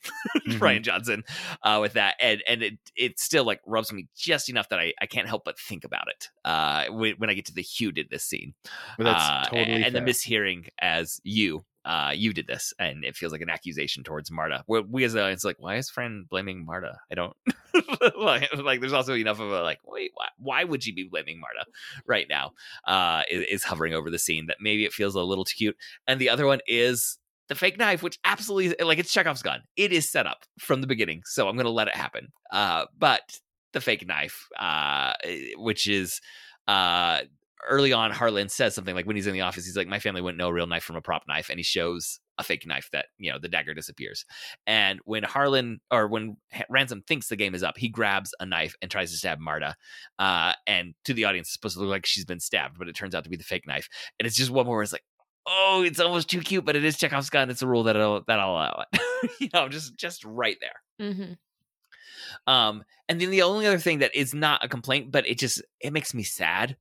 Mhm. 0.48 0.60
Rian 0.60 0.82
Johnson, 0.82 1.24
uh, 1.64 1.80
with 1.82 1.94
that, 1.94 2.16
and 2.20 2.44
and 2.48 2.64
it 2.64 2.78
it 2.96 3.20
still 3.20 3.44
like 3.44 3.62
rubs 3.66 3.92
me 3.92 4.08
just 4.16 4.50
enough 4.50 4.70
that 4.70 4.80
I 4.80 4.94
I 5.00 5.06
can't 5.06 5.28
help 5.28 5.44
but 5.46 5.60
think 5.60 5.84
about 5.84 6.08
it 6.08 6.30
uh 6.44 6.86
when, 6.90 7.16
when 7.18 7.30
I 7.30 7.34
get 7.34 7.46
to 7.46 7.54
the 7.54 7.62
Hugh 7.62 7.92
did 7.92 8.10
this 8.10 8.24
scene 8.24 8.54
but 8.98 9.04
that's 9.06 9.24
uh, 9.24 9.44
totally 9.50 9.84
and 9.84 9.96
the 9.96 10.00
mishearing 10.02 10.68
as 10.80 11.20
you 11.24 11.66
uh 11.84 12.12
you 12.16 12.34
did 12.34 12.48
this 12.48 12.74
and 12.80 13.04
it 13.06 13.16
feels 13.16 13.32
like 13.32 13.42
an 13.42 13.50
accusation 13.50 14.04
towards 14.04 14.32
marta 14.32 14.64
we, 14.68 14.82
we 14.82 15.04
as 15.04 15.14
the 15.14 15.22
audience 15.22 15.44
like 15.44 15.58
why 15.60 15.76
is 15.76 15.90
Fran 15.90 16.26
blaming 16.30 16.66
marta? 16.66 16.98
I 17.12 17.16
don't 17.16 17.36
like, 18.18 18.52
like 18.58 18.80
there's 18.80 18.94
also 18.94 19.14
enough 19.14 19.40
of 19.40 19.52
a 19.52 19.62
like 19.62 19.80
wait 19.86 20.12
why, 20.14 20.28
why 20.38 20.64
would 20.64 20.84
she 20.84 20.92
be 20.92 21.04
blaming 21.04 21.40
marta 21.40 21.66
right 22.06 22.28
now? 22.30 22.54
Uh 22.86 23.24
is, 23.30 23.46
is 23.50 23.64
hovering 23.64 23.94
over 23.94 24.10
the 24.10 24.20
scene 24.20 24.48
that 24.48 24.58
maybe 24.60 24.86
it 24.86 24.94
feels 24.94 25.16
a 25.16 25.22
little 25.22 25.46
too 25.46 25.56
cute 25.56 25.78
and 26.08 26.20
the 26.20 26.30
other 26.30 26.46
one 26.48 26.60
is 26.68 27.18
the 27.48 27.56
fake 27.56 27.78
knife 27.78 28.02
which 28.04 28.20
absolutely 28.26 28.76
like 28.84 28.98
it's 28.98 29.12
chekhov's 29.12 29.42
gun. 29.42 29.62
It 29.76 29.92
is 29.92 30.10
set 30.10 30.28
up 30.28 30.44
from 30.60 30.82
the 30.82 30.88
beginning 30.88 31.22
so 31.26 31.48
i'm 31.48 31.58
gonna 31.58 31.70
let 31.70 31.88
it 31.88 31.96
happen. 31.96 32.30
Uh 32.52 32.86
but 32.98 33.40
the 33.74 33.82
fake 33.82 34.08
knife 34.08 34.48
uh 34.58 35.14
which 35.58 35.88
is 35.88 36.22
uh 36.68 37.22
early 37.68 37.92
on 37.94 38.12
harlan 38.12 38.48
says 38.48 38.76
something 38.76 38.96
like 38.96 39.08
when 39.08 39.16
he's 39.16 39.28
in 39.28 39.34
the 39.34 39.42
office 39.42 39.66
he's 39.66 39.76
like 39.76 39.88
my 39.88 40.00
family 40.00 40.22
wouldn't 40.22 40.38
know 40.38 40.50
a 40.50 40.54
real 40.54 40.68
knife 40.68 40.84
from 40.84 40.96
a 40.96 41.02
prop 41.02 41.24
knife 41.28 41.50
and 41.50 41.58
he 41.58 41.64
shows 41.64 42.20
a 42.38 42.44
fake 42.44 42.66
knife 42.66 42.90
that 42.92 43.08
you 43.18 43.32
know 43.32 43.40
the 43.40 43.48
dagger 43.48 43.74
disappears. 43.74 44.26
And 44.68 45.00
when 45.06 45.24
harlan 45.24 45.80
or 45.92 46.08
when 46.08 46.38
ransom 46.70 47.02
thinks 47.08 47.28
the 47.28 47.36
game 47.36 47.56
is 47.56 47.64
up 47.64 47.78
he 47.78 47.90
grabs 47.90 48.34
a 48.40 48.46
knife 48.46 48.76
and 48.82 48.92
tries 48.92 49.12
to 49.12 49.18
stab 49.18 49.40
marta 49.40 49.76
uh 50.20 50.54
and 50.68 50.94
to 51.06 51.14
the 51.14 51.26
audience 51.26 51.48
it's 51.48 51.54
supposed 51.54 51.76
to 51.76 51.82
look 51.82 51.90
like 51.90 52.06
she's 52.06 52.26
been 52.26 52.40
stabbed 52.40 52.78
but 52.78 52.88
it 52.88 52.96
turns 52.96 53.16
out 53.16 53.24
to 53.24 53.30
be 53.30 53.38
the 53.38 53.44
fake 53.44 53.68
knife. 53.68 53.90
And 54.20 54.28
it's 54.28 54.36
just 54.36 54.52
one 54.52 54.66
more 54.66 54.84
it's 54.84 54.92
like 54.92 55.04
oh, 55.48 55.84
it's 55.86 56.00
almost 56.00 56.30
too 56.30 56.42
cute, 56.42 56.66
but 56.66 56.76
it 56.76 56.84
is 56.84 56.98
Chekhov's 56.98 57.30
gun. 57.30 57.50
It's 57.50 57.62
a 57.62 57.68
rule 57.68 57.84
that 57.84 57.98
I'll, 57.98 58.22
that 58.28 58.40
I'll 58.40 58.52
allow 58.52 58.84
it. 58.92 59.02
you 59.40 59.50
know, 59.54 59.70
just 59.70 59.98
just 59.98 60.24
right 60.26 60.58
there. 60.60 61.10
Mm-hmm. 61.10 62.52
Um, 62.52 62.84
and 63.08 63.20
then 63.20 63.32
the 63.32 63.44
only 63.44 63.68
other 63.68 63.78
thing 63.78 64.00
that 64.00 64.16
is 64.16 64.34
not 64.34 64.64
a 64.64 64.68
complaint, 64.68 65.12
but 65.12 65.28
it 65.28 65.38
just 65.38 65.62
it 65.80 65.94
makes 65.94 66.14
me 66.14 66.24
sad, 66.24 66.76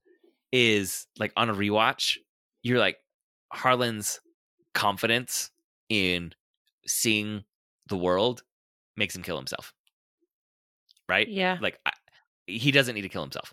is 0.52 1.06
like 1.18 1.32
on 1.36 1.50
a 1.50 1.54
rewatch, 1.54 2.16
you're 2.62 2.78
like 2.78 2.98
Harlan's 3.52 4.20
confidence 4.72 5.50
in 5.88 6.32
seeing 6.86 7.44
the 7.88 7.96
world 7.96 8.42
makes 8.96 9.14
him 9.14 9.22
kill 9.22 9.36
himself. 9.36 9.72
Right? 11.08 11.28
Yeah. 11.28 11.58
Like 11.60 11.78
I, 11.84 11.92
he 12.46 12.70
doesn't 12.70 12.94
need 12.94 13.02
to 13.02 13.08
kill 13.08 13.22
himself. 13.22 13.52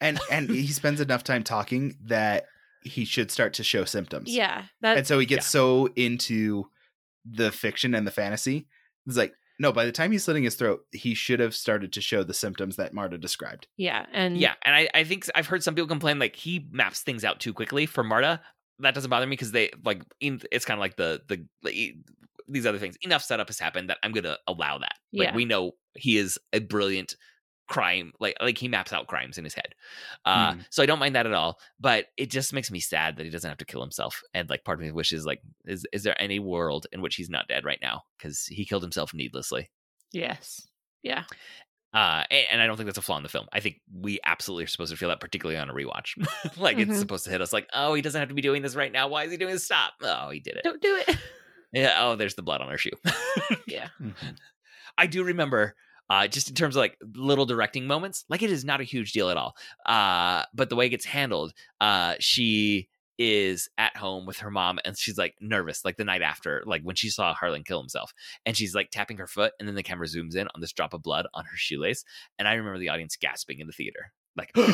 and 0.00 0.18
and 0.30 0.50
he 0.50 0.66
spends 0.68 1.00
enough 1.00 1.24
time 1.24 1.44
talking 1.44 1.96
that 2.04 2.44
he 2.84 3.04
should 3.04 3.30
start 3.30 3.54
to 3.54 3.64
show 3.64 3.84
symptoms. 3.84 4.34
Yeah. 4.34 4.64
That 4.80 4.98
and 4.98 5.06
so 5.06 5.18
he 5.18 5.26
gets 5.26 5.46
so 5.46 5.88
into 5.96 6.66
the 7.24 7.52
fiction 7.52 7.94
and 7.94 8.06
the 8.06 8.10
fantasy. 8.10 8.66
It's 9.06 9.16
like 9.16 9.34
no. 9.58 9.70
By 9.72 9.84
the 9.84 9.92
time 9.92 10.10
he's 10.12 10.24
slitting 10.24 10.42
his 10.44 10.54
throat, 10.56 10.80
he 10.92 11.14
should 11.14 11.38
have 11.40 11.54
started 11.54 11.92
to 11.92 12.00
show 12.00 12.22
the 12.24 12.34
symptoms 12.34 12.76
that 12.76 12.92
Marta 12.94 13.18
described. 13.18 13.68
yeah. 13.76 14.06
And 14.12 14.36
Yeah, 14.38 14.54
and 14.64 14.74
I, 14.74 14.88
I 14.94 15.04
think 15.04 15.26
I've 15.34 15.46
heard 15.46 15.62
some 15.62 15.74
people 15.74 15.88
complain 15.88 16.18
like 16.18 16.34
he 16.36 16.66
maps 16.72 17.02
things 17.02 17.24
out 17.24 17.38
too 17.40 17.52
quickly 17.52 17.86
for 17.86 18.02
Marta. 18.02 18.40
That 18.80 18.94
doesn't 18.94 19.10
bother 19.10 19.26
me 19.26 19.32
because 19.34 19.52
they 19.52 19.70
like 19.84 20.02
in, 20.20 20.40
it's 20.50 20.64
kind 20.64 20.78
of 20.78 20.80
like 20.80 20.96
the 20.96 21.20
the 21.28 21.46
like, 21.62 21.74
e- 21.74 21.96
these 22.48 22.66
other 22.66 22.78
things. 22.78 22.96
Enough 23.02 23.22
setup 23.22 23.48
has 23.48 23.58
happened 23.60 23.90
that 23.90 23.98
I'm 24.02 24.12
gonna 24.12 24.38
allow 24.48 24.78
that. 24.78 24.94
Like 25.12 25.28
Yeah. 25.28 25.36
we 25.36 25.44
know 25.44 25.72
he 25.94 26.16
is 26.16 26.38
a 26.52 26.58
brilliant 26.58 27.14
crime 27.72 28.12
like 28.20 28.36
like 28.40 28.58
he 28.58 28.68
maps 28.68 28.92
out 28.92 29.06
crimes 29.06 29.38
in 29.38 29.44
his 29.44 29.54
head 29.54 29.74
uh 30.24 30.52
Hmm. 30.54 30.60
so 30.70 30.82
i 30.82 30.86
don't 30.86 30.98
mind 30.98 31.14
that 31.16 31.26
at 31.26 31.32
all 31.32 31.58
but 31.80 32.06
it 32.16 32.30
just 32.30 32.52
makes 32.52 32.70
me 32.70 32.80
sad 32.80 33.16
that 33.16 33.24
he 33.24 33.30
doesn't 33.30 33.48
have 33.48 33.58
to 33.58 33.64
kill 33.64 33.80
himself 33.80 34.22
and 34.34 34.48
like 34.50 34.64
part 34.64 34.78
of 34.78 34.84
me 34.84 34.92
wishes 34.92 35.24
like 35.24 35.40
is 35.64 35.86
is 35.92 36.02
there 36.02 36.20
any 36.20 36.38
world 36.38 36.86
in 36.92 37.00
which 37.00 37.16
he's 37.16 37.30
not 37.30 37.48
dead 37.48 37.64
right 37.64 37.80
now 37.80 38.02
because 38.18 38.44
he 38.46 38.64
killed 38.64 38.82
himself 38.82 39.14
needlessly 39.14 39.70
Yes. 40.12 40.68
Yeah. 41.02 41.24
uh, 41.94 42.24
a- 42.30 42.46
and 42.52 42.60
I 42.60 42.66
don't 42.66 42.76
think 42.76 42.86
that's 42.86 42.98
a 42.98 43.02
flaw 43.02 43.16
in 43.16 43.22
the 43.22 43.28
film. 43.30 43.46
I 43.52 43.60
think 43.60 43.80
we 43.92 44.18
absolutely 44.24 44.64
are 44.64 44.68
supposed 44.68 44.92
to 44.92 44.96
feel 44.98 45.08
that, 45.08 45.20
particularly 45.20 45.58
on 45.58 45.70
a 45.70 45.74
rewatch. 45.74 46.14
like 46.58 46.76
Mhm. 46.76 46.90
it's 46.90 46.98
supposed 46.98 47.24
to 47.24 47.30
hit 47.30 47.40
us 47.40 47.52
like, 47.52 47.66
oh, 47.74 47.94
he 47.94 48.02
doesn't 48.02 48.18
have 48.20 48.28
to 48.28 48.34
be 48.34 48.42
doing 48.42 48.60
this 48.62 48.74
right 48.76 48.92
now. 48.92 49.08
Why 49.08 49.24
is 49.24 49.30
he 49.30 49.36
doing 49.38 49.52
this? 49.54 49.64
Stop. 49.64 49.94
Oh, 50.02 50.28
he 50.30 50.40
did 50.40 50.56
it. 50.56 50.64
Don't 50.64 50.80
do 50.82 51.02
it. 51.06 51.16
Yeah. 51.74 51.94
Oh, 52.00 52.16
there's 52.16 52.34
the 52.34 52.42
blood 52.42 52.60
on 52.60 52.68
her 52.68 52.76
shoe. 52.76 52.90
yeah. 53.66 53.88
I 54.98 55.06
do 55.06 55.24
remember, 55.24 55.74
uh, 56.10 56.26
just 56.26 56.48
in 56.48 56.54
terms 56.54 56.76
of 56.76 56.80
like 56.80 56.96
little 57.14 57.46
directing 57.46 57.86
moments, 57.86 58.24
like 58.28 58.42
it 58.42 58.50
is 58.50 58.64
not 58.64 58.80
a 58.80 58.84
huge 58.84 59.12
deal 59.12 59.30
at 59.30 59.36
all. 59.36 59.56
Uh, 59.86 60.44
but 60.54 60.68
the 60.68 60.76
way 60.76 60.86
it 60.86 60.90
gets 60.90 61.04
handled, 61.04 61.52
uh, 61.80 62.14
she 62.20 62.88
is 63.18 63.68
at 63.78 63.96
home 63.96 64.26
with 64.26 64.38
her 64.38 64.50
mom 64.50 64.78
and 64.84 64.96
she's 64.98 65.18
like 65.18 65.34
nervous, 65.40 65.84
like 65.84 65.96
the 65.96 66.04
night 66.04 66.22
after, 66.22 66.62
like 66.66 66.82
when 66.82 66.96
she 66.96 67.08
saw 67.08 67.34
Harlan 67.34 67.62
kill 67.62 67.80
himself, 67.80 68.12
and 68.44 68.56
she's 68.56 68.74
like 68.74 68.90
tapping 68.90 69.18
her 69.18 69.26
foot, 69.26 69.52
and 69.58 69.68
then 69.68 69.74
the 69.74 69.82
camera 69.82 70.06
zooms 70.06 70.34
in 70.34 70.48
on 70.54 70.60
this 70.60 70.72
drop 70.72 70.94
of 70.94 71.02
blood 71.02 71.26
on 71.34 71.44
her 71.44 71.56
shoelace, 71.56 72.04
and 72.38 72.48
I 72.48 72.54
remember 72.54 72.78
the 72.78 72.88
audience 72.88 73.16
gasping 73.16 73.60
in 73.60 73.66
the 73.66 73.72
theater. 73.72 74.12
Like, 74.36 74.50
and 74.56 74.66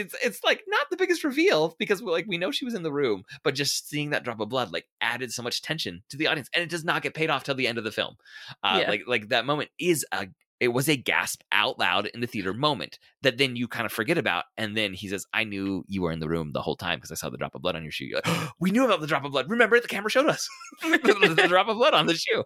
it's 0.00 0.14
it's 0.22 0.42
like 0.42 0.62
not 0.66 0.86
the 0.90 0.96
biggest 0.96 1.22
reveal 1.24 1.76
because 1.78 2.02
like 2.02 2.26
we 2.28 2.38
know 2.38 2.50
she 2.50 2.64
was 2.64 2.74
in 2.74 2.82
the 2.82 2.92
room, 2.92 3.22
but 3.44 3.54
just 3.54 3.88
seeing 3.88 4.10
that 4.10 4.24
drop 4.24 4.40
of 4.40 4.48
blood 4.48 4.72
like 4.72 4.86
added 5.00 5.32
so 5.32 5.42
much 5.42 5.62
tension 5.62 6.02
to 6.10 6.16
the 6.16 6.26
audience, 6.26 6.48
and 6.54 6.62
it 6.62 6.70
does 6.70 6.84
not 6.84 7.02
get 7.02 7.14
paid 7.14 7.30
off 7.30 7.44
till 7.44 7.54
the 7.54 7.68
end 7.68 7.78
of 7.78 7.84
the 7.84 7.92
film. 7.92 8.16
Uh, 8.62 8.78
Yeah. 8.80 8.90
Like 8.90 9.02
like 9.06 9.28
that 9.28 9.46
moment 9.46 9.70
is 9.78 10.04
a 10.12 10.26
it 10.60 10.68
was 10.68 10.88
a 10.88 10.96
gasp 10.96 11.40
out 11.52 11.78
loud 11.78 12.06
in 12.06 12.20
the 12.20 12.26
theater 12.26 12.52
moment 12.52 12.98
that 13.22 13.38
then 13.38 13.56
you 13.56 13.66
kind 13.66 13.86
of 13.86 13.92
forget 13.92 14.18
about, 14.18 14.44
and 14.58 14.76
then 14.76 14.92
he 14.92 15.08
says, 15.08 15.26
"I 15.32 15.44
knew 15.44 15.84
you 15.88 16.02
were 16.02 16.12
in 16.12 16.20
the 16.20 16.28
room 16.28 16.52
the 16.52 16.60
whole 16.62 16.76
time 16.76 16.98
because 16.98 17.10
I 17.10 17.14
saw 17.14 17.30
the 17.30 17.38
drop 17.38 17.54
of 17.54 17.62
blood 17.62 17.76
on 17.76 17.82
your 17.82 17.90
shoe." 17.92 18.04
You're 18.04 18.20
like, 18.24 18.50
we 18.60 18.70
knew 18.70 18.84
about 18.84 19.00
the 19.00 19.06
drop 19.06 19.24
of 19.24 19.32
blood. 19.32 19.48
Remember, 19.50 19.80
the 19.80 19.88
camera 19.88 20.10
showed 20.10 20.26
us 20.26 20.46
the, 20.82 21.34
the 21.36 21.48
drop 21.48 21.68
of 21.68 21.76
blood 21.78 21.94
on 21.94 22.06
the 22.06 22.14
shoe. 22.14 22.44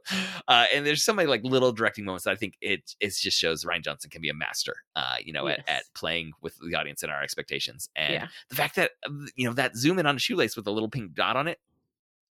Uh, 0.49 0.67
and 0.73 0.87
there's 0.87 1.03
so 1.05 1.13
many 1.13 1.29
like 1.29 1.43
little 1.45 1.73
directing 1.73 2.05
moments 2.05 2.25
that 2.25 2.31
I 2.31 2.37
think 2.37 2.55
it 2.61 2.95
it 3.01 3.15
just 3.15 3.37
shows 3.39 3.65
Rian 3.65 3.83
Johnson 3.83 4.11
can 4.11 4.23
be 4.23 4.29
a 4.29 4.35
master. 4.35 4.77
Uh, 4.97 5.17
you 5.25 5.33
know, 5.33 5.49
at, 5.49 5.59
Yes. 5.59 5.67
at 5.69 5.83
playing 5.95 6.33
with 6.41 6.57
the 6.59 6.77
audience 6.77 7.03
and 7.03 7.11
our 7.11 7.23
expectations, 7.23 7.89
and 7.97 8.13
Yeah. 8.15 8.27
the 8.49 8.55
fact 8.57 8.77
that 8.77 8.93
uh, 9.07 9.11
you 9.35 9.47
know 9.49 9.55
that 9.55 9.77
zoom 9.77 9.99
in 9.99 10.07
on 10.07 10.17
a 10.17 10.21
shoelace 10.21 10.57
with 10.57 10.67
a 10.67 10.71
little 10.71 10.89
pink 10.89 11.15
dot 11.15 11.37
on 11.37 11.49
it 11.49 11.59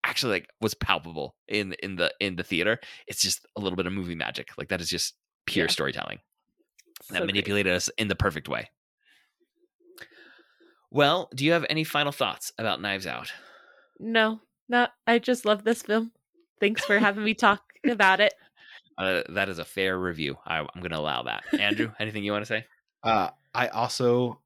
actually 0.05 0.33
like 0.33 0.49
was 0.61 0.74
palpable 0.74 1.37
in 1.49 1.74
in 1.83 1.97
the 1.97 2.12
in 2.20 2.37
the 2.37 2.43
theater. 2.43 2.81
It's 3.07 3.20
just 3.22 3.47
a 3.57 3.61
little 3.61 3.76
bit 3.76 3.87
of 3.87 3.93
movie 3.93 4.14
magic. 4.14 4.49
Like 4.59 4.68
that 4.68 4.81
is 4.81 4.89
just 4.89 5.14
pure 5.47 5.66
Yeah. 5.66 5.70
storytelling 5.72 6.18
that 7.11 7.14
So 7.14 7.18
great. 7.20 7.26
manipulated 7.26 7.72
us 7.72 7.88
in 7.99 8.09
the 8.09 8.14
perfect 8.14 8.49
way. 8.49 8.70
Well, 10.91 11.28
do 11.34 11.45
you 11.45 11.53
have 11.53 11.64
any 11.70 11.84
final 11.84 12.12
thoughts 12.12 12.53
about 12.59 12.80
Knives 12.80 13.07
Out? 13.07 13.32
No, 13.99 14.41
no. 14.68 14.88
I 15.07 15.18
just 15.18 15.45
love 15.45 15.62
this 15.64 15.82
film. 15.82 16.12
Thanks 16.59 16.84
for 16.84 16.99
having 16.99 17.24
me 17.24 17.34
talk 17.34 17.62
about 17.88 18.20
it. 18.20 18.34
Uh, 18.99 19.22
that 19.30 19.49
is 19.49 19.59
a 19.59 19.64
fair 19.64 19.99
review. 19.99 20.36
I, 20.45 20.59
I'm 20.59 20.80
going 20.80 20.91
to 20.91 20.99
allow 20.99 21.22
that. 21.22 21.45
Andrew, 21.59 21.93
anything 22.01 22.24
you 22.24 22.32
want 22.32 22.43
to 22.43 22.47
say? 22.47 22.66
Uh, 23.03 23.30
I 23.55 23.68
also 23.68 24.41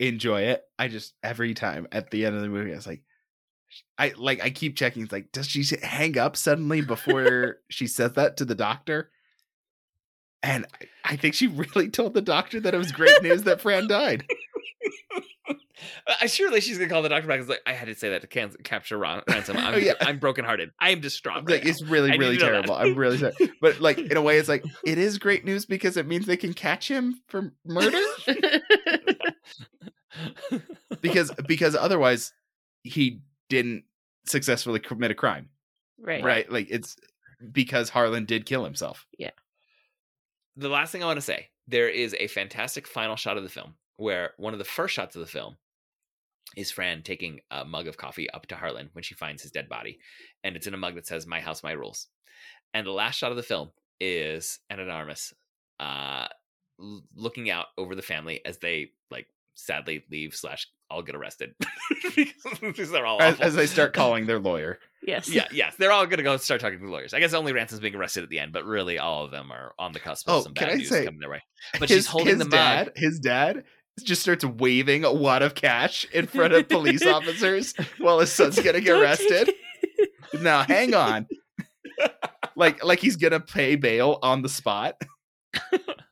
enjoy 0.00 0.42
it. 0.42 0.64
I 0.78 0.88
just 0.88 1.14
every 1.22 1.54
time 1.54 1.86
at 1.92 2.10
the 2.10 2.24
end 2.26 2.34
of 2.36 2.42
the 2.42 2.48
movie, 2.48 2.72
I 2.72 2.76
was 2.76 2.86
like, 2.86 3.02
I 3.98 4.12
like 4.16 4.42
I 4.42 4.50
keep 4.50 4.76
checking. 4.76 5.02
It's 5.02 5.12
like, 5.12 5.30
does 5.32 5.46
she 5.46 5.64
hang 5.82 6.18
up 6.18 6.36
suddenly 6.36 6.80
before 6.80 7.58
she 7.70 7.86
says 7.86 8.14
that 8.14 8.38
to 8.38 8.44
the 8.44 8.54
doctor? 8.54 9.10
And 10.42 10.66
I- 10.80 10.86
I 11.12 11.16
think 11.16 11.34
she 11.34 11.46
really 11.74 11.88
told 11.90 12.14
the 12.14 12.20
doctor 12.22 12.60
that 12.60 12.74
it 12.74 12.78
was 12.78 12.92
great 12.92 13.22
news 13.22 13.42
that 13.44 13.60
Fran 13.60 13.86
died. 13.88 14.24
Uh, 16.06 16.26
surely 16.26 16.60
she's 16.60 16.78
gonna 16.78 16.88
call 16.88 17.02
the 17.02 17.08
doctor 17.08 17.26
back. 17.26 17.40
It's 17.40 17.48
like 17.48 17.60
I 17.66 17.72
had 17.72 17.86
to 17.88 17.94
say 17.96 18.10
that 18.10 18.20
to 18.20 18.26
can- 18.28 18.54
capture 18.62 18.96
ran- 18.96 19.22
ransom. 19.28 19.56
I'm, 19.56 19.74
Oh, 19.74 19.76
yeah. 19.76 19.94
I'm 20.00 20.18
brokenhearted. 20.18 20.70
I 20.78 20.90
am 20.90 21.00
distraught. 21.00 21.38
Like 21.48 21.48
Right 21.62 21.66
it's 21.66 21.82
really, 21.82 22.16
really 22.16 22.36
to 22.38 22.44
know 22.46 22.52
that. 22.52 22.66
terrible. 22.66 22.74
I'm 22.76 22.94
really 22.94 23.18
sorry, 23.18 23.32
but 23.60 23.80
like 23.80 23.98
in 23.98 24.16
a 24.16 24.22
way, 24.22 24.38
it's 24.38 24.48
like 24.48 24.64
it 24.86 24.98
is 24.98 25.18
great 25.18 25.44
news 25.44 25.66
because 25.66 25.96
it 25.96 26.06
means 26.06 26.26
they 26.26 26.36
can 26.36 26.54
catch 26.54 26.88
him 26.88 27.20
for 27.28 27.52
murder. 27.64 27.98
because 31.00 31.32
because 31.46 31.74
otherwise 31.74 32.32
he 32.82 33.20
didn't 33.48 33.84
successfully 34.26 34.78
commit 34.80 35.10
a 35.10 35.14
crime. 35.14 35.48
right. 36.00 36.22
right? 36.22 36.50
Like 36.50 36.68
it's 36.70 36.96
because 37.50 37.88
Harlan 37.90 38.24
did 38.24 38.46
kill 38.46 38.64
himself. 38.64 39.06
The 40.56 40.68
last 40.68 40.92
thing 40.92 41.02
I 41.02 41.06
want 41.06 41.18
to 41.18 41.22
say, 41.22 41.48
there 41.66 41.88
is 41.88 42.14
a 42.18 42.26
fantastic 42.26 42.86
final 42.86 43.16
shot 43.16 43.36
of 43.36 43.42
the 43.42 43.48
film 43.48 43.74
where 43.96 44.32
one 44.36 44.52
of 44.52 44.58
the 44.58 44.64
first 44.64 44.94
shots 44.94 45.16
of 45.16 45.20
the 45.20 45.26
film 45.26 45.56
is 46.56 46.70
Fran 46.70 47.02
taking 47.02 47.40
a 47.50 47.64
mug 47.64 47.86
of 47.86 47.96
coffee 47.96 48.28
up 48.30 48.46
to 48.46 48.56
Harlan 48.56 48.90
when 48.92 49.02
she 49.02 49.14
finds 49.14 49.42
his 49.42 49.52
dead 49.52 49.68
body, 49.68 49.98
and 50.44 50.56
it's 50.56 50.66
in 50.66 50.74
a 50.74 50.78
mug 50.78 50.94
that 50.96 51.06
says 51.06 51.26
"My 51.26 51.40
house, 51.40 51.62
my 51.62 51.72
rules." 51.72 52.08
And 52.74 52.86
the 52.86 52.90
last 52.90 53.16
shot 53.16 53.30
of 53.30 53.36
the 53.36 53.42
film 53.42 53.70
is 54.00 54.58
de 54.68 55.28
uh, 55.80 56.28
looking 57.14 57.50
out 57.50 57.66
over 57.78 57.94
the 57.94 58.02
family 58.02 58.40
as 58.44 58.58
they 58.58 58.90
like 59.10 59.28
sadly 59.54 60.04
leave 60.10 60.34
slash 60.34 60.66
I'll 60.90 61.02
get 61.02 61.14
arrested 61.14 61.54
because 62.60 62.90
they're 62.90 63.06
all 63.06 63.20
As, 63.22 63.34
awful. 63.34 63.46
as 63.46 63.54
they 63.54 63.66
start 63.66 63.92
calling 63.94 64.26
their 64.26 64.38
lawyer. 64.38 64.78
Yes. 65.06 65.28
yeah, 65.28 65.46
yes, 65.52 65.74
they're 65.78 65.90
all 65.92 66.06
gonna 66.06 66.22
go 66.22 66.36
start 66.36 66.60
talking 66.60 66.78
to 66.78 66.84
the 66.84 66.90
lawyers. 66.90 67.12
I 67.14 67.18
guess 67.20 67.32
only 67.34 67.52
Ransom's 67.52 67.80
being 67.80 67.94
arrested 67.94 68.22
at 68.22 68.28
the 68.28 68.38
end, 68.38 68.52
but 68.52 68.64
really 68.64 68.98
all 68.98 69.24
of 69.24 69.30
them 69.30 69.50
are 69.50 69.72
on 69.78 69.92
the 69.92 70.00
cusp 70.00 70.28
of 70.28 70.34
Oh, 70.34 70.42
some 70.42 70.52
bad 70.52 70.76
news 70.78 70.88
say- 70.88 71.04
coming 71.04 71.20
their 71.20 71.30
way. 71.30 71.42
But 71.80 71.88
his, 71.88 71.98
she's 71.98 72.06
holding 72.06 72.28
his 72.28 72.38
the 72.38 72.44
mug. 72.44 72.50
dad. 72.52 72.92
His 72.96 73.18
dad 73.18 73.64
just 74.04 74.22
starts 74.22 74.44
waving 74.44 75.04
a 75.04 75.12
wad 75.12 75.42
of 75.42 75.54
cash 75.54 76.06
in 76.12 76.26
front 76.26 76.52
of 76.54 76.68
police 76.68 77.04
officers 77.06 77.74
while 77.98 78.20
his 78.20 78.30
son's 78.32 78.58
getting 78.60 78.84
Don't 78.84 79.02
arrested. 79.02 79.50
Now, 80.40 80.62
hang 80.62 80.94
on. 80.94 81.26
like 82.56 82.82
like 82.84 83.00
he's 83.00 83.16
gonna 83.16 83.40
pay 83.40 83.76
bail 83.76 84.18
on 84.22 84.42
the 84.42 84.48
spot. 84.48 84.94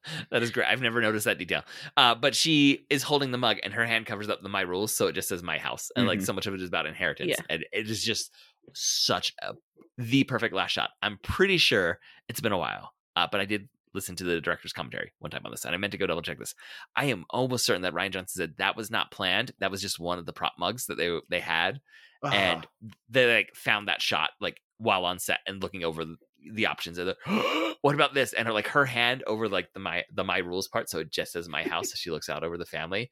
that 0.31 0.43
is 0.43 0.51
great. 0.51 0.67
I've 0.69 0.81
never 0.83 1.01
noticed 1.01 1.25
that 1.27 1.39
detail. 1.39 1.63
Uh, 1.97 2.15
but 2.15 2.35
she 2.35 2.87
is 2.91 3.03
holding 3.03 3.31
the 3.31 3.39
mug, 3.39 3.59
and 3.63 3.73
her 3.75 3.85
hand 3.87 4.07
covers 4.07 4.29
up 4.29 4.43
the 4.43 4.49
my 4.49 4.63
rules, 4.63 4.95
so 4.95 5.07
it 5.07 5.13
just 5.15 5.29
says 5.29 5.43
my 5.43 5.59
house, 5.59 5.91
and 5.97 6.07
like 6.07 6.21
Mhm. 6.21 6.27
so 6.27 6.33
much 6.33 6.47
of 6.47 6.55
it 6.55 6.61
is 6.63 6.69
about 6.69 6.87
inheritance, 6.87 7.35
Yeah. 7.39 7.45
and 7.49 7.65
it 7.73 7.91
is 7.91 8.03
just 8.05 8.33
such 8.75 9.33
a 9.43 9.55
the 9.99 10.25
perfect 10.25 10.55
last 10.55 10.71
shot. 10.73 10.91
I'm 11.03 11.19
pretty 11.23 11.59
sure 11.59 11.99
it's 12.29 12.41
been 12.41 12.53
a 12.53 12.59
while, 12.59 12.95
uh, 13.17 13.27
but 13.31 13.41
I 13.41 13.45
did 13.45 13.69
listen 13.95 14.17
to 14.17 14.25
the 14.25 14.41
director's 14.41 14.73
commentary 14.73 15.13
one 15.19 15.31
time 15.31 15.43
on 15.45 15.51
this, 15.51 15.65
and 15.65 15.75
I 15.75 15.79
meant 15.79 15.93
to 15.93 15.99
go 15.99 16.07
double 16.07 16.23
check 16.23 16.39
this. 16.39 16.55
I 16.97 17.07
am 17.07 17.25
almost 17.31 17.67
certain 17.67 17.83
that 17.83 17.95
Rian 17.95 18.11
Johnson 18.11 18.41
said 18.41 18.55
that 18.59 18.77
was 18.77 18.91
not 18.91 19.11
planned. 19.11 19.53
That 19.59 19.71
was 19.71 19.83
just 19.83 19.99
one 19.99 20.19
of 20.19 20.27
the 20.27 20.33
prop 20.33 20.55
mugs 20.59 20.87
that 20.87 20.97
they 20.97 21.19
they 21.29 21.41
had, 21.41 21.81
and 22.23 22.67
they 23.09 23.35
like 23.35 23.55
found 23.55 23.89
that 23.89 24.03
shot 24.03 24.31
like 24.41 24.61
while 24.79 25.05
on 25.05 25.19
set 25.19 25.41
and 25.47 25.63
looking 25.63 25.85
over 25.85 26.05
the, 26.05 26.17
the 26.55 26.67
options 26.67 26.99
and 26.99 27.09
the, 27.09 27.77
what 27.83 27.95
about 27.95 28.15
this 28.15 28.33
and 28.33 28.47
her 28.47 28.55
like 28.55 28.69
her 28.69 28.87
hand 28.87 29.23
over 29.27 29.49
like 29.49 29.73
the 29.75 29.81
my 29.81 30.05
the 30.13 30.25
my 30.25 30.39
rules 30.39 30.69
part 30.69 30.89
so 30.89 30.99
it 30.99 31.11
just 31.11 31.33
says 31.33 31.49
my 31.49 31.63
house 31.63 31.93
as 31.93 31.99
she 31.99 32.11
looks 32.11 32.29
out 32.29 32.43
over 32.43 32.57
the 32.57 32.65
family 32.65 33.11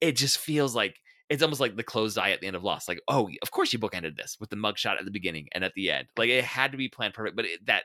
it 0.00 0.16
just 0.16 0.38
feels 0.38 0.74
like 0.74 0.96
it's 1.30 1.42
almost 1.42 1.60
like 1.60 1.76
the 1.76 1.82
closed 1.82 2.18
eye 2.18 2.32
at 2.32 2.40
the 2.40 2.46
end 2.46 2.56
of 2.56 2.64
lost 2.64 2.88
like 2.88 3.00
oh 3.08 3.30
of 3.42 3.50
course 3.50 3.72
you 3.72 3.78
bookended 3.78 4.16
this 4.16 4.36
with 4.40 4.50
the 4.50 4.56
mugshot 4.56 4.98
at 4.98 5.04
the 5.04 5.10
beginning 5.10 5.46
and 5.52 5.62
at 5.62 5.72
the 5.74 5.90
end 5.90 6.06
like 6.16 6.28
it 6.28 6.44
had 6.44 6.72
to 6.72 6.78
be 6.78 6.88
planned 6.88 7.14
perfect 7.14 7.36
but 7.36 7.44
it, 7.44 7.64
that 7.66 7.84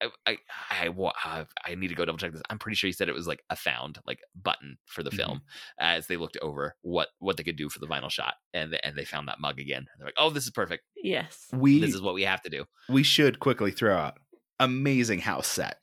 I, 0.00 0.08
I, 0.26 0.38
I, 0.70 0.88
uh, 0.88 1.44
I 1.66 1.74
need 1.74 1.88
to 1.88 1.94
go 1.94 2.04
double 2.04 2.18
check 2.18 2.32
this. 2.32 2.42
I'm 2.50 2.58
pretty 2.58 2.76
sure 2.76 2.86
he 2.88 2.92
said 2.92 3.08
it 3.08 3.14
was 3.14 3.26
like 3.26 3.42
a 3.50 3.56
found 3.56 3.98
like 4.06 4.20
button 4.40 4.78
for 4.86 5.02
the 5.02 5.10
Mhm. 5.10 5.16
film 5.16 5.42
as 5.80 6.06
they 6.06 6.16
looked 6.16 6.36
over 6.40 6.76
what 6.82 7.08
what 7.18 7.36
they 7.36 7.42
could 7.42 7.56
do 7.56 7.68
for 7.68 7.80
the 7.80 7.86
final 7.88 8.08
shot, 8.08 8.34
and 8.54 8.72
they, 8.72 8.78
and 8.84 8.94
they 8.96 9.04
found 9.04 9.26
that 9.28 9.40
mug 9.40 9.58
again. 9.58 9.86
They're 9.98 10.06
like, 10.06 10.14
oh, 10.16 10.30
this 10.30 10.44
is 10.44 10.50
perfect. 10.50 10.84
Yes. 11.02 11.46
We 11.52 11.80
This 11.80 11.94
is 11.94 12.00
what 12.02 12.14
we 12.14 12.22
have 12.22 12.42
to 12.42 12.50
do. 12.50 12.64
we 12.88 13.02
should 13.02 13.40
quickly 13.40 13.70
throw 13.72 13.96
out 13.96 14.18
amazing 14.60 15.20
house 15.20 15.46
set. 15.48 15.78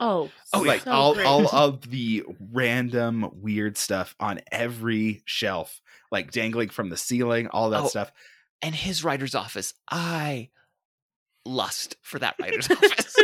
Oh, 0.00 0.30
Oh, 0.52 0.60
like 0.60 0.82
so 0.82 0.92
all 0.92 1.14
great. 1.14 1.26
all 1.26 1.48
of 1.54 1.90
the 1.90 2.24
random 2.52 3.28
weird 3.34 3.76
stuff 3.76 4.14
on 4.20 4.40
every 4.52 5.22
shelf, 5.24 5.80
like 6.12 6.30
dangling 6.30 6.68
from 6.68 6.88
the 6.88 6.96
ceiling, 6.96 7.48
all 7.48 7.70
that 7.70 7.82
Oh. 7.82 7.88
stuff. 7.88 8.12
And 8.62 8.74
his 8.74 9.02
writer's 9.04 9.34
office, 9.34 9.74
I 9.90 10.50
lust 11.44 11.96
for 12.02 12.18
that 12.18 12.36
writer's 12.40 12.70
office. 12.70 13.16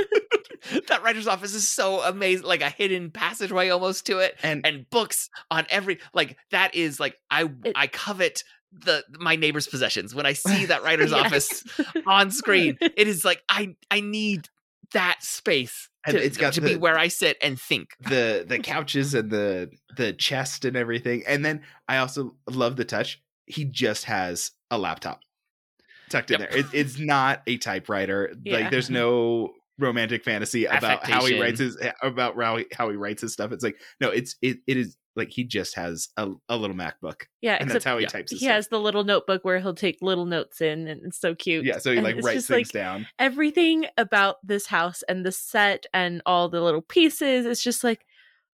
that 0.89 1.03
writer's 1.03 1.27
office 1.27 1.55
is 1.55 1.66
so 1.68 2.03
amazing, 2.03 2.47
like 2.47 2.62
a 2.62 2.70
hidden 2.70 3.11
passageway 3.11 3.68
almost 3.70 4.07
to 4.07 4.18
it. 4.18 4.37
And 4.43 4.66
and 4.66 4.89
books 4.91 5.31
on 5.51 5.66
every 5.70 5.99
like 6.12 6.37
that 6.51 6.75
is 6.75 6.99
like 7.01 7.16
I 7.31 7.45
It- 7.64 7.72
I 7.77 7.87
covet 7.87 8.45
the 8.72 9.05
my 9.20 9.37
neighbor's 9.37 9.68
possessions 9.68 10.14
when 10.14 10.27
I 10.27 10.33
see 10.33 10.66
that 10.66 10.83
writer's 10.85 11.11
Yes. 11.12 11.27
office 11.27 11.64
on 12.07 12.31
screen. 12.31 12.77
It 12.81 13.07
is 13.09 13.25
like 13.25 13.43
I 13.49 13.77
I 13.91 14.01
need 14.01 14.49
that 14.93 15.22
space 15.22 15.89
And 16.07 16.16
to, 16.16 16.25
it's 16.25 16.37
got 16.37 16.53
to 16.55 16.61
be 16.61 16.77
where 16.77 16.99
I 16.99 17.09
sit 17.09 17.37
and 17.43 17.59
think. 17.61 17.91
the 18.01 18.45
the 18.47 18.59
couches 18.59 19.14
and 19.14 19.31
the 19.31 19.70
the 19.97 20.12
chest 20.12 20.64
and 20.64 20.77
everything. 20.77 21.22
And 21.27 21.45
then 21.45 21.62
I 21.89 21.97
also 21.99 22.37
love 22.49 22.77
the 22.77 22.85
touch. 22.85 23.20
He 23.47 23.64
just 23.64 24.05
has 24.05 24.51
a 24.70 24.79
laptop 24.79 25.20
tucked 26.11 26.31
in 26.31 26.41
Yep. 26.41 26.51
there. 26.51 26.59
It, 26.61 26.66
it's 26.72 26.99
not 26.99 27.43
a 27.47 27.57
typewriter. 27.59 28.35
Yeah. 28.45 28.57
Like 28.59 28.70
there's 28.70 28.91
no 28.91 29.53
romantic 29.79 30.25
fantasy 30.25 30.66
about 30.66 31.09
how 31.09 31.25
he 31.25 31.41
writes 31.41 31.59
his 31.59 31.77
about 32.03 32.41
how 32.41 32.57
he, 32.59 32.66
how 32.72 32.89
he 32.91 32.97
writes 32.97 33.22
his 33.22 33.33
stuff. 33.33 33.53
It's 33.53 33.64
like 33.64 33.77
no, 34.01 34.11
it's 34.11 34.37
it 34.43 34.59
it 34.66 34.77
is 34.77 34.97
like 35.16 35.31
he 35.31 35.45
just 35.45 35.75
has 35.77 36.09
a, 36.16 36.31
a 36.49 36.57
little 36.57 36.77
MacBook 36.77 37.22
yeah, 37.41 37.57
and 37.61 37.70
that's 37.70 37.85
how 37.85 37.97
he 37.99 38.03
yeah, 38.03 38.09
types 38.09 38.31
his 38.33 38.41
he 38.41 38.47
stuff. 38.47 38.55
has 38.57 38.68
the 38.68 38.81
little 38.81 39.05
notebook 39.05 39.45
where 39.45 39.61
he'll 39.61 39.75
take 39.75 39.99
little 40.03 40.27
notes 40.27 40.61
in, 40.61 40.89
and 40.89 41.03
it's 41.05 41.20
so 41.20 41.35
cute. 41.35 41.64
Yeah, 41.64 41.79
so 41.79 41.91
he 41.91 41.99
And 41.99 42.05
like 42.05 42.16
writes 42.16 42.47
things 42.47 42.68
like, 42.68 42.83
down. 42.83 43.07
everything 43.18 43.87
about 43.97 44.37
this 44.45 44.66
house 44.66 45.03
and 45.09 45.25
the 45.25 45.33
set 45.33 45.87
and 45.95 46.22
all 46.27 46.49
the 46.49 46.61
little 46.61 46.83
pieces 46.83 47.47
is 47.47 47.62
just 47.62 47.85
like 47.85 48.05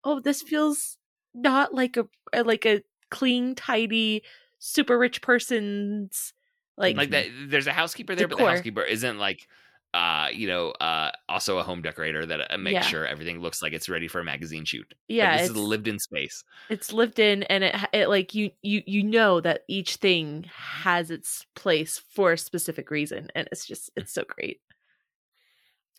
oh 0.03 0.19
this 0.19 0.41
feels 0.41 0.97
not 1.33 1.73
like 1.73 1.97
a 1.97 2.07
a- 2.33 2.43
like 2.43 2.65
a 2.65 2.81
clean 3.09 3.55
tidy 3.55 4.23
super 4.59 4.97
rich 4.97 5.21
person's 5.21 6.33
like, 6.77 6.95
Like 6.95 7.09
mm-hmm. 7.09 7.45
that 7.45 7.49
there's 7.49 7.67
a 7.67 7.73
housekeeper 7.73 8.13
there, 8.15 8.27
but 8.27 8.37
the 8.37 8.45
housekeeper 8.45 8.83
isn't 8.83 9.17
like 9.17 9.47
uh 9.93 10.27
you 10.33 10.47
know 10.47 10.71
uh 10.81 11.09
also 11.29 11.57
a 11.59 11.63
home 11.63 11.81
decorator 11.81 12.25
that 12.25 12.51
uh, 12.53 12.57
makes 12.57 12.73
Yeah. 12.73 12.81
sure 12.81 13.05
everything 13.07 13.39
looks 13.39 13.61
like 13.61 13.73
it's 13.73 13.87
ready 13.87 14.07
for 14.07 14.19
a 14.19 14.23
magazine 14.23 14.65
shoot. 14.65 14.85
Like, 14.89 14.97
yeah 15.07 15.37
this 15.37 15.49
it's, 15.49 15.57
is 15.57 15.63
lived 15.63 15.87
in 15.87 15.97
space. 15.99 16.43
it's 16.69 16.91
lived 16.91 17.19
in 17.19 17.43
and 17.43 17.63
it, 17.63 17.75
it 17.93 18.07
like 18.09 18.35
you 18.35 18.51
you 18.61 18.83
you 18.85 19.03
know 19.03 19.39
that 19.41 19.61
each 19.69 19.95
thing 19.95 20.45
has 20.53 21.09
its 21.09 21.45
place 21.55 22.01
for 22.13 22.33
a 22.33 22.37
specific 22.37 22.91
reason 22.91 23.29
and 23.33 23.47
it's 23.51 23.65
just 23.65 23.89
it's 23.95 24.11
so 24.13 24.23
great 24.27 24.59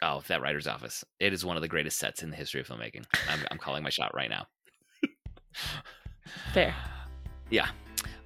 Oh, 0.01 0.23
that 0.29 0.41
writer's 0.41 0.69
office. 0.69 1.05
It 1.19 1.33
is 1.33 1.45
one 1.45 1.57
of 1.57 1.61
the 1.63 1.67
greatest 1.67 1.99
sets 1.99 2.23
in 2.23 2.31
the 2.31 2.37
history 2.37 2.61
of 2.61 2.69
filmmaking. 2.69 3.05
I'm, 3.29 3.41
I'm 3.51 3.59
calling 3.59 3.83
my 3.83 3.91
shot 3.91 4.15
right 4.15 4.31
now. 4.31 4.47
Fair. 6.53 6.73
Yeah. 7.51 7.69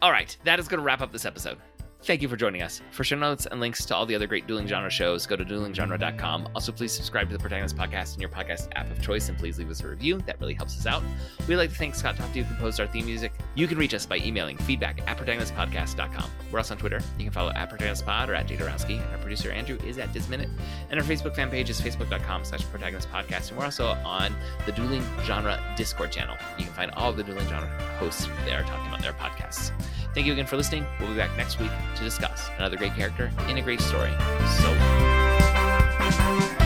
All 0.03 0.11
right. 0.11 0.37
That 0.45 0.59
is 0.61 0.69
going 0.69 0.81
to 0.81 0.85
wrap 0.85 1.01
up 1.01 1.13
this 1.13 1.25
episode. 1.25 1.57
Thank 2.05 2.21
you 2.21 2.29
for 2.29 2.37
joining 2.37 2.63
us. 2.63 2.83
For 2.91 3.05
show 3.05 3.15
notes 3.15 3.47
and 3.47 3.61
links 3.61 3.85
to 3.85 3.95
all 3.95 4.07
the 4.07 4.15
other 4.17 4.27
great 4.27 4.49
dueling 4.49 4.67
genre 4.67 4.91
shows, 4.91 5.25
go 5.25 5.37
to 5.37 5.45
duelinggenre.com. 5.45 6.49
Also, 6.53 6.73
please 6.73 6.91
subscribe 6.91 7.29
to 7.29 7.37
the 7.37 7.39
Protagonist 7.39 7.77
Podcast 7.77 8.17
in 8.17 8.21
your 8.21 8.29
podcast 8.29 8.69
app 8.75 8.91
of 8.91 9.01
choice 9.01 9.29
and 9.29 9.39
please 9.39 9.57
leave 9.57 9.71
us 9.71 9.83
a 9.83 9.89
review. 9.89 10.21
That 10.27 10.41
really 10.41 10.55
helps 10.55 10.77
us 10.77 10.87
out. 10.87 11.05
We'd 11.47 11.57
like 11.57 11.71
to 11.71 11.77
thank 11.77 11.95
Scott 11.95 12.17
Tofty 12.17 12.43
who 12.43 12.55
composed 12.55 12.81
our 12.81 12.89
theme 12.89 13.07
music. 13.07 13.33
You 13.55 13.67
can 13.67 13.77
reach 13.77 13.93
us 13.93 14.07
by 14.07 14.17
emailing 14.19 14.57
feedback 14.57 15.01
at 15.07 15.19
protagonistpodcast.com. 15.19 16.31
We're 16.51 16.59
also 16.59 16.75
on 16.75 16.79
Twitter. 16.79 17.01
You 17.19 17.25
can 17.25 17.33
follow 17.33 17.53
at 17.55 17.71
protagonistpod 17.71 18.29
or 18.29 18.35
at 18.35 18.47
Jadorowski. 18.47 19.01
Our 19.13 19.19
producer 19.19 19.51
Andrew 19.51 19.79
is 19.85 19.99
at 19.99 20.13
Disminute. 20.13 20.49
And 20.91 20.99
our 20.99 21.05
Facebook 21.05 21.35
fan 21.35 21.51
page 21.51 21.69
is 21.69 21.81
facebook.com 21.81 22.45
slash 22.45 22.63
protagonistpodcast. 22.65 23.51
And 23.51 23.59
we're 23.59 23.65
also 23.65 23.89
on 24.05 24.35
the 24.65 24.73
Dueling 24.73 25.05
Genre 25.25 25.63
Discord 25.77 26.13
channel. 26.13 26.37
You 26.59 26.65
can 26.65 26.73
find 26.73 26.91
all 26.93 27.13
the 27.13 27.23
Dueling 27.23 27.49
Genre 27.49 27.69
hosts 27.99 28.27
there 28.45 28.63
talking 28.63 28.89
about 28.89 29.03
their 29.03 29.13
podcasts. 29.13 29.71
Thank 30.15 30.27
you 30.27 30.33
again 30.33 30.47
for 30.47 30.57
listening. 30.57 30.87
We'll 30.99 31.11
be 31.11 31.17
back 31.17 31.37
next 31.37 31.59
week 31.59 31.71
to 31.97 32.05
discuss 32.05 32.49
another 32.59 32.77
great 32.77 32.95
character 32.95 33.31
in 33.49 33.59
a 33.59 33.63
great 33.63 33.81
story. 33.81 34.13
So 34.61 36.62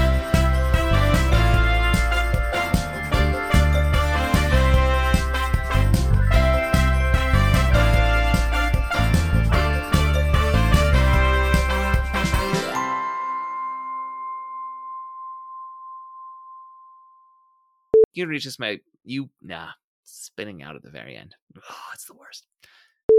You 18.16 18.26
reach 18.26 18.46
us 18.46 18.56
by 18.56 18.78
you 19.04 19.28
nah 19.42 19.68
spinning 20.04 20.62
out 20.62 20.74
at 20.74 20.82
the 20.82 20.90
very 20.90 21.14
end. 21.16 21.36
Oh, 21.54 21.90
it's 21.92 22.06
the 22.06 22.14
worst. 22.14 22.46